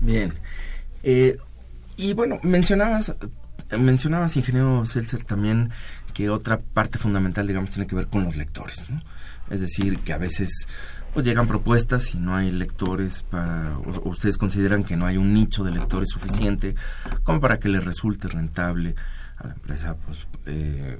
Bien. 0.00 0.34
Eh, 1.02 1.38
y 1.96 2.12
bueno, 2.12 2.38
mencionabas, 2.42 3.14
mencionabas, 3.76 4.36
ingeniero 4.36 4.84
Seltzer, 4.86 5.24
también 5.24 5.70
que 6.14 6.30
otra 6.30 6.58
parte 6.58 6.98
fundamental, 6.98 7.46
digamos, 7.46 7.70
tiene 7.70 7.86
que 7.86 7.96
ver 7.96 8.08
con 8.08 8.24
los 8.24 8.36
lectores, 8.36 8.88
¿no? 8.90 9.00
Es 9.50 9.60
decir, 9.60 9.98
que 10.00 10.12
a 10.12 10.18
veces 10.18 10.68
pues 11.14 11.24
llegan 11.24 11.48
propuestas 11.48 12.14
y 12.14 12.18
no 12.18 12.36
hay 12.36 12.50
lectores 12.50 13.22
para 13.22 13.78
ustedes 14.04 14.36
consideran 14.36 14.84
que 14.84 14.96
no 14.96 15.06
hay 15.06 15.16
un 15.16 15.32
nicho 15.32 15.64
de 15.64 15.72
lectores 15.72 16.10
suficiente 16.10 16.74
como 17.24 17.40
para 17.40 17.58
que 17.58 17.68
les 17.68 17.82
resulte 17.82 18.28
rentable 18.28 18.94
a 19.38 19.46
la 19.46 19.54
empresa 19.54 19.96
pues, 19.96 20.26
eh, 20.46 20.98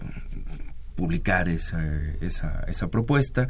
publicar 0.94 1.48
esa, 1.48 1.80
esa, 2.20 2.64
esa 2.66 2.88
propuesta 2.88 3.46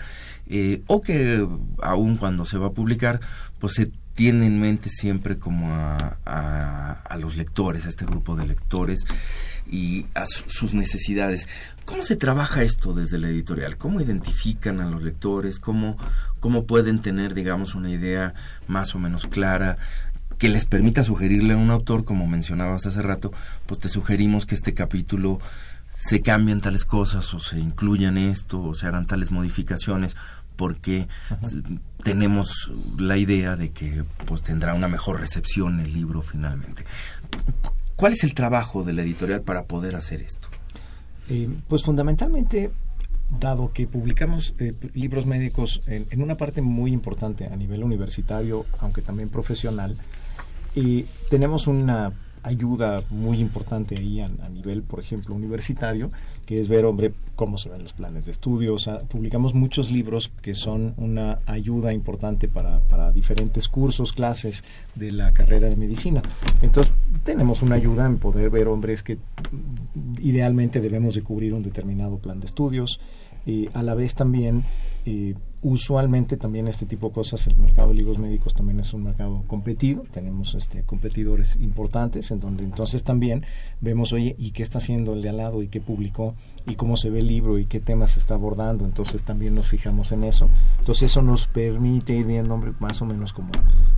eh, 0.46 0.82
o 0.86 1.00
que 1.00 1.46
aún 1.82 2.16
cuando 2.16 2.44
se 2.44 2.58
va 2.58 2.68
a 2.68 2.72
publicar 2.72 3.20
pues 3.58 3.74
se 3.74 3.90
tiene 4.18 4.46
en 4.46 4.60
mente 4.60 4.90
siempre 4.90 5.38
como 5.38 5.72
a, 5.72 5.96
a, 6.24 7.16
los 7.18 7.36
lectores, 7.36 7.86
a 7.86 7.88
este 7.88 8.04
grupo 8.04 8.34
de 8.34 8.46
lectores 8.46 8.98
y 9.70 10.06
a 10.14 10.26
sus 10.26 10.74
necesidades. 10.74 11.48
¿Cómo 11.84 12.02
se 12.02 12.16
trabaja 12.16 12.64
esto 12.64 12.92
desde 12.92 13.18
la 13.18 13.28
editorial? 13.28 13.76
¿Cómo 13.78 14.00
identifican 14.00 14.80
a 14.80 14.90
los 14.90 15.02
lectores? 15.02 15.60
¿Cómo, 15.60 15.96
cómo 16.40 16.66
pueden 16.66 16.98
tener, 16.98 17.32
digamos, 17.32 17.76
una 17.76 17.90
idea 17.90 18.34
más 18.66 18.94
o 18.96 18.98
menos 18.98 19.28
clara 19.28 19.76
que 20.38 20.48
les 20.48 20.66
permita 20.66 21.02
sugerirle 21.02 21.54
a 21.54 21.56
un 21.56 21.70
autor, 21.70 22.04
como 22.04 22.26
mencionabas 22.26 22.86
hace 22.86 23.02
rato, 23.02 23.32
pues 23.66 23.80
te 23.80 23.88
sugerimos 23.88 24.46
que 24.46 24.54
este 24.54 24.72
capítulo 24.72 25.40
se 25.96 26.22
cambien 26.22 26.60
tales 26.60 26.84
cosas 26.84 27.34
o 27.34 27.40
se 27.40 27.58
incluyan 27.58 28.16
esto 28.16 28.62
o 28.62 28.74
se 28.74 28.86
hagan 28.86 29.06
tales 29.06 29.32
modificaciones 29.32 30.16
porque 30.54 31.08
tenemos 32.04 32.70
la 32.98 33.16
idea 33.16 33.56
de 33.56 33.70
que 33.70 34.04
pues 34.26 34.42
tendrá 34.42 34.74
una 34.74 34.88
mejor 34.88 35.20
recepción 35.20 35.80
el 35.80 35.92
libro 35.92 36.22
finalmente. 36.22 36.84
¿Cuál 37.96 38.12
es 38.12 38.22
el 38.22 38.34
trabajo 38.34 38.84
de 38.84 38.92
la 38.92 39.02
editorial 39.02 39.42
para 39.42 39.64
poder 39.64 39.96
hacer 39.96 40.22
esto? 40.22 40.48
Eh, 41.28 41.48
pues 41.66 41.82
fundamentalmente 41.82 42.70
dado 43.40 43.72
que 43.72 43.86
publicamos 43.86 44.54
eh, 44.58 44.72
libros 44.94 45.26
médicos 45.26 45.82
en, 45.86 46.06
en, 46.10 46.22
una 46.22 46.36
parte 46.36 46.62
muy 46.62 46.92
importante 46.92 47.46
a 47.46 47.56
nivel 47.56 47.84
universitario, 47.84 48.64
aunque 48.80 49.02
también 49.02 49.28
profesional, 49.28 49.96
y 50.78 51.06
tenemos 51.28 51.66
una 51.66 52.12
ayuda 52.44 53.02
muy 53.10 53.40
importante 53.40 53.96
ahí 53.98 54.20
a, 54.20 54.28
nivel, 54.48 54.84
por 54.84 55.00
ejemplo, 55.00 55.34
universitario, 55.34 56.12
que 56.46 56.60
es 56.60 56.68
ver, 56.68 56.84
hombre, 56.84 57.12
cómo 57.34 57.58
se 57.58 57.68
ven 57.68 57.82
los 57.82 57.92
planes 57.92 58.26
de 58.26 58.30
estudio. 58.30 58.76
Publicamos 59.08 59.54
muchos 59.54 59.90
libros 59.90 60.30
que 60.40 60.54
son 60.54 60.94
una 60.96 61.40
ayuda 61.46 61.92
importante 61.92 62.46
para, 62.46 63.10
diferentes 63.12 63.66
cursos, 63.66 64.12
clases 64.12 64.62
de 64.94 65.10
la 65.10 65.34
carrera 65.34 65.68
de 65.68 65.74
medicina. 65.74 66.22
Entonces, 66.62 66.94
tenemos 67.24 67.60
una 67.62 67.74
ayuda 67.74 68.06
en 68.06 68.18
poder 68.18 68.48
ver, 68.48 68.68
hombre, 68.68 68.92
es 68.92 69.02
que 69.02 69.18
idealmente 70.20 70.80
debemos 70.80 71.16
de 71.16 71.22
cubrir 71.22 71.54
un 71.54 71.64
determinado 71.64 72.18
plan 72.18 72.38
de 72.38 72.46
estudios. 72.46 73.00
Y 73.44 73.68
a 73.72 73.82
la 73.82 73.94
vez 73.94 74.14
también 74.14 74.62
eh, 75.06 75.34
usualmente 75.62 76.36
también 76.36 76.68
este 76.68 76.86
tipo 76.86 77.08
de 77.08 77.14
cosas, 77.14 77.46
el 77.48 77.56
mercado 77.56 77.88
de 77.88 77.94
libros 77.94 78.18
médicos 78.18 78.54
también 78.54 78.78
es 78.78 78.92
un 78.94 79.02
mercado 79.02 79.42
competido, 79.46 80.04
tenemos 80.12 80.54
este 80.54 80.82
competidores 80.82 81.56
importantes 81.56 82.30
en 82.30 82.40
donde 82.40 82.64
entonces 82.64 83.02
también 83.02 83.44
vemos, 83.80 84.12
oye, 84.12 84.36
¿y 84.38 84.52
qué 84.52 84.62
está 84.62 84.78
haciendo 84.78 85.14
el 85.14 85.22
de 85.22 85.30
al 85.30 85.38
lado 85.38 85.62
y 85.62 85.68
qué 85.68 85.80
publicó 85.80 86.34
y 86.66 86.76
cómo 86.76 86.96
se 86.96 87.10
ve 87.10 87.20
el 87.20 87.26
libro 87.26 87.58
y 87.58 87.66
qué 87.66 87.80
temas 87.80 88.16
está 88.16 88.34
abordando? 88.34 88.84
Entonces 88.84 89.24
también 89.24 89.54
nos 89.54 89.66
fijamos 89.66 90.12
en 90.12 90.24
eso. 90.24 90.48
Entonces 90.78 91.10
eso 91.10 91.22
nos 91.22 91.48
permite 91.48 92.14
ir 92.14 92.26
viendo, 92.26 92.54
hombre, 92.54 92.72
más 92.78 93.02
o 93.02 93.06
menos 93.06 93.32
como, 93.32 93.50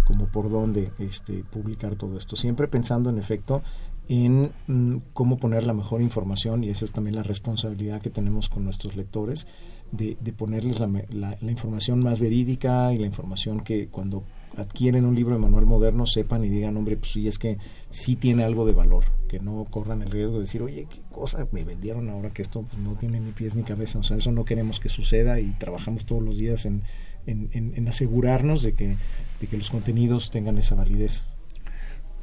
como 0.04 0.26
por 0.26 0.50
dónde 0.50 0.90
este, 0.98 1.44
publicar 1.44 1.96
todo 1.96 2.16
esto. 2.16 2.36
Siempre 2.36 2.68
pensando 2.68 3.10
en 3.10 3.18
efecto 3.18 3.62
en 4.10 4.50
mm, 4.66 4.96
cómo 5.12 5.36
poner 5.36 5.64
la 5.64 5.72
mejor 5.72 6.02
información 6.02 6.64
y 6.64 6.70
esa 6.70 6.84
es 6.84 6.90
también 6.90 7.14
la 7.14 7.22
responsabilidad 7.22 8.02
que 8.02 8.10
tenemos 8.10 8.48
con 8.48 8.64
nuestros 8.64 8.96
lectores 8.96 9.46
de, 9.92 10.16
ponerles 10.32 10.78
la, 10.80 10.88
la, 11.40 11.50
información 11.50 12.02
más 12.02 12.20
verídica 12.20 12.92
y 12.92 12.98
la 12.98 13.06
información 13.06 13.60
que 13.60 13.88
cuando 13.88 14.24
adquieren 14.56 15.04
un 15.04 15.14
libro 15.14 15.34
de 15.34 15.40
manual 15.40 15.66
moderno 15.66 16.06
sepan 16.06 16.44
y 16.44 16.48
digan, 16.48 16.76
hombre, 16.76 16.96
pues 16.96 17.12
sí, 17.12 17.28
es 17.28 17.38
que 17.38 17.58
sí 17.88 18.16
tiene 18.16 18.44
algo 18.44 18.66
de 18.66 18.72
valor, 18.72 19.04
que 19.28 19.40
no 19.40 19.64
corran 19.64 20.02
el 20.02 20.10
riesgo 20.10 20.34
de 20.34 20.40
decir, 20.40 20.62
oye, 20.62 20.86
qué 20.88 21.00
cosa 21.10 21.46
me 21.52 21.64
vendieron 21.64 22.08
ahora 22.08 22.30
que 22.30 22.42
esto 22.42 22.62
pues, 22.62 22.80
no 22.82 22.94
tiene 22.94 23.20
ni 23.20 23.32
pies 23.32 23.54
ni 23.54 23.62
cabeza. 23.62 23.98
O 23.98 24.02
sea, 24.02 24.16
eso 24.16 24.32
no 24.32 24.44
queremos 24.44 24.80
que 24.80 24.88
suceda 24.88 25.40
y 25.40 25.50
trabajamos 25.52 26.04
todos 26.04 26.22
los 26.22 26.36
días 26.36 26.66
en, 26.66 26.82
en, 27.26 27.88
asegurarnos 27.88 28.62
de 28.62 28.74
que, 28.74 28.96
de 29.40 29.46
que 29.46 29.56
los 29.56 29.70
contenidos 29.70 30.30
tengan 30.30 30.58
esa 30.58 30.74
validez. 30.74 31.22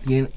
Bien, 0.06 0.30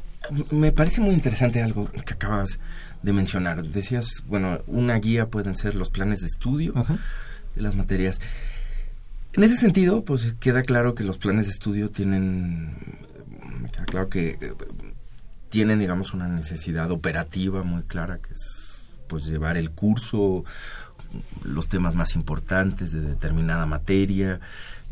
me 0.51 0.73
parece 0.73 1.01
muy 1.01 1.15
interesante 1.15 1.63
algo 1.63 1.91
que 1.91 2.15
acabas 2.15 2.59
de 3.03 3.13
mencionar. 3.13 3.65
Decías, 3.65 4.23
bueno, 4.27 4.61
una 4.67 4.99
guía 4.99 5.27
pueden 5.27 5.55
ser 5.55 5.75
los 5.75 5.91
planes 5.91 6.21
de 6.21 6.27
estudio 6.27 6.75
de 7.55 7.63
las 7.63 7.75
materias. 7.75 8.21
En 9.33 9.45
ese 9.45 9.57
sentido, 9.57 10.05
pues 10.05 10.35
queda 10.41 10.63
claro 10.63 10.95
que 10.95 11.05
los 11.05 11.19
planes 11.19 11.47
de 11.47 11.53
estudio 11.53 11.89
tienen, 11.89 12.75
me 13.61 13.71
queda 13.71 13.85
claro 13.85 14.09
que 14.09 14.39
eh, 14.41 14.55
tienen, 15.49 15.79
digamos, 15.79 16.15
una 16.15 16.29
necesidad 16.29 16.91
operativa 16.91 17.63
muy 17.63 17.83
clara, 17.83 18.19
que 18.19 18.33
es 18.33 18.81
pues 19.07 19.25
llevar 19.25 19.57
el 19.57 19.71
curso 19.71 20.45
los 21.43 21.69
temas 21.69 21.95
más 21.95 22.15
importantes 22.15 22.93
de 22.93 23.01
determinada 23.01 23.67
materia, 23.67 24.41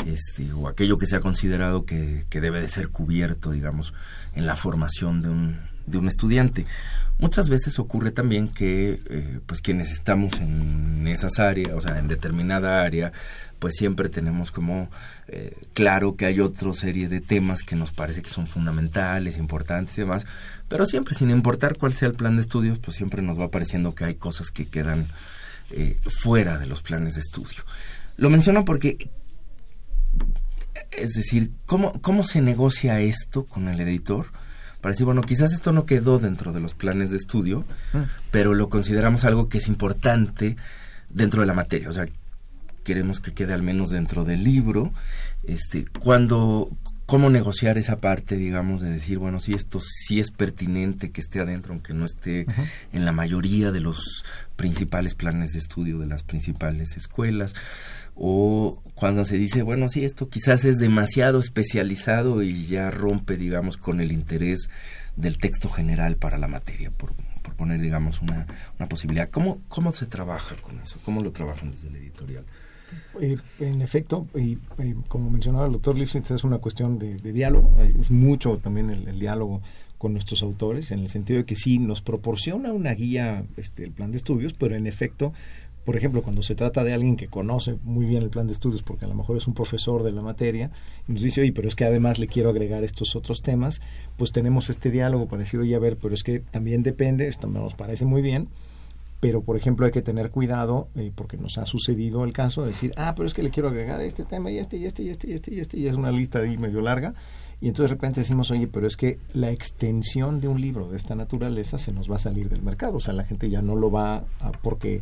este, 0.06 0.52
o 0.52 0.68
aquello 0.68 0.98
que 0.98 1.06
se 1.06 1.16
ha 1.16 1.20
considerado 1.20 1.84
que, 1.84 2.24
que 2.28 2.40
debe 2.40 2.60
de 2.60 2.68
ser 2.68 2.88
cubierto, 2.88 3.50
digamos, 3.50 3.92
en 4.34 4.46
la 4.46 4.56
formación 4.56 5.22
de 5.22 5.28
un, 5.28 5.56
de 5.86 5.98
un 5.98 6.08
estudiante. 6.08 6.66
Muchas 7.18 7.48
veces 7.48 7.80
ocurre 7.80 8.12
también 8.12 8.46
que 8.46 9.00
eh, 9.10 9.40
pues 9.44 9.60
quienes 9.60 9.90
estamos 9.90 10.34
en 10.40 11.04
esas 11.08 11.40
áreas, 11.40 11.72
o 11.74 11.80
sea, 11.80 11.98
en 11.98 12.06
determinada 12.06 12.82
área, 12.82 13.12
pues 13.58 13.74
siempre 13.74 14.08
tenemos 14.08 14.52
como 14.52 14.88
eh, 15.26 15.56
claro 15.74 16.14
que 16.14 16.26
hay 16.26 16.38
otra 16.38 16.72
serie 16.72 17.08
de 17.08 17.20
temas 17.20 17.64
que 17.64 17.74
nos 17.74 17.90
parece 17.92 18.22
que 18.22 18.30
son 18.30 18.46
fundamentales, 18.46 19.36
importantes 19.36 19.98
y 19.98 20.02
demás, 20.02 20.26
pero 20.68 20.86
siempre, 20.86 21.16
sin 21.16 21.30
importar 21.30 21.76
cuál 21.76 21.92
sea 21.92 22.08
el 22.08 22.14
plan 22.14 22.36
de 22.36 22.42
estudios, 22.42 22.78
pues 22.78 22.96
siempre 22.96 23.20
nos 23.20 23.38
va 23.38 23.50
pareciendo 23.50 23.96
que 23.96 24.04
hay 24.04 24.14
cosas 24.14 24.52
que 24.52 24.66
quedan 24.66 25.04
eh, 25.72 25.98
fuera 26.22 26.56
de 26.58 26.66
los 26.66 26.82
planes 26.82 27.14
de 27.14 27.20
estudio. 27.20 27.64
Lo 28.16 28.30
menciono 28.30 28.64
porque, 28.64 29.10
es 30.90 31.10
decir, 31.10 31.50
¿cómo, 31.66 32.00
cómo 32.00 32.24
se 32.24 32.40
negocia 32.40 33.00
esto 33.00 33.44
con 33.44 33.68
el 33.68 33.80
editor? 33.80 34.26
para 34.80 34.92
decir, 34.92 35.06
bueno, 35.06 35.22
quizás 35.22 35.52
esto 35.52 35.72
no 35.72 35.86
quedó 35.86 36.18
dentro 36.18 36.52
de 36.52 36.60
los 36.60 36.74
planes 36.74 37.10
de 37.10 37.16
estudio, 37.16 37.64
mm. 37.92 37.98
pero 38.30 38.54
lo 38.54 38.68
consideramos 38.68 39.24
algo 39.24 39.48
que 39.48 39.58
es 39.58 39.66
importante 39.66 40.56
dentro 41.10 41.40
de 41.40 41.46
la 41.46 41.54
materia, 41.54 41.88
o 41.88 41.92
sea, 41.92 42.06
queremos 42.84 43.20
que 43.20 43.32
quede 43.32 43.52
al 43.52 43.62
menos 43.62 43.90
dentro 43.90 44.24
del 44.24 44.44
libro, 44.44 44.92
este, 45.42 45.86
cuando, 46.00 46.70
cómo 47.06 47.28
negociar 47.28 47.76
esa 47.76 47.96
parte, 47.96 48.36
digamos, 48.36 48.80
de 48.80 48.90
decir, 48.90 49.18
bueno, 49.18 49.40
sí, 49.40 49.52
esto 49.52 49.80
sí 49.80 50.20
es 50.20 50.30
pertinente 50.30 51.10
que 51.10 51.20
esté 51.20 51.40
adentro, 51.40 51.72
aunque 51.72 51.92
no 51.92 52.04
esté 52.04 52.46
en 52.92 53.04
la 53.04 53.12
mayoría 53.12 53.72
de 53.72 53.80
los 53.80 54.24
principales 54.56 55.14
planes 55.14 55.52
de 55.52 55.58
estudio 55.58 55.98
de 55.98 56.06
las 56.06 56.22
principales 56.22 56.96
escuelas, 56.96 57.54
o 58.18 58.82
cuando 58.94 59.24
se 59.24 59.38
dice, 59.38 59.62
bueno, 59.62 59.88
sí, 59.88 60.04
esto 60.04 60.28
quizás 60.28 60.64
es 60.64 60.78
demasiado 60.78 61.38
especializado 61.38 62.42
y 62.42 62.66
ya 62.66 62.90
rompe, 62.90 63.36
digamos, 63.36 63.76
con 63.76 64.00
el 64.00 64.10
interés 64.10 64.70
del 65.14 65.38
texto 65.38 65.68
general 65.68 66.16
para 66.16 66.36
la 66.36 66.48
materia, 66.48 66.90
por, 66.90 67.10
por 67.42 67.54
poner, 67.54 67.80
digamos, 67.80 68.20
una, 68.20 68.46
una 68.78 68.88
posibilidad. 68.88 69.30
¿Cómo, 69.30 69.60
¿Cómo 69.68 69.92
se 69.92 70.06
trabaja 70.06 70.56
con 70.56 70.80
eso? 70.80 70.98
¿Cómo 71.04 71.22
lo 71.22 71.30
trabajan 71.30 71.70
desde 71.70 71.88
el 71.88 71.96
editorial? 71.96 72.44
Eh, 73.20 73.36
en 73.60 73.82
efecto, 73.82 74.26
y, 74.34 74.56
como 75.06 75.30
mencionaba 75.30 75.66
el 75.66 75.72
doctor 75.72 75.96
Lipsitz, 75.96 76.32
es 76.32 76.42
una 76.42 76.58
cuestión 76.58 76.98
de, 76.98 77.14
diálogo, 77.16 77.76
es 77.80 78.10
mucho 78.10 78.58
también 78.58 78.90
el, 78.90 79.06
el, 79.06 79.18
diálogo 79.20 79.62
con 79.98 80.12
nuestros 80.12 80.42
autores, 80.42 80.90
en 80.90 81.00
el 81.00 81.08
sentido 81.08 81.38
de 81.38 81.44
que 81.44 81.56
sí 81.56 81.78
nos 81.78 82.02
proporciona 82.02 82.72
una 82.72 82.94
guía 82.94 83.44
este, 83.56 83.84
el 83.84 83.92
plan 83.92 84.10
de 84.10 84.16
estudios, 84.16 84.54
pero 84.54 84.74
en 84.74 84.86
efecto 84.86 85.32
por 85.88 85.96
ejemplo, 85.96 86.20
cuando 86.22 86.42
se 86.42 86.54
trata 86.54 86.84
de 86.84 86.92
alguien 86.92 87.16
que 87.16 87.28
conoce 87.28 87.78
muy 87.82 88.04
bien 88.04 88.22
el 88.22 88.28
plan 88.28 88.46
de 88.46 88.52
estudios, 88.52 88.82
porque 88.82 89.06
a 89.06 89.08
lo 89.08 89.14
mejor 89.14 89.38
es 89.38 89.46
un 89.46 89.54
profesor 89.54 90.02
de 90.02 90.12
la 90.12 90.20
materia, 90.20 90.70
y 91.08 91.12
nos 91.12 91.22
dice, 91.22 91.40
oye, 91.40 91.54
pero 91.54 91.66
es 91.66 91.74
que 91.74 91.86
además 91.86 92.18
le 92.18 92.26
quiero 92.26 92.50
agregar 92.50 92.84
estos 92.84 93.16
otros 93.16 93.40
temas, 93.40 93.80
pues 94.18 94.30
tenemos 94.30 94.68
este 94.68 94.90
diálogo 94.90 95.28
para 95.28 95.38
decir, 95.38 95.58
oye, 95.60 95.74
a 95.74 95.78
ver, 95.78 95.96
pero 95.96 96.12
es 96.12 96.24
que 96.24 96.40
también 96.40 96.82
depende, 96.82 97.26
esto 97.26 97.46
nos 97.46 97.74
parece 97.74 98.04
muy 98.04 98.20
bien, 98.20 98.48
pero 99.20 99.40
por 99.40 99.56
ejemplo 99.56 99.86
hay 99.86 99.90
que 99.90 100.02
tener 100.02 100.30
cuidado, 100.30 100.88
eh, 100.94 101.10
porque 101.14 101.38
nos 101.38 101.56
ha 101.56 101.64
sucedido 101.64 102.22
el 102.24 102.34
caso 102.34 102.60
de 102.60 102.68
decir, 102.68 102.92
ah, 102.98 103.14
pero 103.16 103.26
es 103.26 103.32
que 103.32 103.42
le 103.42 103.48
quiero 103.48 103.70
agregar 103.70 104.02
este 104.02 104.24
tema 104.24 104.50
y 104.50 104.58
este 104.58 104.76
y 104.76 104.84
este 104.84 105.04
y 105.04 105.08
este 105.08 105.30
y 105.30 105.32
este 105.32 105.54
y 105.54 105.60
este, 105.60 105.78
y 105.78 105.86
es 105.86 105.96
una 105.96 106.12
lista 106.12 106.40
ahí 106.40 106.58
medio 106.58 106.82
larga, 106.82 107.14
y 107.62 107.68
entonces 107.68 107.88
de 107.88 107.94
repente 107.94 108.20
decimos, 108.20 108.50
oye, 108.50 108.66
pero 108.66 108.86
es 108.86 108.98
que 108.98 109.20
la 109.32 109.50
extensión 109.52 110.42
de 110.42 110.48
un 110.48 110.60
libro 110.60 110.90
de 110.90 110.98
esta 110.98 111.14
naturaleza 111.14 111.78
se 111.78 111.92
nos 111.92 112.10
va 112.10 112.16
a 112.16 112.18
salir 112.18 112.50
del 112.50 112.60
mercado, 112.60 112.98
o 112.98 113.00
sea, 113.00 113.14
la 113.14 113.24
gente 113.24 113.48
ya 113.48 113.62
no 113.62 113.74
lo 113.74 113.90
va 113.90 114.24
a, 114.40 114.52
porque 114.62 115.00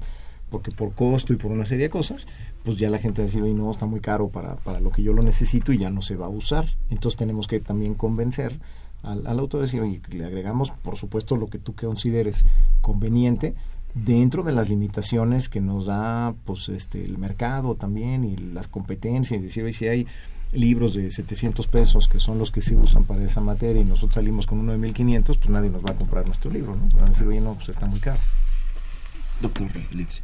porque 0.51 0.71
por 0.71 0.93
costo 0.93 1.33
y 1.33 1.37
por 1.37 1.51
una 1.51 1.67
serie 1.67 1.85
de 1.85 1.91
cosas, 1.91 2.27
pues 2.65 2.77
ya 2.77 2.91
la 2.91 2.99
gente 2.99 3.23
va 3.23 3.29
a 3.29 3.31
decir, 3.31 3.43
no, 3.43 3.71
está 3.71 3.87
muy 3.87 4.01
caro 4.01 4.29
para, 4.29 4.57
para 4.57 4.81
lo 4.81 4.91
que 4.91 5.03
yo 5.03 5.13
lo 5.13 5.23
necesito 5.23 5.73
y 5.73 5.79
ya 5.79 5.91
no 5.91 6.03
se 6.03 6.17
va 6.17 6.27
a 6.27 6.31
usar. 6.31 6.67
Entonces 6.91 7.17
tenemos 7.17 7.47
que 7.47 7.61
también 7.61 7.95
convencer 7.95 8.59
al, 9.03 9.27
al 9.27 9.39
autor 9.39 9.61
de 9.61 9.67
decir, 9.67 9.81
oye, 9.81 10.01
le 10.11 10.25
agregamos, 10.25 10.71
por 10.71 10.97
supuesto, 10.97 11.37
lo 11.37 11.47
que 11.47 11.59
tú 11.59 11.75
consideres 11.75 12.45
conveniente 12.81 13.55
dentro 13.95 14.43
de 14.43 14.53
las 14.53 14.69
limitaciones 14.69 15.49
que 15.49 15.61
nos 15.61 15.87
da 15.87 16.35
pues 16.45 16.69
este 16.69 17.03
el 17.03 17.17
mercado 17.17 17.77
también 17.77 18.25
y 18.25 18.37
las 18.37 18.69
competencias 18.69 19.41
y 19.41 19.43
decir, 19.43 19.65
oye, 19.65 19.73
si 19.73 19.89
hay 19.89 20.07
libros 20.53 20.95
de 20.95 21.11
700 21.11 21.67
pesos 21.67 22.07
que 22.07 22.21
son 22.21 22.39
los 22.39 22.51
que 22.51 22.63
se 22.63 22.77
usan 22.77 23.05
para 23.05 23.25
esa 23.25 23.41
materia 23.41 23.81
y 23.81 23.85
nosotros 23.85 24.15
salimos 24.15 24.47
con 24.47 24.59
uno 24.59 24.73
de 24.73 24.79
1500, 24.79 25.39
pues 25.39 25.51
nadie 25.51 25.71
nos 25.71 25.83
va 25.83 25.93
a 25.93 25.97
comprar 25.97 26.27
nuestro 26.27 26.51
libro, 26.51 26.77
¿no? 26.77 26.89
Van 26.95 27.07
a 27.07 27.09
decir, 27.09 27.27
oye, 27.27 27.41
no, 27.41 27.55
pues 27.55 27.71
está 27.71 27.87
muy 27.87 28.01
caro. 28.01 28.21
Doctor 29.41 29.69
Lipsi. 29.93 30.23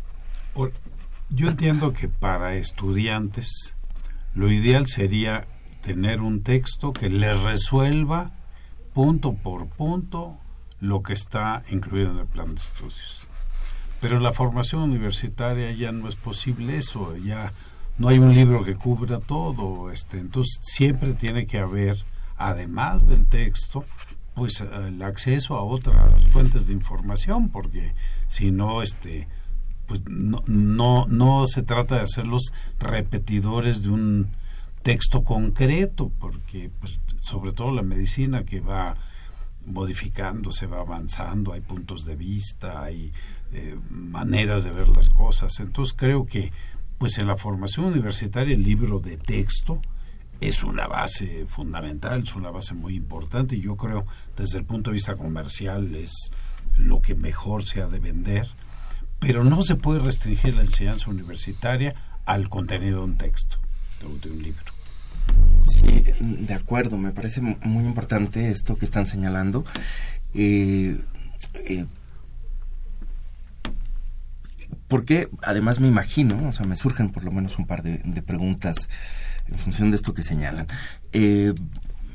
Yo 0.55 1.49
entiendo 1.49 1.93
que 1.93 2.09
para 2.09 2.57
estudiantes 2.57 3.75
lo 4.35 4.51
ideal 4.51 4.87
sería 4.87 5.47
tener 5.83 6.21
un 6.21 6.43
texto 6.43 6.93
que 6.93 7.09
les 7.09 7.39
resuelva 7.41 8.33
punto 8.95 9.35
por 9.35 9.67
punto 9.69 10.39
lo 10.81 11.03
que 11.03 11.15
está 11.15 11.63
incluido 11.71 12.11
en 12.11 12.19
el 12.19 12.27
plan 12.27 12.55
de 12.55 12.61
estudios. 12.61 13.27
Pero 14.01 14.21
la 14.21 14.33
formación 14.33 14.83
universitaria 14.83 15.73
ya 15.73 15.93
no 15.93 16.09
es 16.09 16.17
posible 16.17 16.77
eso, 16.77 17.17
ya 17.17 17.53
no 17.99 18.09
hay 18.09 18.19
un 18.19 18.35
libro 18.35 18.65
que 18.65 18.75
cubra 18.75 19.21
todo, 19.21 19.91
este, 19.91 20.19
entonces 20.19 20.59
siempre 20.63 21.15
tiene 21.15 21.47
que 21.47 21.59
haber, 21.59 21.97
además 22.37 23.07
del 23.07 23.27
texto, 23.27 23.85
pues 24.35 24.61
el 24.61 25.01
acceso 25.03 25.57
a 25.57 25.63
otras 25.63 26.25
fuentes 26.27 26.67
de 26.67 26.73
información, 26.73 27.49
porque 27.49 27.95
si 28.29 28.51
no, 28.51 28.83
este, 28.83 29.29
pues 29.93 30.05
no, 30.09 30.43
no, 30.47 31.07
no 31.07 31.47
se 31.47 31.63
trata 31.63 31.97
de 31.97 32.01
hacerlos 32.01 32.55
repetidores 32.79 33.83
de 33.83 33.91
un 33.91 34.29
texto 34.83 35.23
concreto, 35.23 36.11
porque 36.19 36.71
pues, 36.81 36.99
sobre 37.21 37.53
todo 37.53 37.75
la 37.75 37.83
medicina 37.83 38.43
que 38.45 38.63
va 38.63 38.97
modificando, 39.67 40.51
se 40.51 40.67
va 40.67 40.81
avanzando, 40.81 41.53
hay 41.53 41.61
puntos 41.61 42.07
de 42.07 42.17
vista, 42.17 42.83
hay 42.83 43.13
eh, 43.53 43.79
maneras 43.91 44.65
de 44.65 44.71
ver 44.71 44.89
las 44.89 45.11
cosas. 45.11 45.61
Entonces 45.61 45.95
creo 45.95 46.25
que 46.25 46.55
pues 46.97 47.19
en 47.19 47.27
la 47.27 47.37
formación 47.37 47.85
universitaria 47.85 48.55
el 48.55 48.63
libro 48.63 48.99
de 48.99 49.19
texto 49.19 49.83
es 50.41 50.65
una 50.65 50.87
base 50.87 51.45
fundamental, 51.47 52.23
es 52.23 52.35
una 52.35 52.51
base 52.51 52.73
muy 52.73 52.97
importante 52.97 53.57
y 53.57 53.61
yo 53.61 53.77
creo 53.77 54.07
desde 54.39 54.57
el 54.57 54.65
punto 54.65 54.89
de 54.89 54.95
vista 54.95 55.17
comercial 55.17 55.95
es 55.95 56.31
lo 56.79 57.03
que 57.03 57.15
mejor 57.15 57.63
se 57.65 57.83
ha 57.83 57.89
de 57.89 57.99
vender 57.99 58.49
pero 59.23 59.45
no 59.45 59.63
se 59.63 59.77
puede 59.77 60.01
restringir 60.01 60.55
la 60.57 60.63
enseñanza 60.63 61.09
universitaria 61.09 61.95
al 62.27 62.49
contenido 62.49 62.99
de 62.99 63.05
un 63.05 63.17
texto, 63.17 63.57
de, 64.01 64.31
un 64.31 64.43
libro. 64.43 64.65
Sí, 65.63 66.05
de 66.21 66.55
acuerdo, 66.55 66.99
me 66.99 67.13
parece 67.13 67.41
muy 67.41 67.85
importante 67.85 68.51
esto 68.51 68.77
que 68.77 68.85
están 68.85 69.07
señalando. 69.07 69.65
Eh, 70.35 71.01
eh, 71.55 71.87
porque 74.89 75.29
además 75.41 75.79
me 75.79 75.87
imagino, 75.87 76.49
o 76.49 76.53
sea, 76.53 76.67
me 76.67 76.77
surgen 76.77 77.11
por 77.11 77.23
lo 77.25 77.31
menos 77.31 77.59
un 77.59 77.67
par 77.67 77.83
de, 77.83 78.23
preguntas 78.23 78.91
en 79.47 79.59
función 79.59 79.91
de 79.91 79.97
esto 79.97 80.15
que 80.15 80.23
señalan. 80.23 80.67
Eh, 81.13 81.55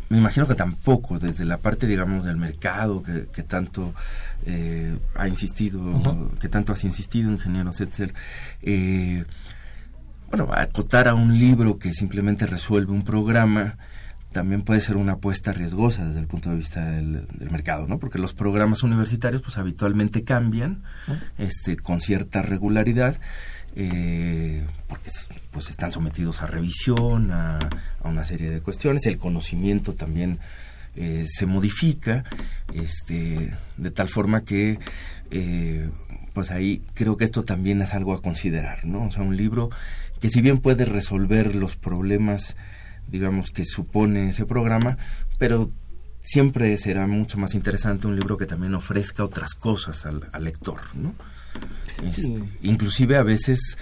me 0.10 0.18
imagino 0.18 0.48
que 0.48 0.56
tampoco 0.56 1.20
desde 1.20 1.46
la 1.46 1.58
parte 1.58 1.88
digamos 1.88 2.26
del 2.26 2.38
mercado 2.38 3.04
que, 3.04 3.44
tanto 3.44 3.94
eh, 4.46 4.98
ha 5.16 5.28
insistido 5.28 6.32
que 6.40 6.50
tanto 6.50 6.74
has 6.74 6.84
insistido 6.84 7.32
ingeniero 7.32 7.74
Setzer 7.74 8.14
eh, 8.62 9.26
bueno 10.30 10.50
acotar 10.54 11.08
a 11.08 11.14
un 11.14 11.38
libro 11.38 11.78
que 11.78 11.94
simplemente 11.94 12.46
resuelve 12.46 12.92
un 12.92 13.04
programa 13.04 13.78
también 14.32 14.62
puede 14.62 14.82
ser 14.82 14.98
una 14.98 15.14
apuesta 15.14 15.52
riesgosa 15.52 16.06
desde 16.06 16.20
el 16.20 16.28
punto 16.28 16.50
de 16.50 16.58
vista 16.58 16.92
del, 16.92 17.28
mercado, 17.50 17.88
¿no? 17.88 17.98
Porque 17.98 18.20
los 18.20 18.34
programas 18.34 18.84
universitarios, 18.84 19.42
pues 19.42 19.58
habitualmente 19.58 20.24
cambian, 20.24 20.84
este, 21.40 21.78
con 21.78 22.02
cierta 22.02 22.42
regularidad, 22.42 23.20
eh, 23.80 24.66
porque 24.88 25.12
pues 25.52 25.70
están 25.70 25.92
sometidos 25.92 26.42
a 26.42 26.48
revisión, 26.48 27.32
a, 27.32 27.60
una 28.04 28.24
serie 28.24 28.50
de 28.50 28.62
cuestiones, 28.62 29.06
el 29.06 29.20
conocimiento 29.20 29.94
también 29.94 30.40
eh, 30.96 31.26
se 31.28 31.46
modifica, 31.46 32.24
este, 32.74 33.56
de 33.78 33.92
tal 33.92 34.10
forma 34.10 34.44
que 34.44 34.80
eh, 35.30 35.90
pues 36.34 36.50
ahí 36.50 36.82
creo 36.96 37.18
que 37.18 37.26
esto 37.26 37.44
también 37.44 37.82
es 37.84 37.94
algo 37.94 38.14
a 38.14 38.22
considerar, 38.22 38.84
¿no? 38.86 39.06
O 39.06 39.12
sea, 39.12 39.22
un 39.22 39.38
libro 39.38 39.70
que 40.20 40.30
si 40.30 40.42
bien 40.42 40.58
puede 40.58 40.86
resolver 40.86 41.56
los 41.56 41.76
problemas, 41.76 42.58
digamos, 43.08 43.52
que 43.52 43.64
supone 43.64 44.30
ese 44.30 44.46
programa, 44.46 44.98
pero 45.38 45.70
siempre 46.22 46.76
será 46.78 47.06
mucho 47.06 47.38
más 47.38 47.54
interesante 47.54 48.08
un 48.08 48.16
libro 48.16 48.38
que 48.38 48.48
también 48.48 48.74
ofrezca 48.74 49.24
otras 49.24 49.54
cosas 49.54 50.06
al, 50.06 50.30
lector, 50.44 50.82
¿no? 50.96 51.14
Este, 52.04 52.44
inclusive 52.62 53.18
a 53.18 53.24
veces 53.24 53.78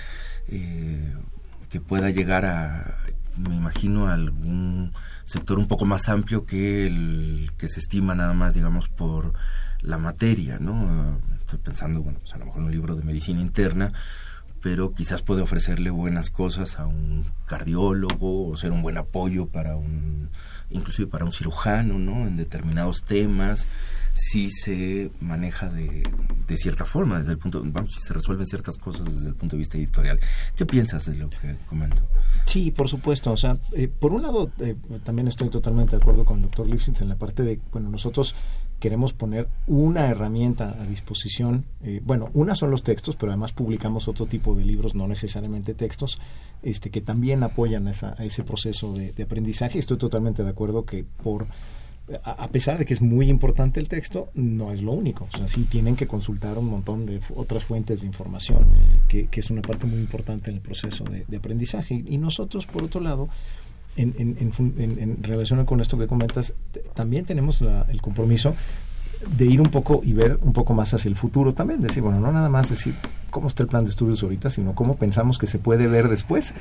eh, 0.48 1.14
que 1.70 1.82
pueda 1.82 2.10
llegar 2.10 2.46
a, 2.46 2.98
me 3.38 3.56
imagino, 3.56 4.08
a 4.08 4.14
algún 4.14 4.94
sector 5.26 5.60
un 5.60 5.68
poco 5.68 5.86
más 5.86 6.08
amplio 6.10 6.46
que 6.46 6.86
el 6.86 7.52
que 7.58 7.68
se 7.68 7.80
estima 7.80 8.16
nada 8.16 8.34
más, 8.34 8.54
digamos, 8.54 8.88
por 8.88 9.34
la 9.82 9.98
materia, 9.98 10.58
¿no? 10.60 11.20
Estoy 11.38 11.60
pensando, 11.60 12.02
bueno, 12.02 12.20
pues 12.20 12.34
a 12.34 12.38
lo 12.38 12.46
mejor 12.46 12.64
un 12.64 12.72
libro 12.72 12.96
de 12.96 13.04
medicina 13.04 13.42
interna, 13.42 13.92
pero 14.62 14.94
quizás 14.94 15.22
puede 15.22 15.42
ofrecerle 15.42 15.92
buenas 15.92 16.30
cosas 16.30 16.80
a 16.80 16.88
un 16.88 17.26
cardiólogo 17.46 18.48
o 18.48 18.58
ser 18.58 18.72
un 18.72 18.82
buen 18.82 18.98
apoyo 18.98 19.48
para 19.48 19.76
un 19.76 20.30
inclusive 20.70 21.08
para 21.08 21.26
un 21.26 21.32
cirujano, 21.32 22.00
¿no? 22.00 22.26
En 22.26 22.38
determinados 22.38 23.04
temas, 23.04 23.68
si 24.16 24.50
se 24.50 25.12
maneja 25.20 25.68
de, 25.68 26.02
de 26.48 26.58
cierta 26.58 26.86
forma, 26.86 27.20
desde 27.20 27.34
el 27.34 27.38
punto, 27.38 27.62
vamos, 27.66 27.92
se 27.92 28.14
resuelven 28.14 28.46
ciertas 28.46 28.78
cosas 28.78 29.14
desde 29.14 29.28
el 29.28 29.36
punto 29.36 29.58
de 29.58 29.60
vista 29.60 29.78
editorial. 29.78 30.20
¿Qué 30.56 30.66
piensas 30.66 31.06
de 31.06 31.16
lo 31.16 31.30
que 31.30 31.58
comento? 31.68 32.02
Sí, 32.46 32.72
por 32.72 32.88
supuesto. 32.88 33.34
O 33.34 33.38
sea, 33.38 33.58
eh, 33.74 33.90
por 33.90 34.14
un 34.14 34.22
lado, 34.22 34.50
eh, 34.60 34.76
también 35.04 35.28
estoy 35.28 35.50
totalmente 35.50 35.98
de 35.98 36.02
acuerdo 36.02 36.24
con 36.24 36.38
el 36.38 36.44
doctor 36.44 36.66
Lifshitz 36.66 37.02
en 37.02 37.10
la 37.10 37.18
parte 37.18 37.44
de, 37.44 37.60
bueno, 37.74 37.90
nosotros 37.90 38.36
queremos 38.80 39.12
poner 39.12 39.50
una 39.68 40.08
herramienta 40.08 40.78
a 40.80 40.86
disposición. 40.86 41.66
Eh, 41.84 42.00
bueno, 42.02 42.30
una 42.34 42.56
son 42.56 42.72
los 42.72 42.84
textos, 42.84 43.18
pero 43.18 43.34
además 43.34 43.52
publicamos 43.52 44.08
otro 44.08 44.28
tipo 44.28 44.56
de 44.56 44.64
libros, 44.64 44.96
no 44.96 45.08
necesariamente 45.10 45.74
textos, 45.74 46.18
este, 46.64 46.90
que 46.90 47.02
también 47.02 47.44
apoyan 47.44 47.90
a 47.90 47.92
ese 47.92 48.44
proceso 48.44 48.94
de 48.94 49.24
aprendizaje. 49.24 49.78
Estoy 49.78 49.98
totalmente 49.98 50.42
de 50.42 50.50
acuerdo 50.50 50.86
que 50.86 51.04
por 51.04 51.48
a 52.24 52.48
pesar 52.50 52.78
de 52.78 52.86
que 52.86 52.94
es 52.94 53.02
muy 53.02 53.30
importante 53.30 53.80
el 53.80 53.88
texto, 53.88 54.30
no 54.36 54.72
es 54.72 54.82
lo 54.82 54.92
único. 54.92 55.28
O 55.34 55.38
sea, 55.38 55.48
sí 55.48 55.64
tienen 55.64 55.96
que 55.96 56.08
consultar 56.08 56.58
un 56.58 56.70
montón 56.70 57.06
de 57.06 57.20
otras 57.36 57.64
fuentes 57.64 58.02
de 58.02 58.08
información, 58.08 58.66
que, 59.08 59.28
es 59.32 59.50
una 59.50 59.62
parte 59.62 59.88
muy 59.88 60.00
importante 60.00 60.52
en 60.52 60.58
el 60.58 60.62
proceso 60.62 61.04
de, 61.06 61.38
aprendizaje. 61.38 62.04
Y 62.06 62.18
nosotros, 62.18 62.68
por 62.68 62.84
otro 62.84 63.02
lado, 63.02 63.28
en, 63.98 64.14
en, 64.18 65.24
relación 65.24 65.66
con 65.66 65.82
esto 65.82 65.98
que 65.98 66.08
comentas, 66.08 66.54
también 66.94 67.26
tenemos 67.26 67.62
el 67.62 68.02
compromiso 68.02 68.56
de 69.38 69.46
ir 69.46 69.62
un 69.62 69.68
poco 69.68 70.02
y 70.04 70.14
ver 70.14 70.38
un 70.42 70.54
poco 70.54 70.74
más 70.74 70.94
hacia 70.94 71.10
el 71.10 71.16
futuro 71.16 71.54
también, 71.54 71.80
decir, 71.80 72.04
bueno, 72.04 72.20
no 72.20 72.32
nada 72.32 72.50
más 72.50 72.70
decir 72.70 72.94
cómo 73.32 73.48
está 73.48 73.64
el 73.64 73.70
plan 73.70 73.84
de 73.84 73.90
estudios 73.90 74.22
ahorita, 74.22 74.50
sino 74.50 74.76
cómo 74.76 74.98
pensamos 74.98 75.38
que 75.38 75.48
se 75.48 75.58
puede 75.58 75.88
ver 75.88 76.10
después 76.10 76.54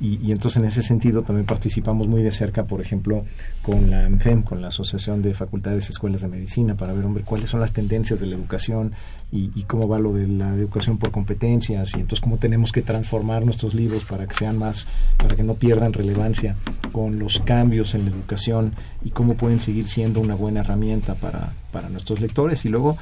y, 0.00 0.32
entonces 0.32 0.62
en 0.62 0.66
ese 0.66 0.82
sentido 0.82 1.22
también 1.22 1.44
participamos 1.44 2.08
muy 2.08 2.22
de 2.22 2.32
cerca, 2.32 2.64
por 2.64 2.80
ejemplo, 2.80 3.22
con 3.60 3.90
la 3.90 4.06
ANFEM, 4.06 4.42
con 4.42 4.62
la 4.62 4.68
Asociación 4.68 5.20
de 5.20 5.34
Facultades 5.34 5.88
y 5.88 5.92
Escuelas 5.92 6.22
de 6.22 6.28
Medicina, 6.28 6.74
para 6.74 6.94
ver, 6.94 7.04
hombre, 7.04 7.22
cuáles 7.22 7.50
son 7.50 7.60
las 7.60 7.72
tendencias 7.72 8.18
de 8.18 8.26
la 8.26 8.36
educación 8.36 8.92
y, 9.30 9.48
cómo 9.64 9.86
va 9.86 9.98
lo 9.98 10.14
de 10.14 10.26
la 10.26 10.54
educación 10.54 10.96
por 10.96 11.10
competencias 11.10 11.90
y 11.92 12.00
entonces 12.00 12.20
cómo 12.20 12.38
tenemos 12.38 12.72
que 12.72 12.80
transformar 12.80 13.44
nuestros 13.44 13.74
libros 13.74 14.06
para 14.06 14.26
que 14.26 14.34
sean 14.34 14.56
más, 14.56 14.86
para 15.18 15.36
que 15.36 15.42
no 15.42 15.54
pierdan 15.54 15.92
relevancia 15.92 16.56
con 16.92 17.18
los 17.18 17.38
cambios 17.40 17.94
en 17.94 18.06
la 18.06 18.10
educación 18.10 18.74
y 19.04 19.10
cómo 19.10 19.34
pueden 19.34 19.60
seguir 19.60 19.86
siendo 19.86 20.20
una 20.20 20.34
buena 20.34 20.60
herramienta 20.60 21.14
para, 21.14 21.52
para 21.72 21.90
nuestros 21.90 22.20
lectores. 22.20 22.64
Y 22.64 22.70
luego, 22.70 22.96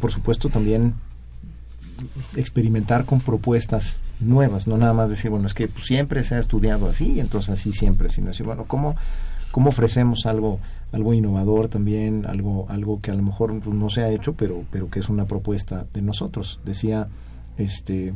por 0.00 0.12
supuesto, 0.12 0.50
también 0.50 0.94
experimentar 2.36 3.04
con 3.04 3.20
propuestas 3.20 3.98
nuevas, 4.20 4.66
no 4.66 4.76
nada 4.76 4.92
más 4.92 5.10
decir, 5.10 5.30
bueno, 5.30 5.46
es 5.46 5.54
que 5.54 5.68
siempre 5.82 6.24
se 6.24 6.34
ha 6.34 6.38
estudiado 6.38 6.88
así, 6.88 7.20
entonces 7.20 7.50
así 7.50 7.72
siempre, 7.72 8.10
sino 8.10 8.28
decir, 8.28 8.46
bueno, 8.46 8.64
¿cómo, 8.66 8.96
cómo 9.50 9.70
ofrecemos 9.70 10.26
algo 10.26 10.60
algo 10.92 11.14
innovador 11.14 11.68
también, 11.68 12.26
algo 12.26 12.66
algo 12.68 13.00
que 13.00 13.10
a 13.10 13.14
lo 13.14 13.22
mejor 13.22 13.58
pues, 13.60 13.76
no 13.76 13.90
se 13.90 14.02
ha 14.02 14.10
hecho, 14.10 14.34
pero 14.34 14.64
pero 14.70 14.88
que 14.88 15.00
es 15.00 15.08
una 15.08 15.26
propuesta 15.26 15.84
de 15.92 16.02
nosotros. 16.02 16.60
Decía 16.64 17.08
este 17.58 18.14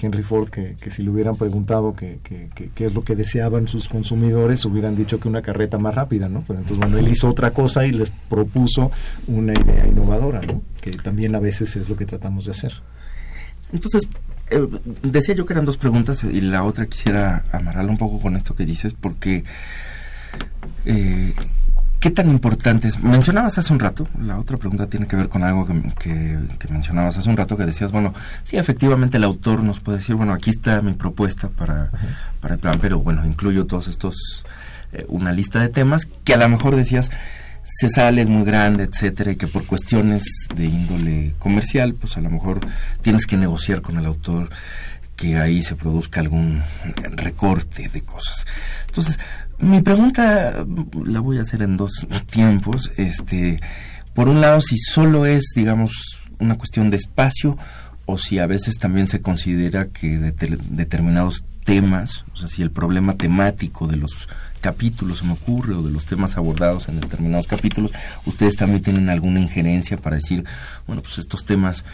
Henry 0.00 0.22
Ford 0.22 0.48
que, 0.48 0.76
que 0.80 0.90
si 0.90 1.02
le 1.02 1.10
hubieran 1.10 1.36
preguntado 1.36 1.94
qué 1.94 2.18
que, 2.22 2.86
es 2.86 2.94
lo 2.94 3.04
que 3.04 3.16
deseaban 3.16 3.68
sus 3.68 3.88
consumidores, 3.88 4.64
hubieran 4.64 4.96
dicho 4.96 5.20
que 5.20 5.28
una 5.28 5.42
carreta 5.42 5.78
más 5.78 5.94
rápida, 5.94 6.28
¿no? 6.28 6.44
Pero 6.46 6.60
entonces, 6.60 6.78
bueno, 6.78 6.98
él 6.98 7.08
hizo 7.08 7.28
otra 7.28 7.52
cosa 7.52 7.86
y 7.86 7.92
les 7.92 8.10
propuso 8.28 8.90
una 9.26 9.52
idea 9.52 9.86
innovadora, 9.86 10.40
¿no? 10.42 10.62
Que 10.80 10.92
también 10.92 11.34
a 11.34 11.40
veces 11.40 11.76
es 11.76 11.88
lo 11.88 11.96
que 11.96 12.06
tratamos 12.06 12.46
de 12.46 12.52
hacer. 12.52 12.72
Entonces, 13.74 14.08
eh, 14.50 14.66
decía 15.02 15.34
yo 15.34 15.44
que 15.44 15.52
eran 15.52 15.64
dos 15.64 15.76
preguntas 15.76 16.22
y 16.24 16.40
la 16.40 16.62
otra 16.62 16.86
quisiera 16.86 17.44
amarrarla 17.52 17.90
un 17.90 17.98
poco 17.98 18.20
con 18.20 18.36
esto 18.36 18.54
que 18.54 18.64
dices, 18.64 18.94
porque 18.94 19.42
eh, 20.86 21.34
¿qué 21.98 22.10
tan 22.10 22.30
importante 22.30 22.86
es? 22.86 23.00
Mencionabas 23.00 23.58
hace 23.58 23.72
un 23.72 23.80
rato, 23.80 24.06
la 24.22 24.38
otra 24.38 24.58
pregunta 24.58 24.86
tiene 24.86 25.08
que 25.08 25.16
ver 25.16 25.28
con 25.28 25.42
algo 25.42 25.66
que, 25.66 26.38
mencionabas 26.70 27.18
hace 27.18 27.28
un 27.28 27.36
rato, 27.36 27.56
que 27.56 27.66
decías, 27.66 27.90
bueno, 27.90 28.14
sí, 28.44 28.56
efectivamente 28.56 29.16
el 29.16 29.24
autor 29.24 29.64
nos 29.64 29.80
puede 29.80 29.98
decir, 29.98 30.14
bueno, 30.14 30.32
aquí 30.32 30.50
está 30.50 30.80
mi 30.80 30.92
propuesta 30.92 31.48
para, 31.48 31.90
para 32.40 32.54
el 32.54 32.60
plan, 32.60 32.78
pero 32.80 33.00
bueno, 33.00 33.26
incluyo 33.26 33.66
todos 33.66 33.88
estos, 33.88 34.44
eh, 34.92 35.04
una 35.08 35.32
lista 35.32 35.60
de 35.60 35.68
temas 35.68 36.06
que 36.22 36.34
a 36.34 36.36
lo 36.36 36.48
mejor 36.48 36.76
decías, 36.76 37.10
se 37.76 37.88
sale, 37.88 38.22
es 38.22 38.28
muy 38.28 38.44
grande, 38.44 38.84
etcétera, 38.84 39.32
y 39.32 39.36
que 39.36 39.48
por 39.48 39.66
cuestiones 39.66 40.24
de 40.54 40.66
índole 40.66 41.34
comercial, 41.40 41.94
pues 41.94 42.16
a 42.16 42.20
lo 42.20 42.30
mejor 42.30 42.60
tienes 43.02 43.26
que 43.26 43.36
negociar 43.36 43.82
con 43.82 43.98
el 43.98 44.06
autor 44.06 44.48
que 45.16 45.38
ahí 45.38 45.60
se 45.60 45.74
produzca 45.74 46.20
algún 46.20 46.62
recorte 47.16 47.88
de 47.88 48.00
cosas. 48.02 48.46
Entonces, 48.86 49.18
mi 49.58 49.82
pregunta 49.82 50.64
la 51.04 51.20
voy 51.20 51.38
a 51.38 51.42
hacer 51.42 51.62
en 51.62 51.76
dos 51.76 52.06
tiempos. 52.30 52.92
Este, 52.96 53.60
por 54.14 54.28
un 54.28 54.40
lado, 54.40 54.60
si 54.60 54.78
solo 54.78 55.26
es, 55.26 55.44
digamos, 55.56 55.92
una 56.38 56.56
cuestión 56.56 56.90
de 56.90 56.96
espacio 56.96 57.58
o 58.06 58.18
si 58.18 58.38
a 58.38 58.46
veces 58.46 58.78
también 58.78 59.08
se 59.08 59.20
considera 59.20 59.86
que 59.86 60.18
determinados 60.18 61.44
temas, 61.64 62.24
o 62.34 62.36
sea, 62.36 62.48
si 62.48 62.62
el 62.62 62.70
problema 62.70 63.14
temático 63.14 63.86
de 63.88 63.96
los 63.96 64.28
capítulos, 64.64 65.18
se 65.18 65.26
me 65.26 65.34
ocurre, 65.34 65.74
o 65.74 65.82
de 65.82 65.90
los 65.90 66.06
temas 66.06 66.38
abordados 66.38 66.88
en 66.88 66.98
determinados 66.98 67.46
capítulos, 67.46 67.92
ustedes 68.24 68.56
también 68.56 68.80
tienen 68.80 69.10
alguna 69.10 69.38
injerencia 69.38 69.98
para 69.98 70.16
decir, 70.16 70.42
bueno, 70.86 71.02
pues 71.02 71.18
estos 71.18 71.44
temas, 71.44 71.84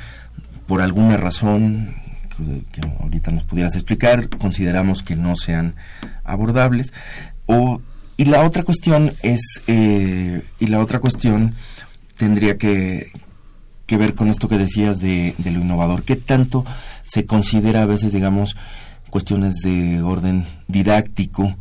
por 0.68 0.80
alguna 0.80 1.16
razón 1.16 1.96
que, 2.70 2.80
ahorita 3.00 3.32
nos 3.32 3.42
pudieras 3.42 3.74
explicar, 3.74 4.28
consideramos 4.28 5.02
que 5.02 5.16
no 5.16 5.34
sean 5.34 5.74
abordables. 6.22 6.92
O, 7.46 7.82
y 8.16 8.26
la 8.26 8.44
otra 8.44 8.62
cuestión 8.62 9.14
es, 9.22 9.40
eh, 9.66 10.40
y 10.60 10.66
la 10.68 10.78
otra 10.78 11.00
cuestión 11.00 11.54
tendría 12.16 12.56
que, 12.56 13.10
que 13.86 13.96
ver 13.96 14.14
con 14.14 14.28
esto 14.28 14.48
que 14.48 14.58
decías 14.58 15.00
de, 15.00 15.34
de, 15.38 15.50
lo 15.50 15.58
innovador. 15.58 16.04
¿Qué 16.04 16.14
tanto 16.14 16.64
se 17.02 17.26
considera 17.26 17.82
a 17.82 17.86
veces, 17.86 18.12
digamos, 18.12 18.54
cuestiones 19.10 19.56
de 19.64 20.02
orden 20.02 20.46
didáctico 20.68 21.56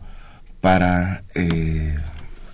para 0.61 1.23
eh, 1.35 1.97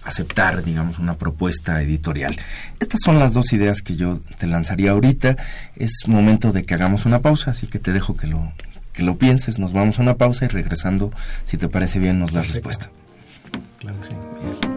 aceptar, 0.04 0.63
digamos, 0.63 1.00
una 1.00 1.15
propuesta 1.18 1.82
editorial. 1.82 2.38
Estas 2.80 3.02
son 3.04 3.20
las 3.20 3.34
dos 3.34 3.52
ideas 3.54 3.82
que 3.82 3.96
yo 3.96 4.20
te 4.38 4.48
lanzaría 4.48 4.91
ahorita. 4.91 5.36
Es 5.76 6.08
momento 6.08 6.52
de 6.52 6.63
que 6.63 6.74
hagamos 6.74 7.06
una 7.06 7.22
pausa, 7.22 7.52
así 7.52 7.68
que 7.68 7.80
te 7.80 7.91
dejo 7.91 8.15
que 8.15 8.28
lo, 8.28 8.52
que 8.94 9.04
lo 9.04 9.18
pienses. 9.18 9.60
Nos 9.60 9.74
vamos 9.74 10.00
a 10.00 10.04
una 10.04 10.15
pausa 10.15 10.46
y 10.46 10.48
regresando, 10.48 11.12
si 11.46 11.58
te 11.58 11.68
parece 11.68 12.00
bien, 12.00 12.20
nos 12.20 12.34
das 12.34 12.48
respuesta. 12.48 12.89
Claro 13.80 14.00
que 14.00 14.08
sí. 14.08 14.13
Bien, 14.13 14.75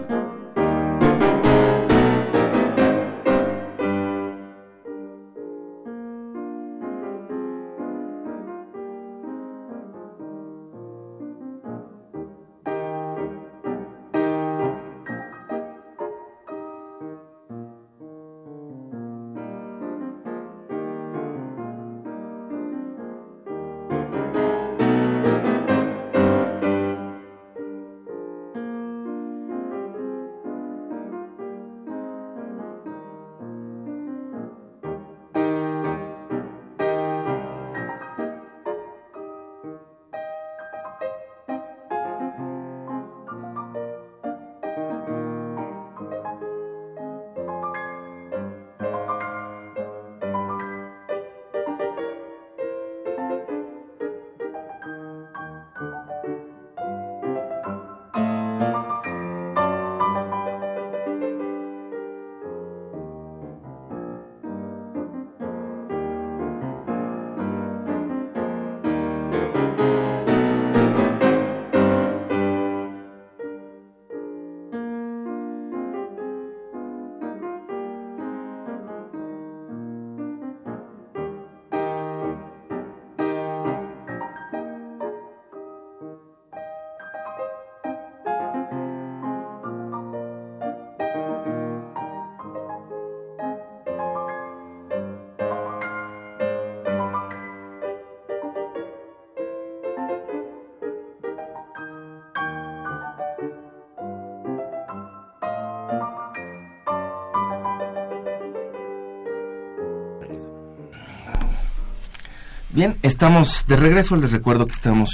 estamos 113.03 113.67
de 113.67 113.77
regreso. 113.77 114.17
Les 114.17 114.31
recuerdo 114.31 114.67
que 114.67 114.73
estamos 114.73 115.11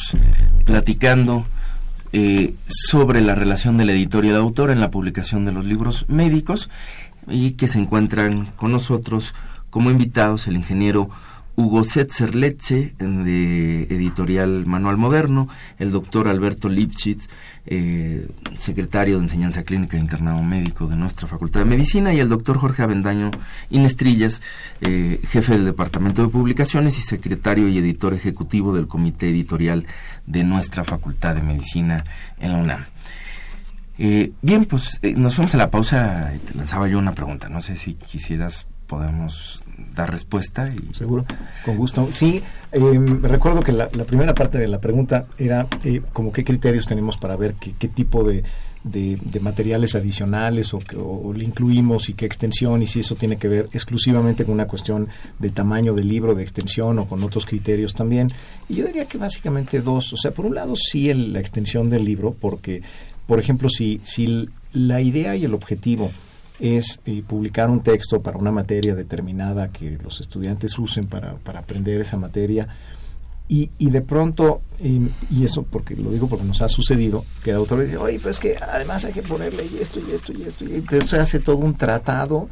platicando 0.65 1.47
eh, 2.12 2.55
sobre 2.67 3.21
la 3.21 3.35
relación 3.35 3.77
del 3.77 3.91
editor 3.91 4.25
y 4.25 4.29
el 4.29 4.37
autor 4.37 4.71
en 4.71 4.81
la 4.81 4.91
publicación 4.91 5.45
de 5.45 5.53
los 5.53 5.67
libros 5.67 6.05
médicos 6.09 6.69
y 7.27 7.53
que 7.53 7.69
se 7.69 7.79
encuentran 7.79 8.47
con 8.57 8.73
nosotros 8.73 9.35
como 9.71 9.91
invitados 9.91 10.47
el 10.47 10.57
ingeniero 10.57 11.09
Hugo 11.57 11.85
Setzer 11.85 12.35
Leche, 12.35 12.95
de 12.99 13.85
Editorial 13.85 14.67
Manual 14.67 14.97
Moderno, 14.97 15.49
el 15.79 15.93
doctor 15.93 16.29
Alberto 16.29 16.69
Lipschitz, 16.69 17.29
eh, 17.67 18.27
secretario 18.59 19.17
de 19.17 19.23
Enseñanza 19.23 19.63
Clínica 19.63 19.97
e 19.97 20.01
Internado 20.01 20.43
Médico 20.43 20.87
de 20.87 20.97
nuestra 20.97 21.29
Facultad 21.29 21.61
de 21.61 21.67
Medicina, 21.67 22.13
y 22.13 22.19
el 22.19 22.29
doctor 22.29 22.59
Jorge 22.59 22.83
Avendaño 22.83 23.31
Inestrillas, 23.71 24.43
eh, 24.81 25.21
jefe 25.29 25.53
del 25.53 25.65
Departamento 25.65 26.23
de 26.23 26.29
Publicaciones 26.29 26.99
y 26.99 27.03
secretario 27.03 27.69
y 27.69 27.79
editor 27.79 28.15
ejecutivo 28.15 28.75
del 28.75 28.89
Comité 28.89 29.29
Editorial 29.29 29.87
de 30.27 30.43
nuestra 30.43 30.85
Facultad 30.85 31.37
de 31.37 31.43
Medicina 31.43 32.05
en 32.41 32.53
la 32.53 32.59
UNAM. 32.59 32.85
Eh, 33.97 34.33
bien, 34.43 34.65
pues 34.65 35.01
nos 35.17 35.37
fuimos 35.37 35.55
a 35.55 35.59
la 35.59 35.71
pausa 35.71 36.33
y 36.35 36.39
te 36.39 36.55
lanzaba 36.59 36.89
yo 36.89 36.99
una 36.99 37.15
pregunta. 37.15 37.49
No 37.49 37.61
sé 37.61 37.77
si 37.77 37.95
quisieras 37.95 38.67
podemos 38.95 39.65
dar 39.95 40.11
respuesta. 40.11 40.73
Y... 40.73 40.95
Seguro, 40.95 41.25
con 41.65 41.77
gusto. 41.77 42.09
Sí, 42.11 42.43
em, 42.73 43.23
recuerdo 43.23 43.61
que 43.61 43.73
la, 43.73 43.89
primera 43.89 44.35
parte 44.35 44.59
de 44.59 44.69
la 44.69 44.81
pregunta 44.81 45.27
era 45.39 45.67
eh, 45.85 46.01
como 46.13 46.33
qué 46.33 46.45
criterios 46.45 46.87
tenemos 46.87 47.17
para 47.17 47.37
ver 47.37 47.55
qué, 47.55 47.89
tipo 47.89 48.25
de, 48.25 48.45
de, 48.85 49.41
materiales 49.41 49.95
adicionales 49.95 50.73
o, 50.75 51.33
le 51.33 51.45
incluimos 51.45 52.09
y 52.09 52.15
qué 52.15 52.27
extensión 52.27 52.83
y 52.83 52.87
si 52.87 53.01
eso 53.01 53.17
tiene 53.17 53.37
que 53.37 53.49
ver 53.49 53.69
exclusivamente 53.73 54.45
con 54.45 54.55
una 54.55 54.67
cuestión 54.67 55.09
de 55.39 55.51
tamaño 55.51 55.95
del 55.95 56.09
libro, 56.09 56.35
de 56.35 56.43
extensión 56.43 56.99
o 56.99 57.07
con 57.07 57.23
otros 57.23 57.47
criterios 57.47 57.95
también. 57.95 58.29
Y 58.69 58.77
yo 58.77 58.87
diría 58.87 59.07
que 59.07 59.19
básicamente 59.19 59.81
dos. 59.81 60.13
O 60.13 60.17
sea, 60.17 60.31
por 60.31 60.47
un 60.47 60.55
lado 60.55 60.75
sí 60.77 61.13
la 61.13 61.41
extensión 61.41 61.89
del 61.89 62.05
libro, 62.05 62.35
porque, 62.41 62.83
por 63.27 63.41
ejemplo, 63.41 63.69
si, 63.69 64.01
si 64.03 64.49
la 64.73 65.01
idea 65.01 65.37
y 65.37 65.45
el 65.45 65.55
objetivo 65.55 66.11
es 66.61 67.01
eh, 67.05 67.23
publicar 67.27 67.69
un 67.69 67.81
texto 67.81 68.23
para 68.23 68.39
una 68.39 68.53
materia 68.53 68.95
determinada 68.95 69.69
que 69.69 69.99
los 70.03 70.21
estudiantes 70.21 70.79
usen 70.79 71.07
para, 71.07 71.35
para 71.35 71.61
aprender 71.61 72.01
esa 72.01 72.17
materia. 72.17 72.69
Y, 73.47 73.71
y 73.77 73.91
de 73.91 74.01
pronto, 74.01 74.63
y 74.81 75.45
eso 75.45 75.65
porque 75.65 75.95
lo 75.95 76.11
digo 76.11 76.29
porque 76.29 76.47
nos 76.47 76.63
ha 76.63 76.69
sucedido, 76.69 77.27
que 77.43 77.51
el 77.51 77.57
autor 77.57 77.83
dice, 77.83 77.99
oye, 77.99 78.19
pues 78.19 78.41
que 78.41 78.57
además 78.57 79.05
hay 79.05 79.13
que 79.13 79.23
ponerle 79.23 79.65
esto 79.81 80.01
y 80.01 80.13
esto 80.13 80.33
y 80.33 80.45
esto, 80.45 80.65
y 80.65 80.77
entonces 80.77 81.11
se 81.11 81.19
hace 81.19 81.41
todo 81.41 81.57
un 81.57 81.75
tratado 81.75 82.49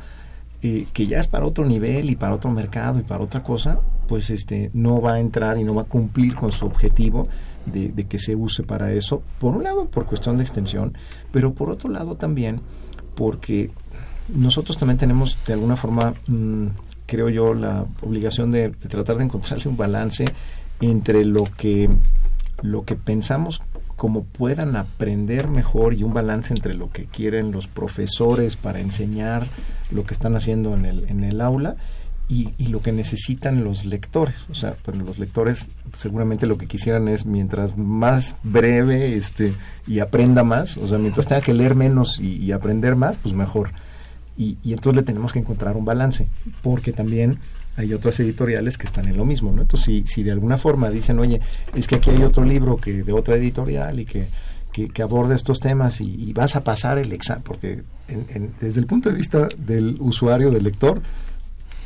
eh, 0.61 0.87
que 0.93 1.07
ya 1.07 1.19
es 1.19 1.29
para 1.29 1.47
otro 1.47 1.65
nivel 1.65 2.11
y 2.11 2.17
para 2.17 2.35
otro 2.35 2.51
mercado 2.51 3.01
y 3.01 3.05
para 3.05 3.25
otra 3.25 3.43
cosa, 3.43 3.81
pues 4.07 4.29
este 4.29 4.71
no 4.75 5.01
va 5.01 5.15
a 5.15 5.21
entrar 5.21 5.57
y 5.57 5.65
no 5.65 5.75
va 5.75 5.83
a 5.83 5.87
cumplir 5.87 6.35
con 6.35 6.53
su 6.53 6.67
objetivo 6.67 7.27
de 7.65 8.07
que 8.07 8.19
se 8.19 8.35
use 8.35 8.65
para 8.65 8.93
eso, 8.93 9.23
por 9.39 9.55
un 9.55 9.63
lado 9.63 9.87
por 9.87 10.05
cuestión 10.05 10.37
de 10.37 10.43
extensión, 10.43 10.99
pero 11.31 11.55
por 11.55 11.71
otro 11.71 11.89
lado 11.89 12.17
también 12.17 12.61
porque 13.15 13.71
nosotros 14.29 14.79
también 14.79 14.99
tenemos 14.99 15.37
de 15.47 15.53
alguna 15.53 15.77
forma, 15.77 16.15
mm, 16.27 16.67
creo 17.07 17.29
yo, 17.29 17.55
la 17.55 17.85
obligación 18.01 18.51
de, 18.51 18.71
tratar 18.71 19.17
de 19.17 19.25
encontrarle 19.25 19.69
un 19.69 19.77
balance 19.77 20.25
entre 20.81 21.25
lo 21.25 21.45
que, 21.45 21.89
lo 22.63 22.85
que 22.85 22.97
pensamos 22.97 23.63
como 23.97 24.25
puedan 24.25 24.75
aprender 24.75 25.47
mejor 25.47 25.95
y 25.95 26.03
un 26.03 26.13
balance 26.13 26.53
entre 26.53 26.75
lo 26.75 26.91
que 26.91 27.05
quieren 27.05 27.53
los 27.53 27.69
profesores 27.69 28.57
para 28.57 28.81
enseñar 28.81 29.47
lo 29.93 30.05
que 30.05 30.13
están 30.13 30.35
haciendo 30.35 30.75
en 30.75 30.87
el, 30.87 31.09
en 31.09 31.23
el 31.23 31.41
aula 31.41 31.77
y, 32.29 32.69
lo 32.69 32.81
que 32.81 32.93
necesitan 32.93 33.63
los 33.63 33.85
lectores. 33.85 34.47
O 34.51 34.55
sea, 34.55 34.75
pues 34.83 34.97
los 34.97 35.19
lectores 35.19 35.71
seguramente 35.97 36.47
lo 36.47 36.57
que 36.57 36.67
quisieran 36.67 37.07
es 37.09 37.27
mientras 37.27 37.77
más 37.77 38.37
breve 38.43 39.17
este, 39.17 39.53
y 39.87 40.01
aprenda 40.01 40.43
más, 40.43 40.79
o 40.79 40.89
sea, 40.89 40.99
mientras 40.99 41.27
tenga 41.27 41.43
que 41.43 41.53
leer 41.53 41.75
menos 41.75 42.19
y 42.19 42.51
aprender 42.51 42.97
más, 42.97 43.19
pues 43.19 43.35
mejor. 43.35 43.71
Y, 44.65 44.73
entonces 44.73 44.97
le 44.97 45.03
tenemos 45.03 45.33
que 45.33 45.39
encontrar 45.39 45.77
un 45.77 45.85
balance, 45.85 46.27
porque 46.63 46.93
también 46.93 47.39
hay 47.77 47.95
otras 47.95 48.19
editoriales 48.21 48.77
que 48.77 48.87
están 48.87 49.07
en 49.07 49.17
lo 49.17 49.25
mismo, 49.25 49.53
¿no? 49.53 49.63
Entonces, 49.63 49.87
si, 49.87 50.05
si 50.07 50.23
de 50.23 50.33
alguna 50.33 50.59
forma 50.59 50.91
dicen, 50.91 51.19
oye, 51.19 51.41
es 51.75 51.87
que 51.87 51.97
aquí 51.97 52.11
hay 52.11 52.23
otro 52.23 52.45
libro 52.45 52.77
que 52.77 53.03
de 53.03 53.13
otra 53.13 53.37
editorial 53.37 54.01
y 54.01 54.05
que, 54.05 54.27
que, 54.73 55.03
aborda 55.03 55.35
estos 55.35 55.61
temas 55.61 56.01
y, 56.01 56.33
vas 56.33 56.57
a 56.57 56.65
pasar 56.65 56.99
el 56.99 57.13
examen, 57.13 57.43
porque 57.45 57.83
desde 58.61 58.81
el 58.81 58.87
punto 58.87 59.11
de 59.11 59.17
vista 59.17 59.49
del 59.57 59.97
usuario, 60.01 60.51
del 60.51 60.65
lector, 60.65 61.01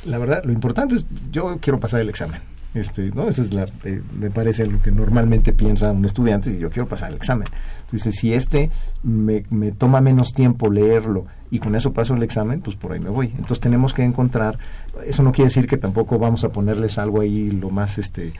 la 0.05 0.19
verdad, 0.19 0.45
lo 0.45 0.53
importante 0.53 0.97
es, 0.97 1.05
yo 1.31 1.57
quiero 1.61 1.81
pasar 1.81 2.01
el 2.01 2.09
examen. 2.09 2.41
Este, 2.75 3.11
¿no? 3.11 3.27
Esa 3.27 3.41
es 3.41 3.55
la, 3.55 3.67
eh, 3.85 4.03
me 4.21 4.31
parece 4.31 4.67
lo 4.67 4.83
que 4.83 4.91
normalmente 4.91 5.55
piensa 5.55 5.91
un 5.93 6.05
estudiante 6.05 6.53
si 6.53 6.59
yo 6.59 6.69
quiero 6.71 6.87
pasar 6.87 7.11
el 7.11 7.17
examen. 7.17 7.49
Entonces, 7.87 8.15
si 8.15 8.35
este 8.35 8.71
me, 9.03 9.45
me 9.49 9.73
toma 9.73 10.03
menos 10.03 10.35
tiempo 10.35 10.71
leerlo 10.71 11.27
y 11.51 11.59
con 11.59 11.74
eso 11.74 11.92
paso 11.92 12.14
el 12.14 12.22
examen, 12.22 12.61
pues 12.61 12.76
por 12.76 12.92
ahí 12.92 13.01
me 13.01 13.11
voy. 13.11 13.28
Entonces 13.28 13.61
tenemos 13.61 13.94
que 13.94 14.05
encontrar, 14.05 14.59
eso 15.07 15.22
no 15.22 15.32
quiere 15.32 15.49
decir 15.49 15.66
que 15.66 15.76
tampoco 15.76 16.18
vamos 16.18 16.44
a 16.44 16.51
ponerles 16.51 16.99
algo 16.99 17.20
ahí 17.20 17.51
lo 17.51 17.70
más, 17.70 17.99
este, 17.99 18.32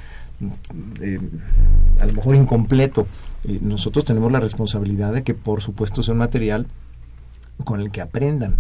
eh, 1.01 1.21
a 2.01 2.07
lo 2.07 2.13
mejor 2.13 2.37
incompleto. 2.37 3.07
Eh, 3.45 3.59
nosotros 3.63 4.05
tenemos 4.05 4.31
la 4.33 4.41
responsabilidad 4.41 5.13
de 5.13 5.23
que 5.23 5.35
por 5.35 5.63
supuesto 5.63 6.03
sea 6.03 6.13
un 6.13 6.19
material 6.19 6.67
con 7.65 7.81
el 7.81 7.91
que 7.91 8.01
aprendan, 8.01 8.57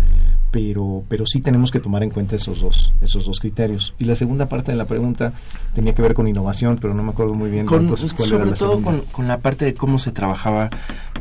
pero, 0.51 1.03
pero 1.09 1.27
sí 1.27 1.41
tenemos 1.41 1.71
que 1.71 1.81
tomar 1.81 2.03
en 2.03 2.11
cuenta 2.11 2.37
esos 2.37 2.61
dos, 2.61 2.93
esos 3.01 3.27
dos 3.27 3.41
criterios. 3.41 3.95
Y 3.99 4.05
la 4.05 4.17
segunda 4.17 4.47
parte 4.47 4.73
de 4.73 4.79
la 4.79 4.87
pregunta 4.87 5.33
tenía 5.75 5.95
que 5.95 6.03
ver 6.03 6.15
con 6.15 6.29
innovación, 6.29 6.79
pero 6.81 6.95
no 6.95 7.03
me 7.03 7.11
acuerdo 7.11 7.35
muy 7.35 7.51
bien. 7.51 7.67
entonces, 7.71 8.13
¿cuál 8.15 8.29
sobre 8.29 8.43
era 8.43 8.51
la 8.53 8.57
todo 8.57 8.81
con, 8.81 9.01
con, 9.13 9.29
la 9.29 9.39
parte 9.39 9.65
de 9.65 9.75
cómo 9.75 9.99
se 9.99 10.13
trabajaba. 10.13 10.71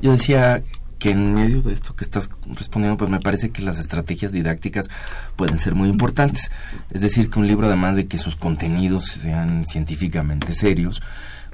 Yo 0.01 0.11
decía 0.11 0.63
que 1.05 1.11
en 1.11 1.35
medio 1.35 1.61
de 1.61 1.71
esto 1.71 1.95
que 1.95 2.03
estás 2.03 2.31
respondiendo, 2.55 2.97
pues 2.97 3.11
me 3.11 3.19
parece 3.19 3.51
que 3.51 3.61
las 3.61 3.77
estrategias 3.77 4.31
didácticas 4.31 4.89
pueden 5.35 5.59
ser 5.59 5.75
muy 5.75 5.87
importantes. 5.87 6.49
Es 6.89 7.01
decir, 7.01 7.29
que 7.29 7.37
un 7.37 7.45
libro, 7.45 7.67
además 7.67 7.95
de 7.95 8.07
que 8.07 8.17
sus 8.17 8.35
contenidos 8.35 9.05
sean 9.05 9.65
científicamente 9.67 10.55
serios, 10.55 11.03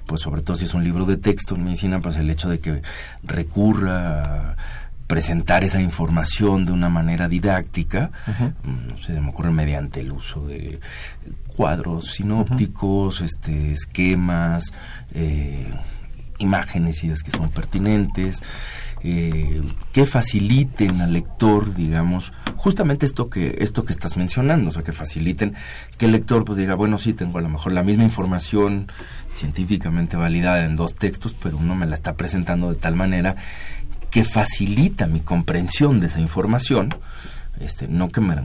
pues 0.06 0.22
sobre 0.22 0.42
todo 0.42 0.56
si 0.56 0.64
es 0.64 0.74
un 0.74 0.86
libro 0.86 1.04
de 1.04 1.18
texto 1.18 1.56
en 1.56 1.66
medicina, 1.66 2.00
pues 2.00 2.16
el 2.16 2.30
hecho 2.30 2.48
de 2.48 2.62
que 2.62 2.82
recurra 3.24 4.22
a 4.22 4.56
presentar 5.08 5.66
esa 5.66 5.82
información 5.82 6.66
de 6.66 6.72
una 6.72 6.88
manera 6.88 7.28
didáctica, 7.28 8.10
no 8.64 8.96
sé, 8.96 9.16
se 9.16 9.20
me 9.20 9.32
ocurre 9.32 9.52
mediante 9.52 10.00
el 10.00 10.14
uso 10.14 10.48
de 10.48 10.80
cuadros 11.58 12.12
sinópticos, 12.12 13.20
este, 13.20 13.74
esquemas, 13.74 14.72
eh, 15.14 15.68
imágenes 16.42 17.04
y 17.04 17.10
es 17.10 17.24
que 17.24 17.32
son 17.32 17.50
pertinentes, 17.50 18.42
eh, 19.04 19.62
que 19.94 20.06
faciliten 20.06 21.02
al 21.02 21.14
lector, 21.14 21.74
digamos, 21.74 22.34
justamente 22.56 23.06
esto 23.06 23.30
que 23.30 23.58
esto 23.60 23.84
que 23.84 23.94
estás 23.94 24.18
mencionando, 24.18 24.70
o 24.70 24.72
sea, 24.72 24.84
que 24.84 24.92
faciliten 24.92 25.56
que 25.98 26.06
el 26.06 26.12
lector 26.12 26.46
pues 26.46 26.58
diga, 26.58 26.76
bueno, 26.76 26.98
sí, 26.98 27.14
tengo 27.14 27.40
a 27.40 27.42
lo 27.42 27.50
mejor 27.50 27.72
la 27.72 27.84
misma 27.84 28.04
información 28.04 28.88
científicamente 29.34 30.18
validada 30.18 30.66
en 30.66 30.76
dos 30.76 30.96
textos, 30.96 31.34
pero 31.42 31.58
uno 31.58 31.76
me 31.76 31.88
la 31.88 31.96
está 31.96 32.14
presentando 32.14 32.70
de 32.70 32.76
tal 32.76 32.96
manera 32.96 33.36
que 34.12 34.24
facilita 34.24 35.08
mi 35.08 35.22
comprensión 35.22 36.00
de 36.00 36.08
esa 36.08 36.20
información. 36.20 36.94
Este, 37.62 37.88
no 37.88 38.10
que 38.10 38.22
me, 38.22 38.36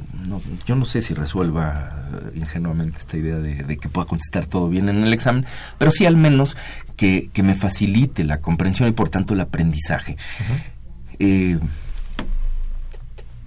yo 0.67 0.77
no 0.77 0.85
sé 0.85 1.01
si 1.01 1.15
resuelva 1.15 2.07
ingenuamente 2.35 2.99
esta 2.99 3.17
idea 3.17 3.37
de, 3.39 3.79
que 3.79 3.89
pueda 3.89 4.07
contestar 4.07 4.47
todo 4.47 4.69
bien 4.69 4.89
en 4.89 5.03
el 5.05 5.13
examen, 5.13 5.47
pero 5.79 5.91
sí 5.91 6.05
al 6.05 6.17
menos 6.17 6.57
que, 6.97 7.31
me 7.43 7.55
facilite 7.55 8.25
la 8.25 8.41
comprensión 8.41 8.89
y 8.89 8.93
por 8.93 9.09
tanto 9.09 9.35
el 9.35 9.41
aprendizaje. 9.41 10.17
Eh, 11.19 11.59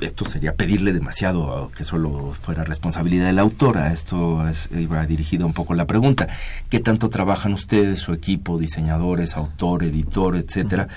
esto 0.02 0.26
sería 0.26 0.56
pedirle 0.56 0.94
demasiado 0.94 1.72
que 1.76 1.84
solo 1.84 2.34
fuera 2.42 2.64
responsabilidad 2.64 3.28
de 3.28 3.34
la 3.34 3.42
autora. 3.42 3.92
Esto 3.92 4.44
iba 4.72 5.06
dirigida 5.06 5.46
un 5.46 5.54
poco 5.54 5.74
la 5.74 5.86
pregunta. 5.86 6.28
¿Qué 6.70 6.80
tanto 6.80 7.10
trabajan 7.10 7.54
ustedes, 7.54 8.00
su 8.00 8.14
equipo, 8.14 8.58
diseñadores, 8.58 9.36
autor, 9.36 9.84
editor, 9.84 10.38
etcétera, 10.38 10.88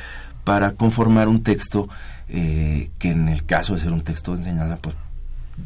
para 0.45 0.73
conformar 0.73 1.29
un 1.29 1.43
texto 1.43 1.89
eh, 2.35 2.91
que 2.99 3.11
en 3.11 3.29
el 3.29 3.45
caso 3.45 3.75
de 3.75 3.81
ser 3.81 3.93
un 3.93 4.03
texto 4.03 4.33
de 4.33 4.39
enseñanza, 4.39 4.77
pues 4.81 4.97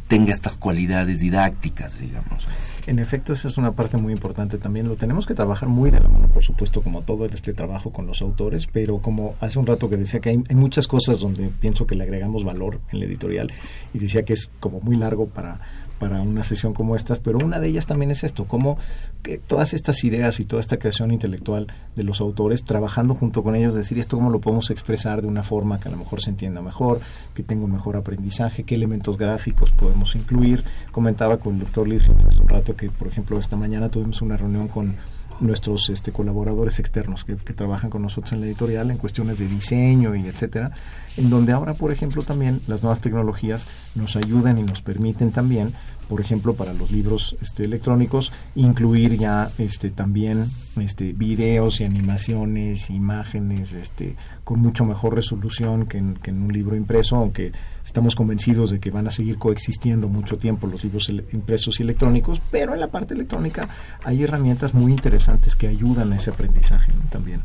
tenga 0.09 0.33
estas 0.33 0.57
cualidades 0.57 1.21
didácticas, 1.21 2.01
digamos. 2.01 2.45
En 2.89 2.99
efecto, 2.99 3.33
esa 3.33 3.47
es 3.47 3.57
una 3.57 3.71
parte 3.71 3.97
muy 3.97 4.13
importante 4.13 4.59
también. 4.59 4.89
Lo 4.89 4.97
tenemos 4.97 5.27
que 5.27 5.35
trabajar 5.35 5.69
muy 5.69 5.91
de 5.91 6.01
la 6.01 6.09
mano, 6.09 6.27
por 6.27 6.43
supuesto, 6.43 6.83
como 6.83 7.03
todo 7.03 7.25
este 7.27 7.53
trabajo 7.53 7.93
con 7.93 8.09
los 8.09 8.21
autores, 8.21 8.67
pero 8.67 8.99
como 8.99 9.37
hace 9.41 9.61
un 9.61 9.67
rato 9.67 9.89
que 9.89 9.97
decía 9.97 10.19
que 10.19 10.31
hay, 10.31 10.39
muchas 10.57 10.89
cosas 10.89 11.21
donde 11.21 11.51
pienso 11.61 11.87
que 11.87 11.95
le 11.95 12.03
agregamos 12.03 12.43
valor 12.43 12.81
en 12.91 12.99
la 12.99 13.05
editorial 13.05 13.53
y 13.95 14.01
decía 14.01 14.25
que 14.25 14.33
es 14.33 14.51
como 14.59 14.81
muy 14.81 14.97
largo 14.97 15.27
para 15.27 15.61
para 15.99 16.21
una 16.21 16.45
sesión 16.45 16.75
como 16.75 16.97
estas, 16.97 17.19
pero 17.19 17.39
una 17.39 17.59
de 17.59 17.69
ellas 17.69 17.87
también 17.87 18.11
es 18.11 18.25
esto, 18.25 18.47
cómo 18.47 18.79
que 19.23 19.39
todas 19.39 19.75
estas 19.75 20.05
ideas 20.05 20.41
y 20.41 20.45
toda 20.45 20.61
esta 20.61 20.79
creación 20.79 21.11
intelectual 21.11 21.67
de 21.95 22.03
los 22.03 22.21
autores, 22.21 22.65
trabajando 22.65 23.15
junto 23.15 23.43
con 23.43 23.57
ellos, 23.57 23.75
decir 23.75 23.99
esto 23.99 24.17
cómo 24.17 24.31
lo 24.31 24.41
podemos 24.41 24.71
expresar 24.71 25.23
de 25.23 25.29
una 25.29 25.43
forma 25.43 25.81
que 25.81 25.89
a 25.89 25.91
lo 25.91 25.97
mejor 25.97 26.21
se 26.21 26.31
entienda 26.31 26.63
mejor, 26.63 27.01
que 27.35 27.43
tenga 27.43 27.65
un 27.65 27.73
mejor 27.73 27.97
aprendizaje, 27.97 28.65
qué 28.65 28.75
elementos 28.75 29.17
gráficos 29.17 29.73
podemos 29.73 30.15
incluir. 30.17 30.65
Comentaba 30.93 31.39
con 31.39 31.55
el 31.55 31.61
doctor 31.61 31.89
Liz 31.89 32.09
hace 32.27 32.43
un 32.43 32.49
rato 32.49 32.77
que, 32.77 32.91
por 32.91 33.09
ejemplo, 33.09 33.39
esta 33.39 33.57
mañana 33.57 33.89
tuvimos 33.89 34.23
una 34.23 34.37
reunión 34.37 34.69
con 34.69 34.97
nuestros 35.41 35.89
este, 35.89 36.13
colaboradores 36.13 36.79
externos 36.79 37.25
que, 37.25 37.37
que, 37.37 37.53
trabajan 37.53 37.91
con 37.91 38.03
nosotros 38.03 38.33
en 38.33 38.41
la 38.41 38.47
editorial 38.47 38.91
en 38.91 38.99
cuestiones 38.99 39.39
de 39.39 39.47
diseño 39.47 40.15
y 40.15 40.27
etcétera, 40.27 40.73
en 41.17 41.31
donde 41.31 41.53
ahora, 41.53 41.75
por 41.75 41.93
ejemplo, 41.93 42.23
también 42.23 42.61
las 42.67 42.83
nuevas 42.83 43.01
tecnologías 43.01 43.67
nos 43.95 44.17
ayudan 44.17 44.59
y 44.59 44.63
nos 44.63 44.83
permiten 44.83 45.33
también 45.33 45.73
por 46.09 46.21
ejemplo, 46.21 46.55
para 46.55 46.73
los 46.73 46.91
libros 46.91 47.37
este, 47.41 47.65
electrónicos, 47.65 48.33
incluir 48.55 49.17
ya 49.19 49.49
este, 49.59 49.91
también 49.91 50.45
este, 50.81 51.13
videos 51.13 51.81
y 51.81 51.85
animaciones, 51.85 52.91
imágenes, 52.91 53.73
este, 53.73 54.17
con 54.45 54.61
mucho 54.61 54.85
mejor 54.85 55.15
resolución 55.15 55.87
que 55.87 55.99
en, 55.99 56.43
un 56.43 56.53
libro 56.53 56.77
impreso, 56.77 57.17
aunque 57.17 57.53
estamos 57.85 58.15
convencidos 58.15 58.71
de 58.71 58.81
que 58.81 58.91
van 58.91 59.09
a 59.09 59.11
seguir 59.11 59.39
coexistiendo 59.39 60.09
mucho 60.09 60.39
tiempo 60.39 60.67
los 60.67 60.85
libros 60.85 61.09
impresos 61.33 61.81
y 61.81 61.83
electrónicos, 61.83 62.41
pero 62.51 62.75
en 62.75 62.81
la 62.81 62.89
parte 62.89 63.15
electrónica 63.15 63.69
hay 64.05 64.23
herramientas 64.23 64.75
muy 64.75 64.93
interesantes 64.93 65.57
que 65.57 65.69
ayudan 65.69 66.13
a 66.13 66.17
ese 66.17 66.31
aprendizaje 66.31 66.93
también. 67.11 67.41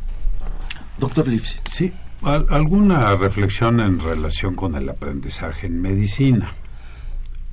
Doctor 0.98 1.26
Lipsi. 1.26 1.56
Sí, 1.68 1.92
alguna 2.22 3.16
reflexión 3.16 3.80
en 3.80 3.98
relación 3.98 4.54
con 4.54 4.76
el 4.76 4.88
aprendizaje 4.88 5.66
en 5.66 5.80
medicina. 5.80 6.54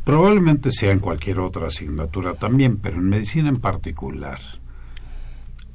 Probablemente 0.10 0.72
sea 0.72 0.92
en 0.92 0.98
cualquier 0.98 1.40
otra 1.40 1.68
asignatura 1.68 2.34
también, 2.34 2.78
pero 2.78 2.96
en 2.96 3.10
medicina 3.10 3.50
en 3.50 3.58
particular. 3.58 4.40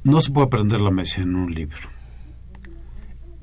No 0.03 0.19
se 0.19 0.29
puede 0.31 0.47
aprender 0.47 0.81
la 0.81 0.91
medicina 0.91 1.23
en 1.23 1.35
un 1.37 1.55
libro. 1.55 1.87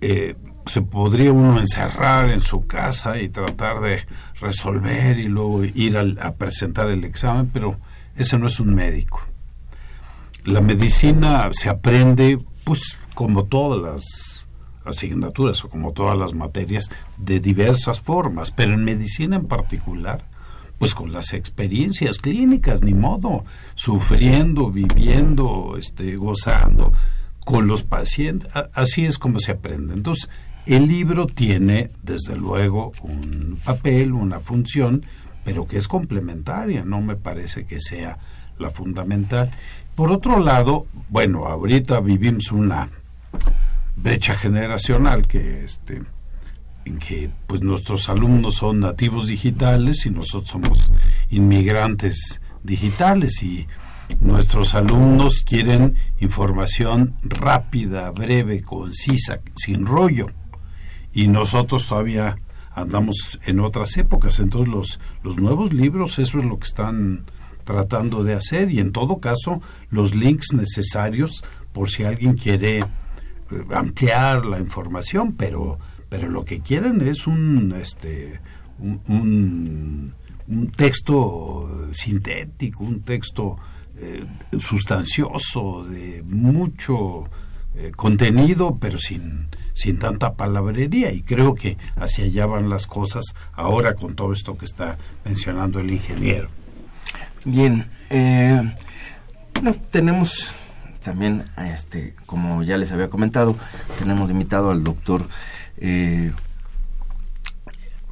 Eh, 0.03 0.37
se 0.67 0.83
podría 0.83 1.33
uno 1.33 1.59
encerrar 1.59 2.29
en 2.29 2.43
su 2.43 2.67
casa 2.67 3.19
y 3.19 3.31
tratar 3.31 3.81
de 3.81 4.05
resolver 4.39 5.19
y 5.19 5.29
luego 5.29 5.65
ir 5.65 5.97
a 5.97 6.33
presentar 6.33 6.91
el 6.91 7.05
examen, 7.05 7.49
pero 7.51 7.79
ese 8.15 8.39
no 8.39 8.49
es 8.49 8.61
un 8.61 8.75
médico. 8.75 9.23
La 10.45 10.61
medicina 10.61 11.49
se 11.53 11.71
aprende, 11.71 12.39
pues, 12.65 12.99
como 13.15 13.45
todas 13.45 13.81
las 13.83 14.47
asignaturas 14.85 15.65
o 15.65 15.71
como 15.71 15.93
todas 15.93 16.19
las 16.19 16.35
materias, 16.35 16.91
de 17.17 17.41
diversas 17.41 18.03
formas, 18.03 18.51
pero 18.51 18.75
en 18.75 18.85
medicina 18.85 19.37
en 19.37 19.47
particular 19.47 20.31
pues 20.83 20.97
con 20.97 21.13
las 21.13 21.33
experiencias 21.33 22.19
clínicas, 22.19 22.83
ni 22.83 22.93
modo, 22.93 23.45
sufriendo, 23.77 24.73
viviendo, 24.73 25.77
este, 25.79 26.17
gozando 26.17 26.93
con 27.45 27.69
los 27.69 27.85
pacientes, 27.85 28.51
así 28.75 29.07
es 29.07 29.17
como 29.17 29.39
se 29.39 29.53
aprende. 29.53 29.95
Entonces, 29.95 30.29
el 30.67 30.89
libro 30.89 31.29
tiene, 31.29 31.91
desde 32.03 32.35
luego, 32.35 32.91
un 33.03 33.61
papel, 33.65 34.13
una 34.13 34.41
función, 34.41 35.05
pero 35.45 35.69
que 35.69 35.79
es 35.79 35.87
complementaria, 35.87 36.85
no 36.85 37.01
me 37.01 37.15
parece 37.15 37.65
que 37.65 37.79
sea 37.79 38.19
la 38.59 38.71
fundamental. 38.71 39.53
Por 39.95 40.11
otro 40.11 40.41
lado, 40.41 40.89
bueno, 41.11 41.47
ahorita 41.47 42.01
vivimos 42.01 42.51
una 42.51 42.89
brecha 43.95 44.35
generacional 44.35 45.29
que 45.29 45.65
este 45.65 46.03
en 46.85 46.99
que 46.99 47.31
pues 47.47 47.63
nuestros 47.63 48.09
alumnos 48.09 48.57
son 48.57 48.81
nativos 48.81 49.27
digitales 49.27 50.07
y 50.07 50.11
nosotros 50.11 50.51
somos 50.51 50.93
inmigrantes 51.31 52.41
digitales 52.63 53.43
y 53.43 53.67
nuestros 54.21 54.75
alumnos 54.75 55.43
quieren 55.43 55.97
información 56.21 57.15
rápida, 57.23 58.11
breve, 58.11 58.63
concisa, 58.63 59.41
sin 59.57 59.87
rollo. 59.87 60.29
Y 61.13 61.29
nosotros 61.29 61.87
todavía 61.87 62.37
andamos 62.75 63.39
en 63.47 63.61
otras 63.61 63.97
épocas. 63.97 64.41
Entonces 64.41 64.73
los, 64.73 65.01
los 65.23 65.39
nuevos 65.39 65.73
libros 65.73 66.19
eso 66.19 66.39
es 66.39 66.45
lo 66.45 66.59
que 66.59 66.67
están 66.67 67.25
tratando 67.65 68.25
de 68.25 68.35
hacer 68.35 68.71
y 68.71 68.81
en 68.81 68.93
todo 68.93 69.19
caso 69.19 69.63
los 69.91 70.15
links 70.15 70.53
necesarios 70.53 71.45
por 71.73 71.91
si 71.91 72.05
alguien 72.05 72.35
quiere 72.35 72.79
eh, 72.79 72.85
ampliar 73.73 74.45
la 74.45 74.59
información 74.59 75.33
pero 75.33 75.79
pero 76.13 76.29
lo 76.29 76.45
que 76.45 76.61
quieren 76.61 77.01
es 77.09 77.27
un 77.27 77.75
este 77.81 78.39
un, 78.79 80.13
texto 80.77 81.89
sintético, 81.93 82.85
un 82.85 83.01
texto 83.01 83.57
eh, 83.97 84.27
sustancioso, 84.59 85.85
de 85.85 86.23
mucho 86.25 87.31
eh, 87.77 87.93
contenido, 87.97 88.77
pero 88.79 88.99
sin, 88.99 89.47
sin 89.73 89.99
tanta 89.99 90.35
palabrería. 90.35 91.11
Y 91.13 91.23
creo 91.23 91.55
que 91.55 91.79
hacia 91.97 92.27
allá 92.27 92.45
van 92.45 92.69
las 92.69 92.87
cosas 92.87 93.25
ahora 93.55 93.95
con 93.95 94.15
todo 94.15 94.35
esto 94.35 94.59
que 94.59 94.67
está 94.67 94.99
mencionando 95.25 95.81
el 95.81 95.91
ingeniero. 95.91 96.51
Bien, 97.47 97.87
eh, 98.11 98.71
tenemos 99.91 100.53
también, 101.03 101.45
este, 101.57 102.15
como 102.27 102.63
ya 102.63 102.77
les 102.77 102.93
había 102.93 103.09
comentado, 103.09 103.57
tenemos 103.99 104.29
invitado 104.31 104.71
al 104.71 104.85
doctor 104.85 105.27
eh, 105.79 106.33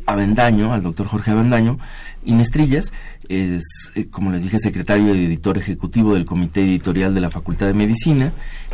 Avendaño, 0.07 0.73
al 0.73 0.83
doctor 0.83 1.07
Jorge 1.07 1.31
Avendaño. 1.31 1.79
Inestrillas 2.25 2.93
es, 3.29 3.93
eh, 3.95 4.09
como 4.09 4.31
les 4.31 4.43
dije, 4.43 4.59
secretario 4.59 5.15
y 5.15 5.25
editor 5.25 5.57
ejecutivo 5.57 6.15
del 6.15 6.25
Comité 6.25 6.63
Editorial 6.63 7.15
de 7.15 7.21
la 7.21 7.31
Facultad 7.31 7.67
de 7.67 7.75
Medicina. 7.75 8.33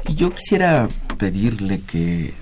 Y 0.09 0.15
yo 0.15 0.35
quisiera 0.35 0.89
pedirle 1.19 1.81
que 1.81 2.33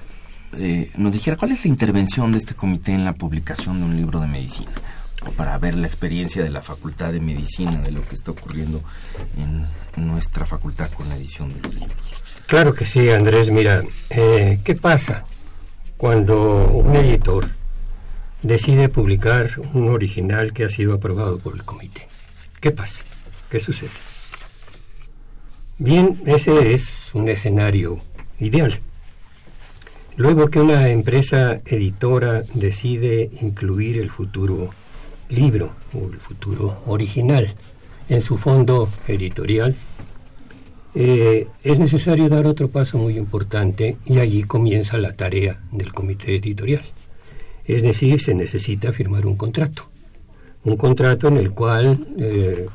eh, 0.56 0.90
nos 0.96 1.12
dijera 1.12 1.36
cuál 1.36 1.52
es 1.52 1.64
la 1.64 1.68
intervención 1.68 2.32
de 2.32 2.38
este 2.38 2.54
comité 2.54 2.92
en 2.92 3.04
la 3.04 3.14
publicación 3.14 3.80
de 3.80 3.86
un 3.86 3.96
libro 3.96 4.20
de 4.20 4.28
medicina, 4.28 4.70
o 5.26 5.30
para 5.32 5.58
ver 5.58 5.74
la 5.74 5.86
experiencia 5.86 6.42
de 6.42 6.50
la 6.50 6.60
Facultad 6.60 7.12
de 7.12 7.20
Medicina, 7.20 7.78
de 7.78 7.90
lo 7.90 8.02
que 8.02 8.14
está 8.14 8.30
ocurriendo 8.30 8.82
en 9.36 9.66
nuestra 10.06 10.46
facultad 10.46 10.90
con 10.90 11.08
la 11.08 11.16
edición 11.16 11.52
de 11.52 11.60
los 11.60 11.74
libros. 11.74 12.12
Claro 12.46 12.74
que 12.74 12.86
sí, 12.86 13.10
Andrés. 13.10 13.50
Mira, 13.50 13.82
eh, 14.10 14.60
¿qué 14.64 14.74
pasa? 14.74 15.24
Cuando 16.04 16.66
un 16.66 16.94
editor 16.96 17.48
decide 18.42 18.90
publicar 18.90 19.48
un 19.72 19.88
original 19.88 20.52
que 20.52 20.64
ha 20.64 20.68
sido 20.68 20.92
aprobado 20.92 21.38
por 21.38 21.54
el 21.54 21.64
comité. 21.64 22.06
¿Qué 22.60 22.72
pasa? 22.72 23.04
¿Qué 23.50 23.58
sucede? 23.58 23.88
Bien, 25.78 26.20
ese 26.26 26.74
es 26.74 27.14
un 27.14 27.30
escenario 27.30 28.00
ideal. 28.38 28.78
Luego 30.16 30.48
que 30.48 30.60
una 30.60 30.90
empresa 30.90 31.62
editora 31.64 32.42
decide 32.52 33.30
incluir 33.40 33.96
el 33.96 34.10
futuro 34.10 34.68
libro 35.30 35.74
o 35.94 36.12
el 36.12 36.20
futuro 36.20 36.82
original 36.84 37.54
en 38.10 38.20
su 38.20 38.36
fondo 38.36 38.90
editorial, 39.08 39.74
eh, 40.94 41.48
es 41.64 41.78
necesario 41.80 42.28
dar 42.28 42.46
otro 42.46 42.68
paso 42.68 42.98
muy 42.98 43.18
importante 43.18 43.96
y 44.06 44.20
allí 44.20 44.44
comienza 44.44 44.96
la 44.96 45.12
tarea 45.14 45.60
del 45.72 45.92
comité 45.92 46.36
editorial. 46.36 46.84
Es 47.64 47.82
decir, 47.82 48.20
se 48.20 48.34
necesita 48.34 48.92
firmar 48.92 49.26
un 49.26 49.36
contrato. 49.36 49.88
Un 50.62 50.76
contrato 50.76 51.28
en 51.28 51.38
el 51.38 51.50
cual 51.50 52.06
eh, 52.18 52.66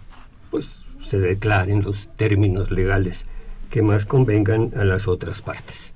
pues, 0.52 0.82
se 1.04 1.20
declaren 1.20 1.84
los 1.84 2.10
términos 2.18 2.72
legales 2.72 3.26
que 3.70 3.82
más 3.82 4.06
convengan 4.06 4.72
a 4.76 4.84
las 4.84 5.08
otras 5.08 5.42
partes. 5.42 5.94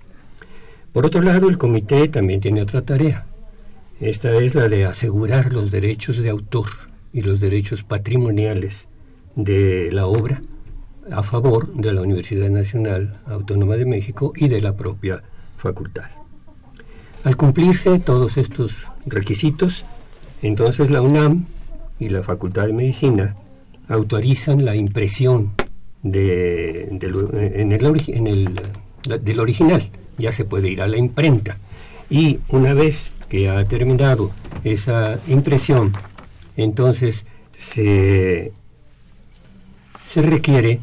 Por 0.94 1.06
otro 1.06 1.22
lado, 1.22 1.50
el 1.50 1.58
comité 1.58 2.08
también 2.08 2.40
tiene 2.40 2.62
otra 2.62 2.84
tarea. 2.84 3.26
Esta 4.00 4.34
es 4.36 4.56
la 4.56 4.70
de 4.70 4.86
asegurar 4.86 5.52
los 5.52 5.72
derechos 5.72 6.18
de 6.18 6.30
autor 6.30 6.70
y 7.12 7.22
los 7.22 7.40
derechos 7.40 7.84
patrimoniales 7.84 8.88
de 9.36 9.90
la 9.92 10.06
obra 10.06 10.42
a 11.12 11.24
favor 11.24 11.74
de 11.74 11.94
la 11.94 12.02
Universidad 12.02 12.50
Nacional 12.50 13.20
Autónoma 13.26 13.76
de 13.76 13.86
México 13.86 14.34
y 14.36 14.48
de 14.48 14.62
la 14.62 14.74
propia 14.74 15.24
facultad. 15.58 16.06
Al 17.24 17.38
cumplirse 17.38 18.00
todos 18.00 18.38
estos 18.38 18.88
requisitos, 19.06 19.86
entonces 20.42 20.90
la 20.90 21.02
UNAM 21.02 21.46
y 22.00 22.10
la 22.10 22.24
Facultad 22.24 22.68
de 22.68 22.74
Medicina 22.74 23.36
autorizan 23.88 24.66
la 24.66 24.76
impresión 24.76 25.54
del 26.02 27.10
original. 29.40 29.90
Ya 30.18 30.32
se 30.32 30.46
puede 30.46 30.70
ir 30.70 30.82
a 30.82 30.88
la 30.88 30.98
imprenta. 30.98 31.58
Y 32.10 32.40
una 32.50 32.74
vez 32.74 33.12
que 33.30 33.50
ha 33.50 33.64
terminado 33.66 34.32
esa 34.64 35.18
impresión, 35.28 35.94
entonces 36.58 37.26
se, 37.58 38.52
se 40.06 40.22
requiere 40.22 40.80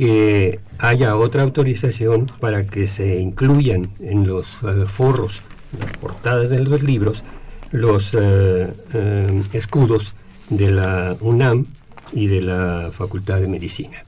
que 0.00 0.60
haya 0.78 1.14
otra 1.14 1.42
autorización 1.42 2.24
para 2.40 2.66
que 2.66 2.88
se 2.88 3.20
incluyan 3.20 3.90
en 4.00 4.26
los 4.26 4.54
eh, 4.62 4.86
forros, 4.88 5.42
las 5.78 5.92
portadas 5.98 6.48
de 6.48 6.58
los 6.60 6.82
libros, 6.82 7.22
los 7.70 8.14
eh, 8.14 8.72
eh, 8.94 9.42
escudos 9.52 10.14
de 10.48 10.70
la 10.70 11.18
UNAM 11.20 11.66
y 12.14 12.28
de 12.28 12.40
la 12.40 12.90
Facultad 12.94 13.40
de 13.40 13.48
Medicina. 13.48 14.02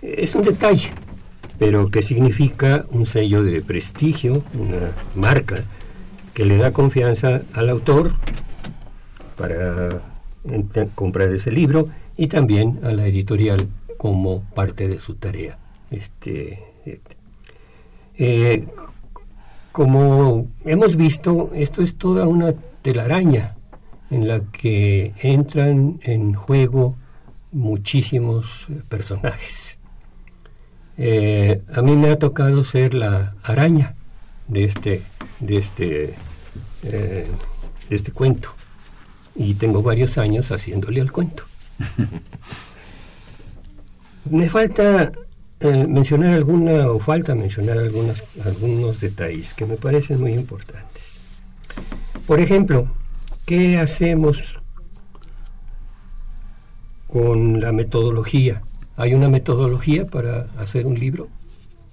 Es 0.00 0.34
un 0.34 0.44
detalle, 0.44 0.92
pero 1.58 1.90
que 1.90 2.02
significa 2.02 2.86
un 2.88 3.04
sello 3.04 3.42
de 3.42 3.60
prestigio, 3.60 4.44
una 4.54 4.92
marca 5.14 5.62
que 6.32 6.46
le 6.46 6.56
da 6.56 6.72
confianza 6.72 7.42
al 7.52 7.68
autor 7.68 8.12
para 9.36 10.00
comprar 10.94 11.28
ese 11.32 11.52
libro 11.52 11.90
y 12.16 12.28
también 12.28 12.80
a 12.82 12.92
la 12.92 13.06
editorial 13.06 13.68
como 13.96 14.42
parte 14.54 14.88
de 14.88 14.98
su 14.98 15.14
tarea. 15.14 15.58
Este, 15.90 16.62
eh, 18.18 18.66
como 19.72 20.48
hemos 20.64 20.96
visto, 20.96 21.50
esto 21.54 21.82
es 21.82 21.96
toda 21.96 22.26
una 22.26 22.54
telaraña 22.82 23.54
en 24.10 24.28
la 24.28 24.40
que 24.40 25.12
entran 25.20 25.98
en 26.02 26.34
juego 26.34 26.96
muchísimos 27.52 28.66
personajes. 28.88 29.78
Eh, 30.98 31.60
a 31.74 31.82
mí 31.82 31.96
me 31.96 32.10
ha 32.10 32.18
tocado 32.18 32.64
ser 32.64 32.94
la 32.94 33.34
araña 33.42 33.94
de 34.48 34.64
este, 34.64 35.02
de 35.40 35.56
este, 35.58 36.14
eh, 36.84 37.26
de 37.90 37.96
este 37.96 38.12
cuento 38.12 38.50
y 39.34 39.54
tengo 39.54 39.82
varios 39.82 40.16
años 40.16 40.50
haciéndole 40.50 41.00
al 41.00 41.12
cuento. 41.12 41.44
me 44.30 44.48
falta 44.48 45.12
eh, 45.60 45.86
mencionar 45.88 46.34
alguna 46.34 46.90
o 46.90 46.98
falta 46.98 47.34
mencionar 47.34 47.78
algunos, 47.78 48.22
algunos 48.44 49.00
detalles 49.00 49.54
que 49.54 49.66
me 49.66 49.76
parecen 49.76 50.20
muy 50.20 50.32
importantes. 50.32 51.42
Por 52.26 52.40
ejemplo, 52.40 52.88
¿qué 53.44 53.78
hacemos 53.78 54.58
con 57.06 57.60
la 57.60 57.72
metodología? 57.72 58.62
¿Hay 58.96 59.14
una 59.14 59.28
metodología 59.28 60.06
para 60.06 60.46
hacer 60.58 60.86
un 60.86 60.98
libro? 60.98 61.28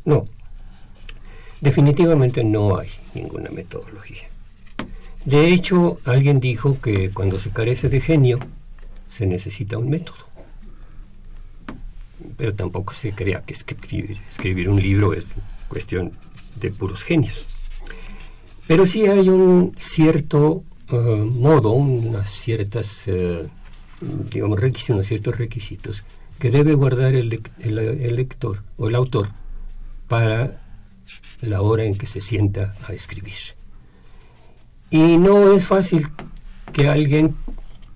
No. 0.06 0.26
Definitivamente 1.62 2.44
no 2.44 2.78
hay 2.78 2.90
ninguna 3.14 3.50
metodología. 3.50 4.28
De 5.24 5.54
hecho, 5.54 6.00
alguien 6.04 6.42
dijo 6.42 6.82
que 6.82 7.12
cuando 7.12 7.40
se 7.40 7.52
carece 7.52 7.88
de 7.88 8.02
genio, 8.02 8.40
se 9.10 9.26
necesita 9.26 9.78
un 9.78 9.90
método 9.90 10.33
pero 12.36 12.54
tampoco 12.54 12.94
se 12.94 13.12
crea 13.12 13.44
que 13.46 13.54
escribir, 13.54 14.18
escribir 14.30 14.70
un 14.70 14.82
libro 14.82 15.14
es 15.14 15.28
cuestión 15.68 16.12
de 16.56 16.72
puros 16.72 17.04
genios. 17.04 17.48
Pero 18.68 18.86
sí 18.86 19.06
hay 19.06 19.30
un 19.30 19.74
cierto 19.78 20.64
eh, 20.90 20.96
modo, 20.96 21.72
unas 21.72 22.30
ciertas, 22.30 23.08
uh, 23.08 23.48
digamos, 24.32 24.60
requisitos, 24.60 24.96
unos 24.96 25.08
ciertos 25.08 25.38
requisitos 25.38 26.04
que 26.40 26.52
debe 26.52 26.74
guardar 26.74 27.16
el, 27.16 27.42
el, 27.60 28.16
lector 28.16 28.62
o 28.78 28.90
el 28.90 28.96
autor 28.96 29.30
para 30.08 30.62
la 31.42 31.62
hora 31.62 31.84
en 31.84 31.98
que 31.98 32.06
se 32.06 32.22
sienta 32.22 32.76
a 32.88 32.94
escribir. 32.94 33.56
Y 34.90 35.18
no 35.18 35.54
es 35.54 35.66
fácil 35.66 36.08
que 36.74 36.90
alguien, 36.90 37.36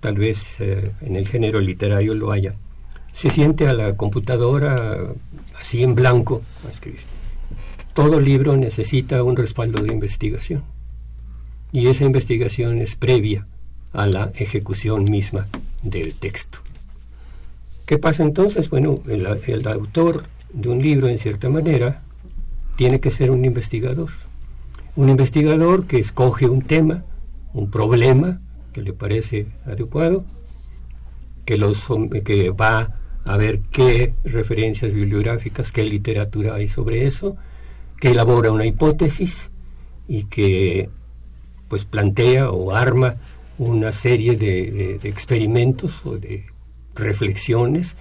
tal 0.00 0.14
vez 0.14 0.60
eh, 0.60 0.92
en 1.02 1.16
el 1.16 1.28
género 1.28 1.60
literario 1.60 2.14
lo 2.14 2.32
haya, 2.32 2.54
se 3.18 3.30
siente 3.30 3.66
a 3.66 3.72
la 3.72 3.96
computadora 3.96 4.96
así 5.60 5.82
en 5.82 5.96
blanco. 5.96 6.40
Todo 7.92 8.20
libro 8.20 8.56
necesita 8.56 9.24
un 9.24 9.34
respaldo 9.34 9.82
de 9.82 9.92
investigación 9.92 10.62
y 11.72 11.88
esa 11.88 12.04
investigación 12.04 12.78
es 12.78 12.94
previa 12.94 13.44
a 13.92 14.06
la 14.06 14.30
ejecución 14.36 15.02
misma 15.02 15.48
del 15.82 16.14
texto. 16.14 16.60
¿Qué 17.86 17.98
pasa 17.98 18.22
entonces? 18.22 18.70
Bueno, 18.70 19.00
el, 19.08 19.26
el 19.48 19.66
autor 19.66 20.22
de 20.52 20.68
un 20.68 20.80
libro, 20.80 21.08
en 21.08 21.18
cierta 21.18 21.48
manera, 21.48 22.02
tiene 22.76 23.00
que 23.00 23.10
ser 23.10 23.32
un 23.32 23.44
investigador. 23.44 24.10
Un 24.94 25.08
investigador 25.08 25.88
que 25.88 25.98
escoge 25.98 26.46
un 26.46 26.62
tema, 26.62 27.02
un 27.52 27.68
problema 27.68 28.38
que 28.72 28.82
le 28.82 28.92
parece 28.92 29.48
adecuado, 29.66 30.24
que, 31.44 31.56
los, 31.56 31.88
que 32.24 32.50
va 32.50 32.94
a 33.24 33.36
ver 33.36 33.60
qué 33.70 34.14
referencias 34.24 34.92
bibliográficas, 34.92 35.72
qué 35.72 35.84
literatura 35.84 36.54
hay 36.54 36.68
sobre 36.68 37.06
eso, 37.06 37.36
que 38.00 38.10
elabora 38.10 38.52
una 38.52 38.66
hipótesis 38.66 39.50
y 40.06 40.24
que 40.24 40.88
pues 41.68 41.84
plantea 41.84 42.50
o 42.50 42.74
arma 42.74 43.16
una 43.58 43.92
serie 43.92 44.36
de, 44.36 45.00
experimentos 45.02 46.02
o 46.04 46.16
de 46.16 46.46
reflexiones 46.94 47.96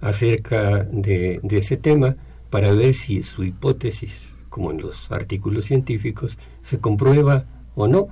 acerca 0.00 0.84
de, 0.84 1.40
de, 1.42 1.58
ese 1.58 1.76
tema 1.76 2.16
para 2.50 2.72
ver 2.72 2.94
si 2.94 3.22
su 3.22 3.44
hipótesis, 3.44 4.36
como 4.48 4.70
en 4.70 4.80
los 4.80 5.10
artículos 5.10 5.66
científicos, 5.66 6.36
se 6.62 6.78
comprueba 6.78 7.44
o 7.74 7.86
no. 7.86 8.08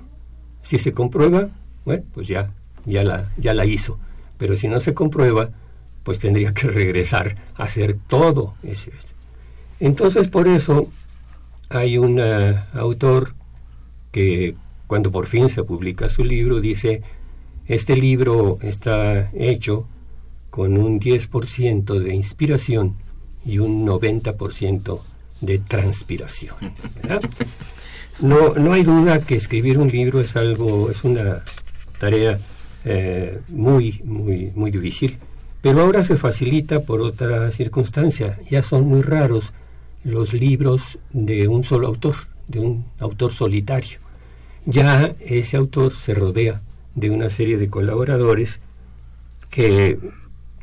Si 0.63 0.79
se 0.79 0.93
comprueba, 0.93 1.49
bueno, 1.85 2.05
pues 2.15 2.29
ya, 2.29 2.51
ya, 2.85 3.03
la, 3.03 3.31
ya 3.37 3.55
la 3.55 3.67
hizo. 3.67 3.99
Pero 4.39 4.57
si 4.57 4.69
no 4.69 4.81
se 4.81 4.95
comprueba, 4.95 5.51
pues 6.03 6.19
tendría 6.19 6.53
que 6.53 6.69
regresar 6.69 7.37
a 7.57 7.65
hacer 7.65 7.97
todo 8.09 8.55
ese. 8.63 8.93
Entonces, 9.81 10.29
por 10.29 10.49
eso 10.49 10.89
hay 11.69 11.99
un 11.99 12.21
eh, 12.21 12.55
autor 12.75 13.35
que 14.11 14.55
cuando 14.87 15.11
por 15.11 15.27
fin 15.27 15.49
se 15.49 15.65
publica 15.65 16.09
su 16.09 16.25
libro 16.25 16.61
dice, 16.61 17.03
este 17.67 17.97
libro 17.97 18.59
está 18.63 19.31
hecho 19.33 19.87
con 20.51 20.77
un 20.77 21.01
10% 21.01 21.99
de 21.99 22.15
inspiración 22.15 22.95
y 23.45 23.59
un 23.59 23.87
90% 23.87 25.01
de 25.41 25.59
transpiración. 25.59 26.55
No, 28.21 28.55
no 28.55 28.75
hay 28.75 28.85
duda 28.85 29.21
que 29.21 29.35
escribir 29.35 29.79
un 29.79 29.89
libro 29.89 30.21
es 30.21 30.37
algo, 30.37 30.91
es 30.91 31.03
una 31.03 31.43
tarea 31.99 32.39
eh, 32.85 33.41
muy, 33.49 34.01
muy, 34.05 34.53
muy 34.55 34.71
difícil 34.71 35.19
pero 35.63 35.81
ahora 35.81 36.03
se 36.03 36.17
facilita 36.17 36.81
por 36.81 37.01
otra 37.01 37.51
circunstancia. 37.53 38.39
Ya 38.51 38.63
son 38.63 38.89
muy 38.89 39.01
raros 39.01 39.53
los 40.05 40.35
libros 40.35 40.99
de 41.13 41.47
un 41.47 41.63
solo 41.63 41.87
autor, 41.87 42.17
de 42.49 42.59
un 42.59 42.85
autor 42.99 43.33
solitario. 43.33 44.01
Ya 44.67 45.15
ese 45.21 45.57
autor 45.57 45.93
se 45.93 46.15
rodea 46.15 46.61
de 46.97 47.11
una 47.11 47.31
serie 47.31 47.57
de 47.57 47.71
colaboradores 47.71 48.61
que, 49.51 49.99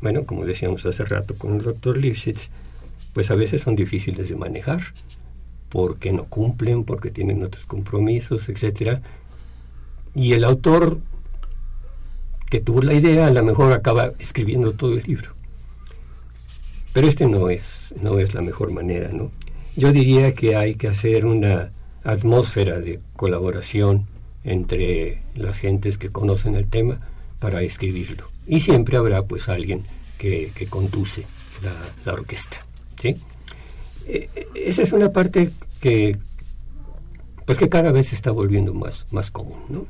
bueno, 0.02 0.24
como 0.24 0.44
decíamos 0.44 0.84
hace 0.84 1.04
rato 1.04 1.34
con 1.36 1.54
el 1.54 1.62
doctor 1.62 1.96
Lifshitz, 1.96 2.50
pues 3.14 3.30
a 3.30 3.34
veces 3.34 3.62
son 3.62 3.76
difíciles 3.76 4.28
de 4.28 4.36
manejar 4.36 4.80
porque 5.70 6.12
no 6.12 6.24
cumplen, 6.24 6.84
porque 6.84 7.10
tienen 7.10 7.42
otros 7.42 7.64
compromisos, 7.64 8.48
etcétera. 8.48 9.00
Y 10.14 10.32
el 10.32 10.44
autor 10.44 10.98
que 12.50 12.60
tuvo 12.60 12.82
la 12.82 12.94
idea, 12.94 13.28
a 13.28 13.30
lo 13.30 13.44
mejor 13.44 13.72
acaba 13.72 14.12
escribiendo 14.18 14.72
todo 14.72 14.94
el 14.94 15.04
libro. 15.04 15.30
Pero 16.92 17.06
este 17.06 17.26
no 17.26 17.48
es, 17.48 17.94
no 18.02 18.18
es 18.18 18.34
la 18.34 18.42
mejor 18.42 18.72
manera, 18.72 19.10
¿no? 19.12 19.30
Yo 19.76 19.92
diría 19.92 20.34
que 20.34 20.56
hay 20.56 20.74
que 20.74 20.88
hacer 20.88 21.24
una 21.24 21.70
atmósfera 22.02 22.80
de 22.80 22.98
colaboración 23.14 24.06
entre 24.42 25.22
las 25.36 25.58
gentes 25.58 25.96
que 25.96 26.08
conocen 26.08 26.56
el 26.56 26.66
tema 26.66 26.98
para 27.38 27.62
escribirlo. 27.62 28.28
Y 28.46 28.60
siempre 28.60 28.96
habrá 28.96 29.22
pues 29.22 29.48
alguien 29.48 29.84
que, 30.18 30.50
conduce 30.68 31.24
la, 32.04 32.12
orquesta. 32.12 32.58
¿sí? 33.00 33.16
E, 34.08 34.28
e, 34.34 34.48
esa 34.54 34.82
es 34.82 34.92
una 34.92 35.12
parte 35.12 35.50
que 35.80 36.18
pues 37.46 37.58
que 37.58 37.68
cada 37.68 37.90
vez 37.90 38.08
se 38.08 38.14
está 38.14 38.30
volviendo 38.30 38.74
más, 38.74 39.06
más 39.10 39.30
común. 39.30 39.60
¿no? 39.68 39.86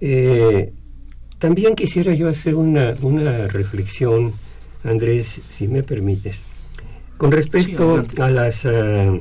Eh, 0.00 0.72
también 1.38 1.74
quisiera 1.76 2.14
yo 2.14 2.28
hacer 2.28 2.54
una, 2.54 2.92
reflexión, 3.48 4.34
Andrés, 4.84 5.40
si 5.48 5.68
me 5.68 5.82
permites, 5.82 6.42
con 7.16 7.30
respecto 7.30 8.04
a, 8.18 8.30
las, 8.30 8.64
eh, 8.64 9.20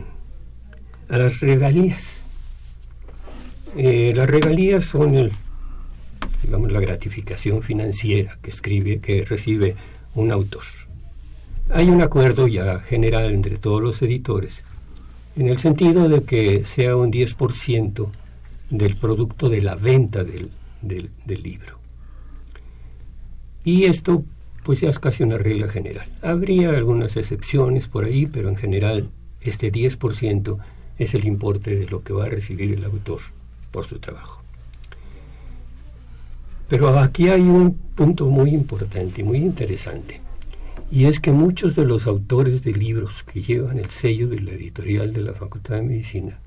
a 1.10 1.18
las 1.18 1.40
regalías. 1.42 2.26
Eh, 3.76 4.14
las 4.16 4.28
regalías 4.28 4.86
son 4.86 5.16
el, 5.16 5.32
digamos, 6.44 6.72
la 6.72 6.80
gratificación 6.80 7.62
financiera 7.62 8.38
que 8.42 8.50
escribe, 8.50 9.00
que 9.00 9.24
recibe 9.24 9.76
un 10.16 10.32
autor. 10.32 10.64
Hay 11.70 11.90
un 11.90 12.02
acuerdo 12.02 12.48
ya 12.48 12.80
general 12.80 13.32
entre 13.32 13.58
todos 13.58 13.82
los 13.82 14.02
editores, 14.02 14.64
en 15.36 15.50
el 15.50 15.60
sentido 15.60 16.10
de 16.10 16.24
que 16.24 16.66
sea 16.66 16.96
un 16.96 17.12
10% 17.12 18.10
del 18.72 18.96
producto 18.96 19.50
de 19.50 19.62
la 19.62 19.76
venta 19.76 20.24
del, 20.24 20.50
del 20.82 21.44
libro. 21.44 21.77
Y 23.68 23.84
esto 23.84 24.24
pues 24.64 24.80
ya 24.80 24.90
es 24.90 24.98
casi 24.98 25.24
una 25.24 25.38
regla 25.38 25.68
general. 25.68 26.08
Habría 26.22 26.70
algunas 26.70 27.18
excepciones 27.18 27.90
por 27.90 28.06
ahí, 28.06 28.26
pero 28.26 28.48
en 28.48 28.56
general 28.56 29.10
este 29.42 29.74
10% 29.74 30.58
es 30.98 31.14
el 31.14 31.26
importe 31.26 31.76
de 31.76 31.86
lo 31.86 32.02
que 32.02 32.14
va 32.14 32.28
a 32.28 32.30
recibir 32.30 32.72
el 32.74 32.86
autor 32.86 33.20
por 33.72 33.84
su 33.84 34.00
trabajo. 34.00 34.42
Pero 36.70 36.98
aquí 36.98 37.28
hay 37.28 37.42
un 37.42 37.74
punto 37.74 38.28
muy 38.28 38.52
importante, 38.52 39.22
muy 39.22 39.40
interesante, 39.40 40.22
y 40.90 41.04
es 41.04 41.20
que 41.20 41.34
muchos 41.34 41.76
de 41.76 41.84
los 41.84 42.08
autores 42.08 42.64
de 42.64 42.72
libros 42.72 43.24
que 43.24 43.42
llevan 43.42 43.80
el 43.80 43.90
sello 43.90 44.30
de 44.30 44.40
la 44.40 44.54
editorial 44.54 45.12
de 45.12 45.24
la 45.24 45.34
Facultad 45.34 45.76
de 45.76 45.82
Medicina 45.82 46.40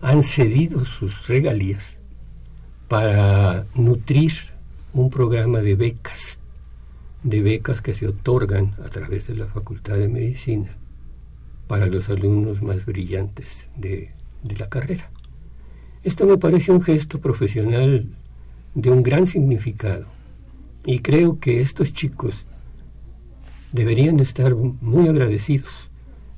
han 0.00 0.22
cedido 0.22 0.86
sus 0.86 1.28
regalías 1.28 1.98
para 2.88 3.66
nutrir 3.74 4.32
un 4.92 5.10
programa 5.10 5.60
de 5.60 5.74
becas, 5.74 6.40
de 7.22 7.42
becas 7.42 7.82
que 7.82 7.94
se 7.94 8.06
otorgan 8.06 8.74
a 8.84 8.88
través 8.88 9.26
de 9.26 9.34
la 9.34 9.46
Facultad 9.46 9.96
de 9.96 10.08
Medicina 10.08 10.70
para 11.66 11.86
los 11.86 12.08
alumnos 12.08 12.62
más 12.62 12.84
brillantes 12.86 13.68
de, 13.76 14.10
de 14.42 14.56
la 14.56 14.68
carrera. 14.68 15.10
Esto 16.02 16.26
me 16.26 16.38
parece 16.38 16.72
un 16.72 16.82
gesto 16.82 17.20
profesional 17.20 18.06
de 18.74 18.90
un 18.90 19.02
gran 19.02 19.26
significado 19.26 20.06
y 20.84 21.00
creo 21.00 21.38
que 21.38 21.60
estos 21.60 21.92
chicos 21.92 22.46
deberían 23.72 24.18
estar 24.18 24.54
muy 24.54 25.08
agradecidos 25.08 25.90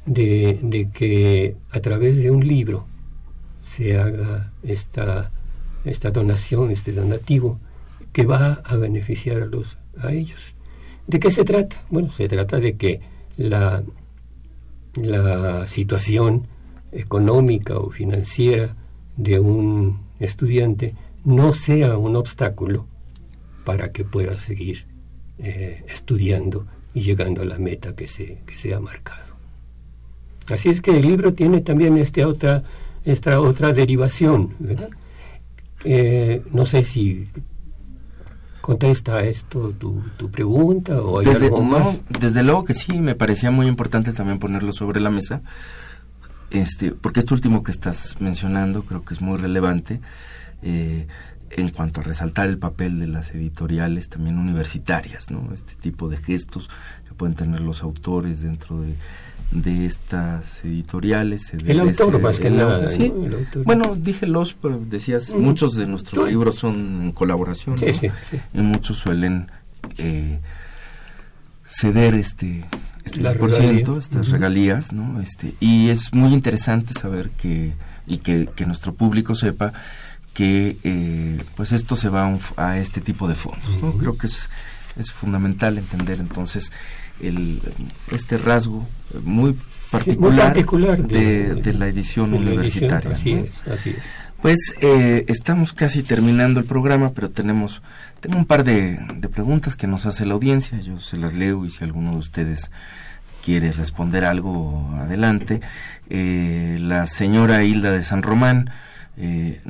de, 0.04 0.58
de 0.62 0.90
que 0.90 1.56
a 1.70 1.80
través 1.80 2.16
de 2.16 2.30
un 2.30 2.46
libro 2.46 2.84
se 3.64 3.98
haga 3.98 4.50
esta 4.62 5.30
esta 5.84 6.10
donación, 6.10 6.70
este 6.70 6.92
donativo, 6.92 7.58
que 8.12 8.26
va 8.26 8.62
a 8.64 8.76
beneficiar 8.76 9.42
a, 9.42 9.46
los, 9.46 9.78
a 10.00 10.12
ellos. 10.12 10.54
¿De 11.06 11.18
qué 11.18 11.30
se 11.30 11.44
trata? 11.44 11.82
Bueno, 11.90 12.10
se 12.10 12.28
trata 12.28 12.58
de 12.58 12.76
que 12.76 13.00
la, 13.36 13.82
la 14.94 15.66
situación 15.66 16.46
económica 16.92 17.78
o 17.78 17.90
financiera 17.90 18.74
de 19.16 19.40
un 19.40 20.00
estudiante 20.20 20.94
no 21.24 21.52
sea 21.52 21.96
un 21.96 22.16
obstáculo 22.16 22.86
para 23.64 23.92
que 23.92 24.04
pueda 24.04 24.38
seguir 24.38 24.84
eh, 25.38 25.84
estudiando 25.88 26.66
y 26.94 27.00
llegando 27.00 27.42
a 27.42 27.44
la 27.44 27.58
meta 27.58 27.94
que 27.94 28.06
se, 28.06 28.38
que 28.46 28.56
se 28.56 28.74
ha 28.74 28.80
marcado. 28.80 29.32
Así 30.48 30.68
es 30.68 30.80
que 30.80 30.90
el 30.98 31.06
libro 31.06 31.32
tiene 31.32 31.60
también 31.60 31.96
esta 31.96 32.26
otra, 32.26 32.64
esta 33.04 33.40
otra 33.40 33.72
derivación, 33.72 34.54
¿verdad? 34.58 34.90
Eh, 35.84 36.42
no 36.52 36.66
sé 36.66 36.84
si 36.84 37.28
contesta 38.62 39.20
esto 39.22 39.74
tu, 39.78 40.02
tu 40.16 40.30
pregunta 40.30 41.02
o 41.02 41.18
hay 41.18 41.26
desde, 41.26 41.46
algo 41.46 41.62
más. 41.62 41.98
desde 42.08 42.42
luego 42.42 42.64
que 42.64 42.72
sí, 42.72 42.98
me 43.00 43.14
parecía 43.14 43.50
muy 43.50 43.66
importante 43.66 44.12
también 44.12 44.38
ponerlo 44.38 44.72
sobre 44.72 45.00
la 45.00 45.10
mesa, 45.10 45.42
este, 46.50 46.92
porque 46.92 47.20
esto 47.20 47.34
último 47.34 47.62
que 47.62 47.72
estás 47.72 48.16
mencionando 48.20 48.84
creo 48.84 49.04
que 49.04 49.12
es 49.12 49.20
muy 49.20 49.36
relevante 49.36 50.00
eh, 50.62 51.06
en 51.50 51.70
cuanto 51.70 52.00
a 52.00 52.04
resaltar 52.04 52.48
el 52.48 52.56
papel 52.56 52.98
de 53.00 53.08
las 53.08 53.34
editoriales 53.34 54.08
también 54.08 54.38
universitarias, 54.38 55.30
¿no? 55.30 55.52
Este 55.52 55.74
tipo 55.74 56.08
de 56.08 56.16
gestos 56.16 56.70
que 57.06 57.14
pueden 57.14 57.34
tener 57.34 57.60
los 57.60 57.82
autores 57.82 58.42
dentro 58.42 58.80
de 58.80 58.94
de 59.52 59.86
estas 59.86 60.64
editoriales. 60.64 61.52
El 61.54 61.80
autor, 61.80 62.20
más 62.20 62.40
que 62.40 62.50
nada. 62.50 62.88
Sí. 62.88 63.12
Bueno, 63.64 63.94
dije 63.96 64.26
los, 64.26 64.54
pero 64.54 64.78
decías, 64.78 65.32
muchos 65.34 65.74
de 65.74 65.86
nuestros 65.86 66.28
libros 66.28 66.56
son 66.56 67.02
en 67.02 67.12
colaboración. 67.12 67.78
Sí, 67.78 67.92
sí, 67.92 68.10
y 68.54 68.58
muchos 68.58 68.96
suelen 68.96 69.50
eh, 69.98 70.40
ceder 71.66 72.14
este, 72.14 72.64
este 73.04 73.30
por 73.34 73.52
ciento, 73.52 73.98
estas 73.98 74.30
regalías, 74.30 74.92
¿no? 74.92 75.20
Este, 75.20 75.54
y 75.60 75.90
es 75.90 76.12
muy 76.12 76.32
interesante 76.32 76.94
saber 76.94 77.30
que, 77.30 77.72
y 78.06 78.18
que, 78.18 78.48
que 78.54 78.66
nuestro 78.66 78.94
público 78.94 79.34
sepa 79.34 79.72
que 80.34 80.78
eh, 80.82 81.42
pues 81.56 81.72
esto 81.72 81.94
se 81.94 82.08
va 82.08 82.26
a, 82.26 82.38
a 82.68 82.78
este 82.78 83.00
tipo 83.00 83.28
de 83.28 83.34
fondos. 83.34 83.82
¿no? 83.82 83.92
Creo 83.92 84.16
que 84.16 84.26
es, 84.26 84.48
es 84.96 85.12
fundamental 85.12 85.76
entender 85.76 86.20
entonces 86.20 86.72
el, 87.20 87.60
este 88.10 88.38
rasgo 88.38 88.86
muy 89.24 89.56
particular, 89.90 90.54
de, 90.54 91.74
la 91.78 91.88
edición 91.88 92.34
universitaria. 92.34 93.12
así 93.12 93.32
es, 93.32 93.66
así 93.68 93.90
es. 93.90 94.04
Pues 94.40 94.74
eh, 94.80 95.24
estamos 95.28 95.72
casi 95.72 96.02
terminando 96.02 96.58
el 96.58 96.66
programa, 96.66 97.12
pero 97.12 97.30
tenemos 97.30 97.80
tengo 98.22 98.38
un 98.38 98.44
par 98.44 98.62
de, 98.62 99.00
preguntas 99.34 99.74
que 99.74 99.88
nos 99.88 100.06
hace 100.06 100.24
la 100.24 100.34
audiencia. 100.34 100.80
Yo 100.80 101.00
se 101.00 101.16
las 101.16 101.34
leo 101.34 101.66
y 101.66 101.70
si 101.70 101.82
alguno 101.82 102.12
de 102.12 102.18
ustedes 102.18 102.70
quiere 103.44 103.72
responder 103.72 104.24
algo, 104.24 104.88
adelante. 104.96 105.60
Eh, 106.08 106.78
la 106.80 107.06
señora 107.06 107.64
Hilda 107.64 107.90
de 107.90 108.04
San 108.04 108.22
Román 108.22 108.70
eh, 109.16 109.60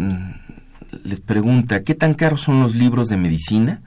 les 1.02 1.20
pregunta, 1.20 1.82
¿qué 1.82 1.94
tan 1.94 2.12
caros 2.12 2.42
son 2.42 2.60
los 2.60 2.74
libros 2.74 3.08
de 3.08 3.16
medicina? 3.16 3.80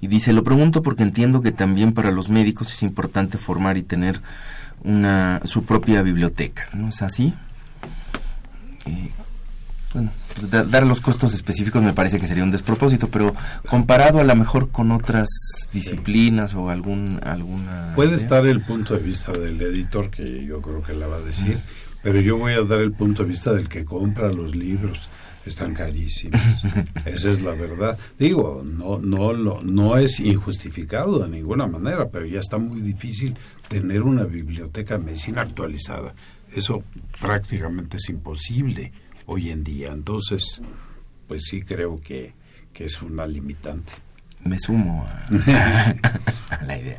Y 0.00 0.06
dice, 0.06 0.32
lo 0.32 0.44
pregunto 0.44 0.82
porque 0.82 1.02
entiendo 1.02 1.42
que 1.42 1.52
también 1.52 1.92
para 1.92 2.10
los 2.10 2.28
médicos 2.28 2.72
es 2.72 2.82
importante 2.82 3.36
formar 3.36 3.76
y 3.76 3.82
tener 3.82 4.20
una, 4.84 5.40
su 5.44 5.64
propia 5.64 6.02
biblioteca, 6.02 6.68
¿no 6.72 6.88
es 6.88 7.02
así? 7.02 7.34
Eh, 8.86 9.10
bueno, 9.92 10.10
pues 10.34 10.70
dar 10.70 10.86
los 10.86 11.00
costos 11.00 11.34
específicos 11.34 11.82
me 11.82 11.94
parece 11.94 12.20
que 12.20 12.28
sería 12.28 12.44
un 12.44 12.50
despropósito, 12.50 13.08
pero 13.08 13.34
comparado 13.68 14.20
a 14.20 14.24
lo 14.24 14.36
mejor 14.36 14.70
con 14.70 14.92
otras 14.92 15.28
disciplinas 15.72 16.54
o 16.54 16.68
algún 16.68 17.18
alguna... 17.24 17.92
Puede 17.96 18.14
estar 18.14 18.46
el 18.46 18.60
punto 18.60 18.94
de 18.94 19.00
vista 19.00 19.32
del 19.32 19.60
editor, 19.60 20.10
que 20.10 20.44
yo 20.44 20.60
creo 20.60 20.82
que 20.82 20.94
la 20.94 21.06
va 21.06 21.16
a 21.16 21.20
decir, 21.20 21.58
pero 22.02 22.20
yo 22.20 22.36
voy 22.36 22.52
a 22.52 22.62
dar 22.62 22.80
el 22.80 22.92
punto 22.92 23.24
de 23.24 23.30
vista 23.30 23.52
del 23.52 23.68
que 23.68 23.84
compra 23.84 24.30
los 24.30 24.54
libros 24.54 25.08
están 25.48 25.74
carísimos. 25.74 26.40
Esa 27.04 27.30
es 27.30 27.42
la 27.42 27.52
verdad. 27.52 27.98
Digo, 28.18 28.62
no, 28.64 28.98
no, 28.98 29.32
lo, 29.32 29.62
no 29.62 29.96
es 29.96 30.20
injustificado 30.20 31.18
de 31.18 31.28
ninguna 31.28 31.66
manera, 31.66 32.08
pero 32.08 32.26
ya 32.26 32.40
está 32.40 32.58
muy 32.58 32.80
difícil 32.80 33.36
tener 33.68 34.02
una 34.02 34.24
biblioteca 34.24 34.98
de 34.98 35.04
medicina 35.04 35.42
actualizada. 35.42 36.14
Eso 36.54 36.82
prácticamente 37.20 37.96
es 37.98 38.08
imposible 38.08 38.92
hoy 39.26 39.50
en 39.50 39.64
día. 39.64 39.92
Entonces, 39.92 40.62
pues 41.26 41.44
sí 41.44 41.62
creo 41.62 42.00
que, 42.00 42.32
que 42.72 42.84
es 42.86 43.02
una 43.02 43.26
limitante 43.26 43.92
me 44.44 44.58
sumo 44.58 45.06
a, 45.06 45.94
la 46.66 46.78
idea. 46.78 46.98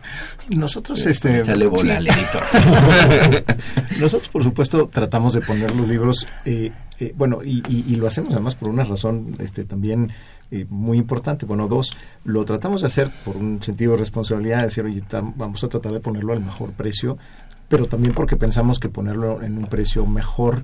Nosotros, 0.49 1.05
este, 1.05 1.43
Nosotros, 3.99 4.29
por 4.31 4.43
supuesto, 4.43 4.87
tratamos 4.87 5.33
de 5.33 5.41
poner 5.41 5.75
los 5.75 5.87
libros, 5.87 6.25
eh, 6.45 6.71
eh, 6.99 7.13
bueno, 7.15 7.43
y, 7.43 7.63
y, 7.67 7.95
lo 7.95 8.07
hacemos 8.07 8.33
además 8.33 8.55
por 8.55 8.69
una 8.69 8.83
razón, 8.83 9.35
este, 9.39 9.63
también 9.63 10.11
eh, 10.51 10.65
muy 10.69 10.97
importante. 10.97 11.45
Bueno, 11.45 11.67
dos, 11.67 11.95
lo 12.23 12.43
tratamos 12.45 12.81
de 12.81 12.87
hacer 12.87 13.11
por 13.23 13.37
un 13.37 13.61
sentido 13.61 13.91
de 13.91 13.99
responsabilidad, 13.99 14.57
de 14.57 14.63
decir, 14.63 14.83
oye, 14.83 15.03
vamos 15.35 15.63
a 15.63 15.69
tratar 15.69 15.91
de 15.91 15.99
ponerlo 15.99 16.33
al 16.33 16.43
mejor 16.43 16.71
precio, 16.71 17.19
pero 17.67 17.85
también 17.85 18.15
porque 18.15 18.35
pensamos 18.35 18.79
que 18.79 18.89
ponerlo 18.89 19.43
en 19.43 19.59
un 19.59 19.67
precio 19.67 20.07
mejor 20.07 20.63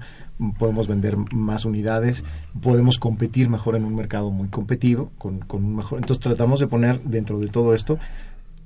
podemos 0.58 0.88
vender 0.88 1.18
más 1.34 1.66
unidades, 1.66 2.24
podemos 2.62 3.00
competir 3.00 3.50
mejor 3.50 3.76
en 3.76 3.86
un 3.86 3.96
mercado 3.96 4.30
muy 4.30 4.48
competido, 4.50 5.12
con, 5.18 5.40
con 5.40 5.64
un 5.64 5.76
mejor. 5.76 6.00
Entonces 6.00 6.24
tratamos 6.24 6.60
de 6.60 6.68
poner 6.68 7.02
dentro 7.02 7.40
de 7.40 7.48
todo 7.48 7.74
esto 7.74 7.98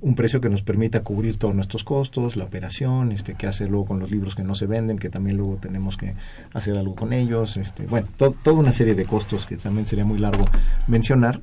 un 0.02 0.14
precio 0.14 0.40
que 0.40 0.48
nos 0.48 0.62
permita 0.62 1.02
cubrir 1.02 1.36
todos 1.36 1.54
nuestros 1.54 1.84
costos, 1.84 2.36
la 2.36 2.44
operación, 2.44 3.12
este, 3.12 3.34
qué 3.34 3.46
hacer 3.46 3.70
luego 3.70 3.86
con 3.86 3.98
los 3.98 4.10
libros 4.10 4.34
que 4.34 4.42
no 4.42 4.54
se 4.54 4.66
venden, 4.66 4.98
que 4.98 5.10
también 5.10 5.36
luego 5.36 5.56
tenemos 5.56 5.96
que 5.96 6.14
hacer 6.54 6.78
algo 6.78 6.94
con 6.94 7.12
ellos, 7.12 7.56
este, 7.56 7.86
bueno, 7.86 8.08
toda 8.16 8.56
una 8.58 8.72
serie 8.72 8.94
de 8.94 9.04
costos 9.04 9.46
que 9.46 9.56
también 9.56 9.86
sería 9.86 10.04
muy 10.04 10.18
largo 10.18 10.46
mencionar. 10.86 11.40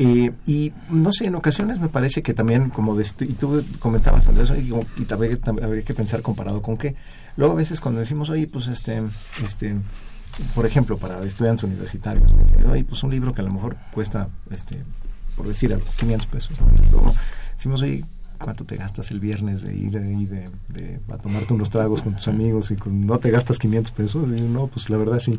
Eh, 0.00 0.30
y 0.46 0.72
no 0.90 1.12
sé, 1.12 1.26
en 1.26 1.34
ocasiones 1.34 1.80
me 1.80 1.88
parece 1.88 2.22
que 2.22 2.32
también, 2.32 2.70
como 2.70 2.94
de, 2.94 3.04
y 3.20 3.32
tú 3.32 3.60
comentabas, 3.80 4.28
Andrés, 4.28 4.50
y, 4.50 4.70
y 4.70 5.12
habría, 5.12 5.36
habría, 5.44 5.82
que 5.82 5.92
pensar 5.92 6.22
comparado 6.22 6.62
con 6.62 6.78
qué. 6.78 6.94
Luego 7.36 7.54
a 7.54 7.56
veces 7.56 7.80
cuando 7.80 7.98
decimos, 7.98 8.30
oye, 8.30 8.46
pues 8.46 8.68
este, 8.68 9.02
este, 9.42 9.74
por 10.54 10.66
ejemplo, 10.66 10.98
para 10.98 11.18
estudiantes 11.24 11.64
universitarios, 11.64 12.30
oye, 12.70 12.84
pues 12.84 13.02
un 13.02 13.10
libro 13.10 13.32
que 13.32 13.40
a 13.40 13.44
lo 13.44 13.50
mejor 13.50 13.76
cuesta, 13.92 14.28
este, 14.52 14.76
por 15.36 15.48
decir 15.48 15.74
algo, 15.74 15.86
500 15.98 16.26
pesos. 16.28 16.52
Luego 16.92 17.12
decimos, 17.56 17.82
oye, 17.82 18.04
cuánto 18.38 18.64
te 18.64 18.76
gastas 18.76 19.10
el 19.10 19.20
viernes 19.20 19.62
de 19.62 19.74
ir 19.74 19.98
ahí 19.98 20.26
de, 20.26 20.48
de, 20.68 21.00
a 21.12 21.18
tomarte 21.18 21.52
unos 21.52 21.70
tragos 21.70 22.02
con 22.02 22.14
tus 22.14 22.28
amigos 22.28 22.70
y 22.70 22.76
con, 22.76 23.06
no 23.06 23.18
te 23.18 23.30
gastas 23.30 23.58
500 23.58 23.92
pesos 23.92 24.28
no 24.28 24.68
pues 24.68 24.88
la 24.90 24.96
verdad 24.96 25.18
sí 25.18 25.38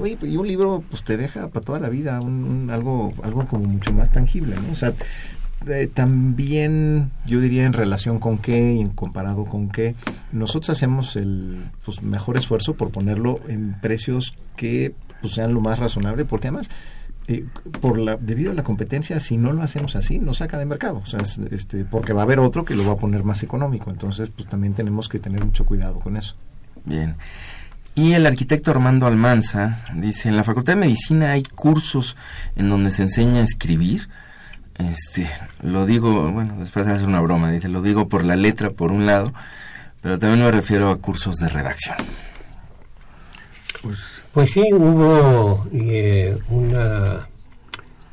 oye, 0.00 0.18
y 0.22 0.36
un 0.36 0.48
libro 0.48 0.82
pues 0.90 1.04
te 1.04 1.16
deja 1.16 1.48
para 1.48 1.64
toda 1.64 1.78
la 1.78 1.88
vida 1.88 2.20
un, 2.20 2.70
algo 2.70 3.12
algo 3.22 3.46
como 3.46 3.64
mucho 3.64 3.92
más 3.92 4.10
tangible 4.10 4.56
¿no? 4.56 4.72
o 4.72 4.76
sea 4.76 4.92
también 5.92 7.10
yo 7.26 7.40
diría 7.40 7.64
en 7.64 7.72
relación 7.72 8.20
con 8.20 8.38
qué 8.38 8.74
y 8.74 8.80
en 8.80 8.88
comparado 8.88 9.44
con 9.44 9.68
qué 9.68 9.94
nosotros 10.32 10.70
hacemos 10.70 11.16
el 11.16 11.64
pues, 11.84 12.02
mejor 12.02 12.38
esfuerzo 12.38 12.74
por 12.74 12.90
ponerlo 12.90 13.40
en 13.48 13.74
precios 13.80 14.32
que 14.56 14.94
pues, 15.20 15.34
sean 15.34 15.52
lo 15.52 15.60
más 15.60 15.78
razonable 15.78 16.24
porque 16.24 16.48
además 16.48 16.70
eh, 17.30 17.44
por 17.82 17.98
la, 17.98 18.16
debido 18.16 18.52
a 18.52 18.54
la 18.54 18.62
competencia, 18.62 19.20
si 19.20 19.36
no 19.36 19.52
lo 19.52 19.62
hacemos 19.62 19.96
así, 19.96 20.18
nos 20.18 20.38
saca 20.38 20.58
de 20.58 20.64
mercado. 20.64 21.02
O 21.04 21.06
sea, 21.06 21.20
este, 21.50 21.84
porque 21.84 22.14
va 22.14 22.22
a 22.22 22.24
haber 22.24 22.40
otro 22.40 22.64
que 22.64 22.74
lo 22.74 22.86
va 22.86 22.94
a 22.94 22.96
poner 22.96 23.22
más 23.22 23.42
económico. 23.42 23.90
Entonces, 23.90 24.30
pues 24.30 24.48
también 24.48 24.72
tenemos 24.72 25.10
que 25.10 25.18
tener 25.18 25.44
mucho 25.44 25.66
cuidado 25.66 26.00
con 26.00 26.16
eso. 26.16 26.34
Bien. 26.86 27.16
Y 27.94 28.14
el 28.14 28.24
arquitecto 28.24 28.70
Armando 28.70 29.06
Almanza 29.06 29.84
dice, 29.94 30.30
en 30.30 30.36
la 30.36 30.44
Facultad 30.44 30.72
de 30.72 30.80
Medicina 30.80 31.32
hay 31.32 31.42
cursos 31.42 32.16
en 32.56 32.70
donde 32.70 32.90
se 32.90 33.02
enseña 33.02 33.40
a 33.40 33.44
escribir. 33.44 34.08
este, 34.78 35.28
lo 35.62 35.84
digo, 35.84 36.32
bueno, 36.32 36.54
después 36.58 36.86
hace 36.86 37.04
una 37.04 37.20
broma, 37.20 37.50
dice, 37.50 37.68
lo 37.68 37.82
digo 37.82 38.08
por 38.08 38.24
la 38.24 38.36
letra, 38.36 38.70
por 38.70 38.90
un 38.90 39.04
lado, 39.04 39.34
pero 40.00 40.18
también 40.18 40.44
me 40.44 40.50
refiero 40.50 40.90
a 40.90 40.96
cursos 40.96 41.36
de 41.36 41.48
redacción. 41.48 41.96
Pues, 43.82 44.22
pues 44.32 44.50
sí, 44.50 44.72
hubo 44.72 45.64
eh, 45.72 46.36
una 46.48 47.28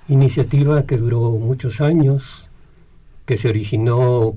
iniciativa 0.08 0.86
que 0.86 0.98
duró 0.98 1.32
muchos 1.32 1.82
años, 1.82 2.48
que 3.26 3.38
se 3.38 3.50
originó 3.50 4.36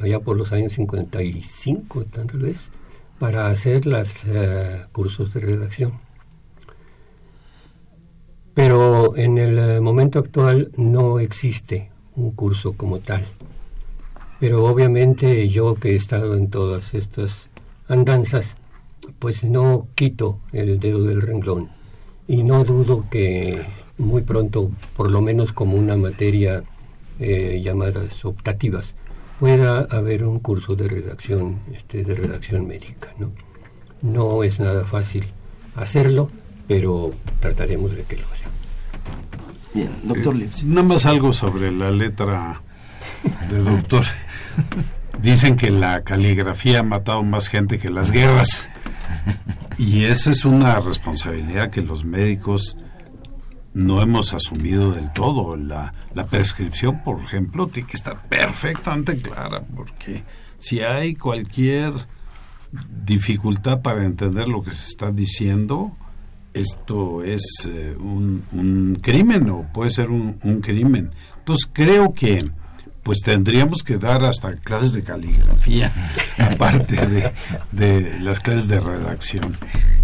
allá 0.00 0.20
por 0.20 0.36
los 0.36 0.52
años 0.52 0.74
55, 0.74 2.04
tal 2.04 2.26
vez, 2.38 2.70
para 3.18 3.46
hacer 3.46 3.86
los 3.86 4.12
eh, 4.26 4.84
cursos 4.92 5.32
de 5.32 5.40
redacción. 5.40 5.92
Pero 8.54 9.16
en 9.16 9.38
el 9.38 9.58
eh, 9.58 9.80
momento 9.80 10.18
actual 10.18 10.70
no 10.76 11.18
existe 11.18 11.90
un 12.14 12.32
curso 12.32 12.74
como 12.74 12.98
tal. 12.98 13.24
Pero 14.40 14.64
obviamente 14.64 15.48
yo 15.48 15.76
que 15.76 15.92
he 15.92 15.96
estado 15.96 16.36
en 16.36 16.50
todas 16.50 16.94
estas 16.94 17.48
andanzas, 17.88 18.56
pues 19.18 19.44
no 19.44 19.86
quito 19.94 20.38
el 20.52 20.78
dedo 20.78 21.04
del 21.04 21.22
renglón. 21.22 21.70
Y 22.26 22.42
no 22.42 22.64
dudo 22.64 23.04
que 23.10 23.62
muy 23.96 24.22
pronto, 24.22 24.70
por 24.96 25.10
lo 25.10 25.20
menos 25.20 25.52
como 25.52 25.76
una 25.76 25.96
materia 25.96 26.62
eh, 27.18 27.60
llamadas 27.64 28.24
optativas, 28.24 28.94
pueda 29.40 29.80
haber 29.90 30.24
un 30.24 30.38
curso 30.40 30.74
de 30.76 30.88
redacción, 30.88 31.60
este, 31.72 32.04
de 32.04 32.14
redacción 32.14 32.66
médica. 32.66 33.12
¿no? 33.18 33.30
no 34.02 34.42
es 34.44 34.60
nada 34.60 34.84
fácil 34.84 35.24
hacerlo, 35.76 36.30
pero 36.66 37.12
trataremos 37.40 37.96
de 37.96 38.02
que 38.02 38.16
lo 38.16 38.26
sea. 38.34 38.48
Bien, 39.74 39.90
doctor 40.04 40.36
eh, 40.36 40.48
Nada 40.64 40.82
más 40.82 41.06
algo 41.06 41.32
sobre 41.32 41.70
la 41.70 41.90
letra 41.90 42.60
de 43.50 43.58
doctor. 43.58 44.04
Dicen 45.22 45.56
que 45.56 45.70
la 45.70 46.00
caligrafía 46.00 46.80
ha 46.80 46.82
matado 46.82 47.22
más 47.22 47.48
gente 47.48 47.78
que 47.78 47.90
las 47.90 48.12
guerras. 48.12 48.68
Y 49.78 50.06
esa 50.06 50.32
es 50.32 50.44
una 50.44 50.80
responsabilidad 50.80 51.70
que 51.70 51.82
los 51.82 52.04
médicos 52.04 52.76
no 53.74 54.02
hemos 54.02 54.34
asumido 54.34 54.90
del 54.90 55.12
todo. 55.12 55.56
La, 55.56 55.94
la 56.14 56.26
prescripción, 56.26 57.04
por 57.04 57.20
ejemplo, 57.20 57.68
tiene 57.68 57.88
que 57.88 57.96
estar 57.96 58.20
perfectamente 58.28 59.16
clara, 59.18 59.62
porque 59.76 60.24
si 60.58 60.80
hay 60.80 61.14
cualquier 61.14 61.92
dificultad 63.04 63.80
para 63.80 64.04
entender 64.04 64.48
lo 64.48 64.62
que 64.62 64.72
se 64.72 64.88
está 64.88 65.12
diciendo, 65.12 65.92
esto 66.54 67.22
es 67.22 67.42
eh, 67.68 67.94
un, 67.98 68.98
crimen 69.00 69.48
o 69.50 69.66
puede 69.72 69.90
ser 69.90 70.10
un, 70.10 70.60
crimen. 70.60 71.10
Entonces 71.38 71.70
creo 71.72 72.12
que 72.12 72.44
pues 73.08 73.22
tendríamos 73.22 73.82
que 73.82 73.96
dar 73.96 74.22
hasta 74.22 74.52
clases 74.56 74.92
de 74.92 75.02
caligrafía, 75.02 75.90
aparte 76.38 77.06
de, 77.06 77.32
de 77.72 78.20
las 78.20 78.38
clases 78.38 78.68
de 78.68 78.80
redacción. 78.80 79.56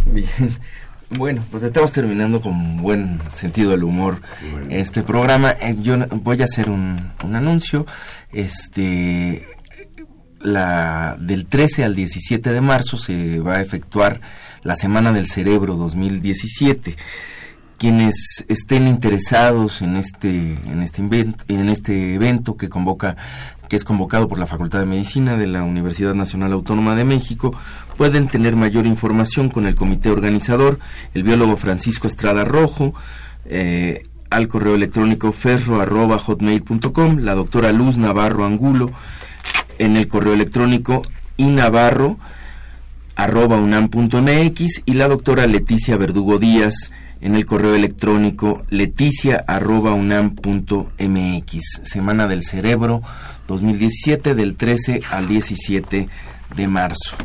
Bien. 0.06 0.26
Bueno, 1.10 1.44
pues 1.50 1.62
estamos 1.64 1.92
terminando 1.92 2.40
con 2.40 2.78
buen 2.78 3.20
sentido 3.34 3.72
del 3.72 3.84
humor 3.84 4.22
este 4.70 5.02
programa. 5.02 5.50
Eh, 5.50 5.76
yo 5.82 5.98
voy 6.12 6.40
a 6.40 6.44
hacer 6.44 6.70
un, 6.70 6.96
un 7.22 7.36
anuncio. 7.36 7.84
Este, 8.32 9.48
la, 10.40 11.18
del 11.20 11.44
13 11.44 11.84
al 11.84 11.94
17 11.94 12.52
de 12.52 12.60
marzo 12.62 12.96
se 12.96 13.38
va 13.38 13.56
a 13.56 13.60
efectuar 13.60 14.18
la 14.62 14.76
Semana 14.76 15.12
del 15.12 15.26
Cerebro 15.26 15.76
2017. 15.76 16.96
Quienes 17.78 18.44
estén 18.48 18.86
interesados 18.86 19.82
en 19.82 19.96
este, 19.96 20.56
en 20.66 20.82
este, 20.82 21.02
en 21.02 21.68
este 21.68 22.14
evento 22.14 22.56
que 22.56 22.68
convoca 22.68 23.16
que 23.68 23.76
es 23.76 23.84
convocado 23.84 24.28
por 24.28 24.38
la 24.38 24.46
Facultad 24.46 24.80
de 24.80 24.86
Medicina 24.86 25.36
de 25.36 25.46
la 25.46 25.62
Universidad 25.62 26.14
Nacional 26.14 26.52
Autónoma 26.52 26.94
de 26.94 27.04
México, 27.04 27.54
pueden 27.96 28.28
tener 28.28 28.56
mayor 28.56 28.86
información 28.86 29.48
con 29.48 29.66
el 29.66 29.74
comité 29.74 30.10
organizador, 30.10 30.78
el 31.14 31.22
biólogo 31.22 31.56
Francisco 31.56 32.06
Estrada 32.06 32.44
Rojo, 32.44 32.94
eh, 33.46 34.06
al 34.30 34.48
correo 34.48 34.74
electrónico 34.74 35.32
ferro.hotmail.com, 35.32 37.18
la 37.18 37.34
doctora 37.34 37.72
Luz 37.72 37.98
Navarro 37.98 38.44
Angulo, 38.44 38.90
en 39.78 39.96
el 39.96 40.08
correo 40.08 40.34
electrónico 40.34 41.02
inavarro 41.36 42.18
arroba 43.16 43.56
unam.mx 43.56 44.82
y 44.86 44.92
la 44.94 45.08
doctora 45.08 45.46
Leticia 45.46 45.96
Verdugo 45.96 46.38
Díaz 46.38 46.90
en 47.20 47.34
el 47.34 47.46
correo 47.46 47.74
electrónico 47.74 48.64
leticia 48.70 49.44
arroba 49.46 49.94
unam.mx. 49.94 51.60
Semana 51.84 52.26
del 52.26 52.42
Cerebro 52.42 53.02
2017 53.48 54.34
del 54.34 54.56
13 54.56 55.00
al 55.10 55.28
17 55.28 56.08
de 56.56 56.68
marzo. 56.68 57.16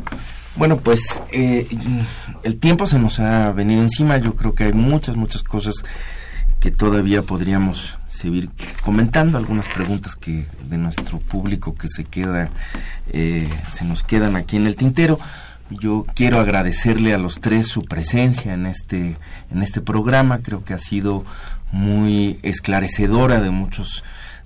Bueno, 0.56 0.78
pues 0.78 1.22
eh, 1.32 1.66
el 2.42 2.58
tiempo 2.58 2.86
se 2.86 2.98
nos 2.98 3.20
ha 3.20 3.52
venido 3.52 3.82
encima. 3.82 4.18
Yo 4.18 4.34
creo 4.34 4.54
que 4.54 4.64
hay 4.64 4.72
muchas, 4.72 5.16
muchas 5.16 5.42
cosas 5.42 5.84
que 6.60 6.70
todavía 6.70 7.22
podríamos 7.22 7.96
seguir 8.06 8.50
comentando 8.84 9.38
algunas 9.38 9.68
preguntas 9.68 10.14
que 10.14 10.44
de 10.68 10.76
nuestro 10.76 11.18
público 11.18 11.74
que 11.74 11.88
se 11.88 12.04
queda 12.04 12.50
eh, 13.12 13.48
se 13.70 13.84
nos 13.84 14.02
quedan 14.02 14.36
aquí 14.36 14.56
en 14.56 14.66
el 14.66 14.76
tintero 14.76 15.18
yo 15.70 16.06
quiero 16.14 16.40
agradecerle 16.40 17.14
a 17.14 17.18
los 17.18 17.40
tres 17.40 17.68
su 17.68 17.84
presencia 17.84 18.54
en 18.54 18.66
este 18.66 19.16
en 19.50 19.62
este 19.62 19.80
programa. 19.80 20.38
Creo 20.38 20.64
que 20.64 20.74
ha 20.74 20.78
sido 20.78 21.24
muy 21.72 22.38
esclarecedora 22.42 23.40
de 23.40 23.50
muchos 23.50 24.02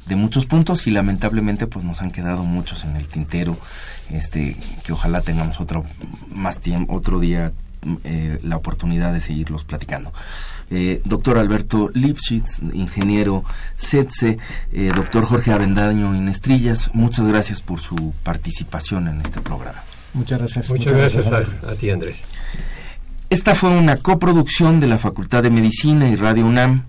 de 0.07 0.17
muchos 0.17 0.45
puntos 0.45 0.87
y 0.87 0.91
lamentablemente 0.91 1.67
pues 1.67 1.85
nos 1.85 2.03
han 2.03 2.11
quedado 2.11 2.45
muchos 2.45 2.85
en 2.85 2.97
el 2.97 3.09
tintero. 3.09 3.57
Este 4.11 4.57
que 4.85 4.93
ojalá 4.93 5.23
tengamos 5.23 5.61
otro 5.61 5.85
más 6.29 6.59
tiempo 6.59 6.95
otro 6.95 7.21
día 7.21 7.53
eh, 8.05 8.39
la 8.43 8.57
oportunidad 8.57 9.13
de 9.13 9.21
seguirlos 9.21 9.65
platicando. 9.65 10.13
Eh, 10.71 11.03
doctor 11.05 11.39
Alberto 11.39 11.91
Lipschitz, 11.93 12.61
ingeniero 12.73 13.45
CETSE, 13.77 14.39
eh, 14.73 14.93
doctor 14.95 15.25
Jorge 15.25 15.53
Avendaño 15.53 16.15
Inestrillas, 16.15 16.91
muchas 16.95 17.27
gracias 17.27 17.61
por 17.61 17.81
su 17.81 18.15
participación 18.23 19.09
en 19.09 19.21
este 19.21 19.41
programa. 19.41 19.83
Muchas 20.15 20.39
gracias. 20.39 20.71
Muchas, 20.71 20.93
gracias, 20.93 21.27
a, 21.63 21.71
a 21.71 21.75
ti, 21.75 21.91
Andrés. 21.91 22.17
Esta 23.31 23.55
fue 23.55 23.71
una 23.71 23.97
coproducción 23.97 24.81
de 24.81 24.87
la 24.87 24.99
Facultad 24.99 25.43
de 25.43 25.51
Medicina 25.51 26.09
y 26.09 26.17
Radio 26.17 26.47
UNAM 26.47 26.85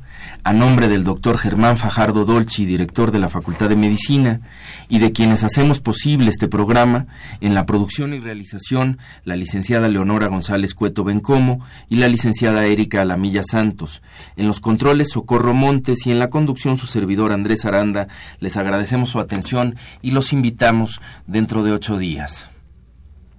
a 0.46 0.54
nombre 0.54 0.88
del 0.88 1.04
doctor 1.04 1.40
Germán 1.40 1.76
Fajardo 1.76 2.24
Dolci, 2.24 2.66
director 2.66 3.12
de 3.12 3.18
la 3.18 3.30
Facultad 3.30 3.68
de 3.68 3.76
Medicina, 3.76 4.42
y 4.88 5.00
de 5.00 5.12
quienes 5.12 5.44
hacemos 5.44 5.80
posible 5.80 6.30
este 6.30 6.48
programa, 6.48 7.08
en 7.42 7.56
la 7.56 7.66
producción 7.66 8.14
y 8.14 8.20
realización, 8.20 9.00
la 9.24 9.36
licenciada 9.36 9.88
Leonora 9.88 10.28
González 10.28 10.76
Cueto 10.76 11.04
Bencomo 11.04 11.66
y 11.90 11.96
la 11.96 12.08
licenciada 12.08 12.68
Erika 12.68 13.02
Alamilla 13.02 13.42
Santos. 13.42 14.04
En 14.38 14.46
los 14.46 14.60
controles, 14.60 15.10
Socorro 15.10 15.56
Montes 15.56 16.06
y 16.06 16.12
en 16.12 16.20
la 16.20 16.30
conducción, 16.30 16.78
su 16.78 16.86
servidor 16.86 17.32
Andrés 17.32 17.66
Aranda. 17.66 18.08
Les 18.40 18.56
agradecemos 18.56 19.10
su 19.10 19.20
atención 19.20 19.76
y 20.04 20.12
los 20.12 20.32
invitamos 20.32 21.02
dentro 21.26 21.64
de 21.64 21.72
ocho 21.72 21.98
días. 21.98 22.52